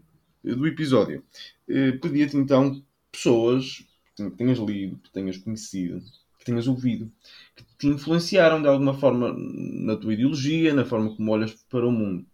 do 0.44 0.66
episódio. 0.66 1.22
Eh, 1.68 1.92
pedia-te 1.92 2.36
então 2.36 2.82
pessoas 3.10 3.84
que 4.16 4.30
tenhas 4.30 4.58
lido, 4.58 4.98
que 4.98 5.10
tenhas 5.10 5.38
conhecido, 5.38 6.00
que 6.38 6.44
tenhas 6.44 6.68
ouvido, 6.68 7.10
que 7.56 7.64
te 7.78 7.86
influenciaram 7.88 8.60
de 8.60 8.68
alguma 8.68 8.94
forma 8.94 9.34
na 9.36 9.96
tua 9.96 10.14
ideologia, 10.14 10.74
na 10.74 10.84
forma 10.84 11.14
como 11.14 11.32
olhas 11.32 11.54
para 11.68 11.86
o 11.86 11.92
mundo. 11.92 12.26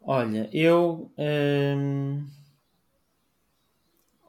Olha, 0.00 0.48
eu 0.52 1.12
hum, 1.16 2.26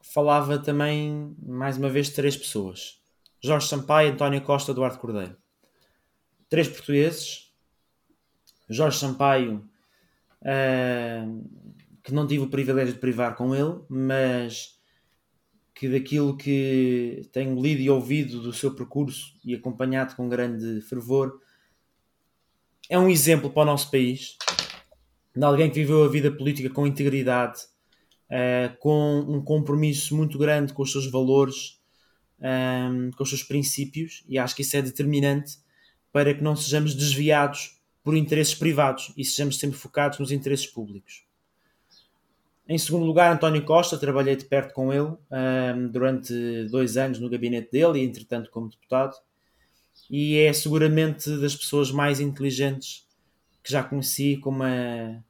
falava 0.02 0.60
também, 0.60 1.36
mais 1.42 1.78
uma 1.78 1.90
vez, 1.90 2.08
de 2.08 2.14
três 2.14 2.38
pessoas: 2.38 3.00
Jorge 3.42 3.68
Sampaio, 3.68 4.12
António 4.14 4.42
Costa, 4.42 4.72
Eduardo 4.72 5.00
Cordeiro 5.00 5.36
três 6.54 6.68
portugueses, 6.68 7.52
Jorge 8.70 9.00
Sampaio, 9.00 9.68
uh, 10.44 11.50
que 12.04 12.14
não 12.14 12.28
tive 12.28 12.44
o 12.44 12.50
privilégio 12.50 12.94
de 12.94 13.00
privar 13.00 13.36
com 13.36 13.56
ele, 13.56 13.80
mas 13.90 14.78
que 15.74 15.90
daquilo 15.90 16.38
que 16.38 17.28
tenho 17.32 17.60
lido 17.60 17.82
e 17.82 17.90
ouvido 17.90 18.42
do 18.42 18.54
seu 18.54 18.76
percurso 18.76 19.34
e 19.44 19.56
acompanhado 19.56 20.16
com 20.16 20.30
grande 20.30 20.82
fervor, 20.82 21.40
é 22.90 23.00
um 23.00 23.10
exemplo 23.10 23.50
para 23.50 23.64
o 23.64 23.66
nosso 23.66 23.90
país 23.90 24.38
de 25.36 25.44
alguém 25.44 25.70
que 25.70 25.80
viveu 25.80 26.04
a 26.04 26.08
vida 26.08 26.32
política 26.32 26.70
com 26.70 26.86
integridade, 26.86 27.62
uh, 28.30 28.78
com 28.78 29.20
um 29.22 29.44
compromisso 29.44 30.16
muito 30.16 30.38
grande 30.38 30.74
com 30.74 30.84
os 30.84 30.92
seus 30.92 31.10
valores, 31.10 31.82
um, 32.40 33.10
com 33.12 33.24
os 33.24 33.30
seus 33.30 33.42
princípios, 33.42 34.24
e 34.28 34.38
acho 34.38 34.56
que 34.56 34.62
isso 34.62 34.78
é 34.78 34.82
determinante 34.82 35.58
para 36.12 36.34
que 36.34 36.44
não 36.44 36.56
sejamos 36.56 36.94
desviados 36.94 37.82
por 38.04 38.16
interesses 38.18 38.54
privados 38.54 39.14
e 39.16 39.24
sejamos 39.24 39.58
sempre 39.58 39.78
focados 39.78 40.20
nos 40.20 40.32
interesses 40.32 40.68
públicos. 40.68 41.24
Em 42.68 42.78
segundo 42.78 43.06
lugar, 43.06 43.34
António 43.34 43.64
Costa, 43.66 43.98
trabalhei 43.98 44.36
de 44.36 44.46
perto 44.46 44.74
com 44.74 44.92
ele 44.92 45.14
um, 45.32 45.88
durante 45.90 46.66
dois 46.70 46.98
anos 46.98 47.20
no 47.20 47.30
gabinete 47.30 47.72
dele 47.72 48.00
e, 48.00 48.04
entretanto, 48.04 48.50
como 48.50 48.70
deputado, 48.70 49.16
e 50.10 50.38
é 50.38 50.52
seguramente 50.52 51.30
das 51.38 51.56
pessoas 51.56 51.92
mais 51.92 52.20
inteligentes 52.20 53.06
que 53.64 53.72
já 53.72 53.84
conheci, 53.84 54.38
com 54.38 54.50
uma 54.50 55.24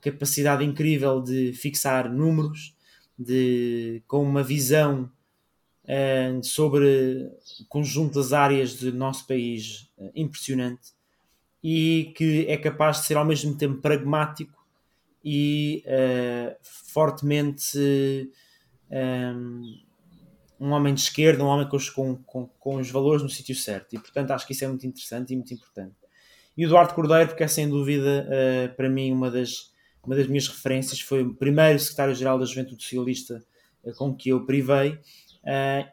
capacidade 0.00 0.64
incrível 0.64 1.20
de 1.20 1.52
fixar 1.52 2.12
números, 2.12 2.74
de, 3.18 4.02
com 4.06 4.22
uma 4.22 4.42
visão 4.42 5.10
uh, 5.84 6.44
sobre 6.44 7.30
o 7.60 7.64
conjunto 7.68 8.14
das 8.14 8.32
áreas 8.32 8.74
do 8.74 8.92
nosso 8.92 9.26
país 9.26 9.88
uh, 9.96 10.10
impressionante 10.14 10.95
e 11.68 12.12
que 12.14 12.46
é 12.46 12.56
capaz 12.56 13.00
de 13.00 13.06
ser 13.06 13.16
ao 13.16 13.24
mesmo 13.24 13.58
tempo 13.58 13.82
pragmático 13.82 14.64
e 15.24 15.82
uh, 15.84 16.56
fortemente 16.62 18.30
um, 18.88 19.80
um, 20.60 20.70
homem 20.70 20.94
de 20.94 21.00
esquerda, 21.00 21.42
um 21.42 21.48
homem 21.48 21.68
com, 21.68 22.14
com, 22.18 22.46
com 22.46 22.76
os 22.76 22.88
valores 22.88 23.20
no 23.20 23.28
sítio 23.28 23.56
certo. 23.56 23.96
E 23.96 23.98
portanto 23.98 24.30
acho 24.30 24.46
que 24.46 24.52
isso 24.52 24.64
é 24.64 24.68
muito 24.68 24.86
interessante 24.86 25.32
e 25.32 25.36
muito 25.36 25.52
importante. 25.52 25.96
E 26.56 26.64
o 26.64 26.68
Eduardo 26.68 26.94
Cordeiro, 26.94 27.30
porque 27.30 27.42
é 27.42 27.48
sem 27.48 27.68
dúvida 27.68 28.28
para 28.76 28.88
mim 28.88 29.10
uma 29.10 29.28
das 29.28 29.74
uma 30.04 30.14
das 30.14 30.28
minhas 30.28 30.46
referências, 30.46 31.00
foi 31.00 31.24
o 31.24 31.34
primeiro 31.34 31.80
secretário-geral 31.80 32.38
da 32.38 32.44
Juventude 32.44 32.80
Socialista 32.80 33.44
com 33.96 34.14
que 34.14 34.28
eu 34.28 34.46
privei, 34.46 35.00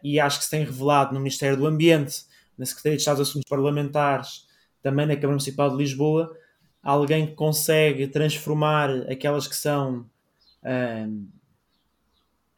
e 0.04 0.20
acho 0.20 0.38
que 0.38 0.46
se 0.46 0.52
tem 0.52 0.64
revelado 0.64 1.16
no 1.16 1.20
Ministério 1.20 1.58
do 1.58 1.66
Ambiente, 1.66 2.26
na 2.56 2.64
Secretaria 2.64 2.96
de 2.96 3.02
Estado 3.02 3.18
dos 3.18 3.30
Assuntos 3.30 3.50
Parlamentares, 3.50 4.46
também 4.84 5.08
na 5.08 5.16
Câmara 5.16 5.32
Municipal 5.32 5.72
de 5.72 5.78
Lisboa, 5.78 6.38
alguém 6.84 7.26
que 7.26 7.34
consegue 7.34 8.08
transformar 8.08 8.90
aquelas 9.10 9.48
que 9.48 9.56
são 9.56 10.06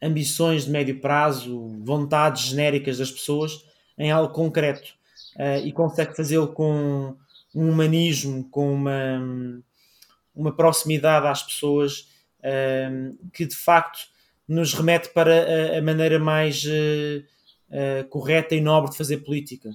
ambições 0.01 0.65
de 0.65 0.71
médio 0.71 0.99
prazo, 0.99 1.79
vontades 1.83 2.43
genéricas 2.43 2.97
das 2.97 3.11
pessoas 3.11 3.65
em 3.97 4.11
algo 4.11 4.33
concreto. 4.33 4.93
Uh, 5.35 5.65
e 5.65 5.71
consegue 5.71 6.15
fazê-lo 6.15 6.47
com 6.47 7.15
um 7.53 7.69
humanismo, 7.69 8.47
com 8.49 8.73
uma, 8.73 9.21
uma 10.33 10.55
proximidade 10.55 11.27
às 11.27 11.43
pessoas 11.43 12.09
uh, 12.39 13.29
que 13.33 13.45
de 13.45 13.55
facto 13.55 14.07
nos 14.47 14.73
remete 14.73 15.09
para 15.09 15.73
a, 15.75 15.79
a 15.79 15.81
maneira 15.81 16.19
mais 16.19 16.63
uh, 16.65 18.07
correta 18.09 18.55
e 18.55 18.61
nobre 18.61 18.91
de 18.91 18.97
fazer 18.97 19.17
política, 19.17 19.71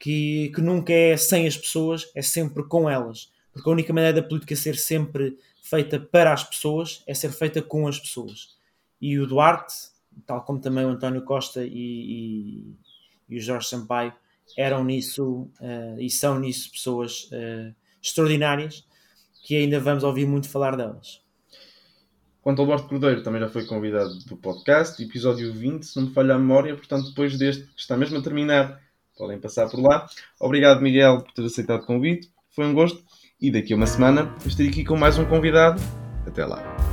que, 0.00 0.50
que 0.52 0.60
nunca 0.60 0.92
é 0.92 1.16
sem 1.16 1.46
as 1.46 1.56
pessoas, 1.56 2.10
é 2.16 2.22
sempre 2.22 2.64
com 2.64 2.90
elas. 2.90 3.30
Porque 3.52 3.68
a 3.68 3.72
única 3.72 3.92
maneira 3.92 4.20
da 4.20 4.26
política 4.26 4.56
ser 4.56 4.76
sempre 4.76 5.38
feita 5.62 6.00
para 6.00 6.32
as 6.32 6.42
pessoas 6.42 7.04
é 7.06 7.14
ser 7.14 7.30
feita 7.30 7.62
com 7.62 7.86
as 7.86 8.00
pessoas 8.00 8.58
e 9.00 9.18
o 9.18 9.26
Duarte, 9.26 9.74
tal 10.26 10.42
como 10.42 10.60
também 10.60 10.84
o 10.84 10.90
António 10.90 11.22
Costa 11.22 11.64
e, 11.64 11.70
e, 11.70 12.74
e 13.28 13.38
o 13.38 13.40
Jorge 13.40 13.68
Sampaio, 13.68 14.12
eram 14.56 14.84
nisso 14.84 15.48
uh, 15.60 15.98
e 15.98 16.10
são 16.10 16.38
nisso 16.38 16.70
pessoas 16.70 17.30
uh, 17.32 17.74
extraordinárias 18.02 18.84
que 19.42 19.56
ainda 19.56 19.80
vamos 19.80 20.04
ouvir 20.04 20.26
muito 20.26 20.50
falar 20.50 20.76
delas. 20.76 21.22
Quanto 22.42 22.60
ao 22.60 22.66
Duarte 22.66 22.88
Cordeiro, 22.88 23.22
também 23.22 23.40
já 23.40 23.48
foi 23.48 23.64
convidado 23.64 24.18
do 24.20 24.36
podcast, 24.36 25.02
episódio 25.02 25.52
20, 25.52 25.84
se 25.84 25.96
não 25.96 26.08
me 26.08 26.14
falha 26.14 26.34
a 26.34 26.38
memória, 26.38 26.74
portanto, 26.74 27.08
depois 27.08 27.38
deste, 27.38 27.64
que 27.64 27.80
está 27.80 27.96
mesmo 27.96 28.18
a 28.18 28.22
terminar, 28.22 28.80
podem 29.20 29.38
passar 29.38 29.68
por 29.68 29.78
lá. 29.78 30.08
Obrigado, 30.40 30.80
Miguel, 30.80 31.20
por 31.20 31.32
ter 31.32 31.44
aceitado 31.44 31.82
o 31.82 31.86
convite, 31.86 32.30
foi 32.56 32.64
um 32.64 32.72
gosto. 32.72 33.04
E 33.40 33.50
daqui 33.50 33.72
a 33.72 33.76
uma 33.76 33.86
semana 33.86 34.34
estarei 34.44 34.70
aqui 34.70 34.84
com 34.84 34.96
mais 34.96 35.18
um 35.18 35.24
convidado. 35.24 35.80
Até 36.26 36.44
lá. 36.44 36.89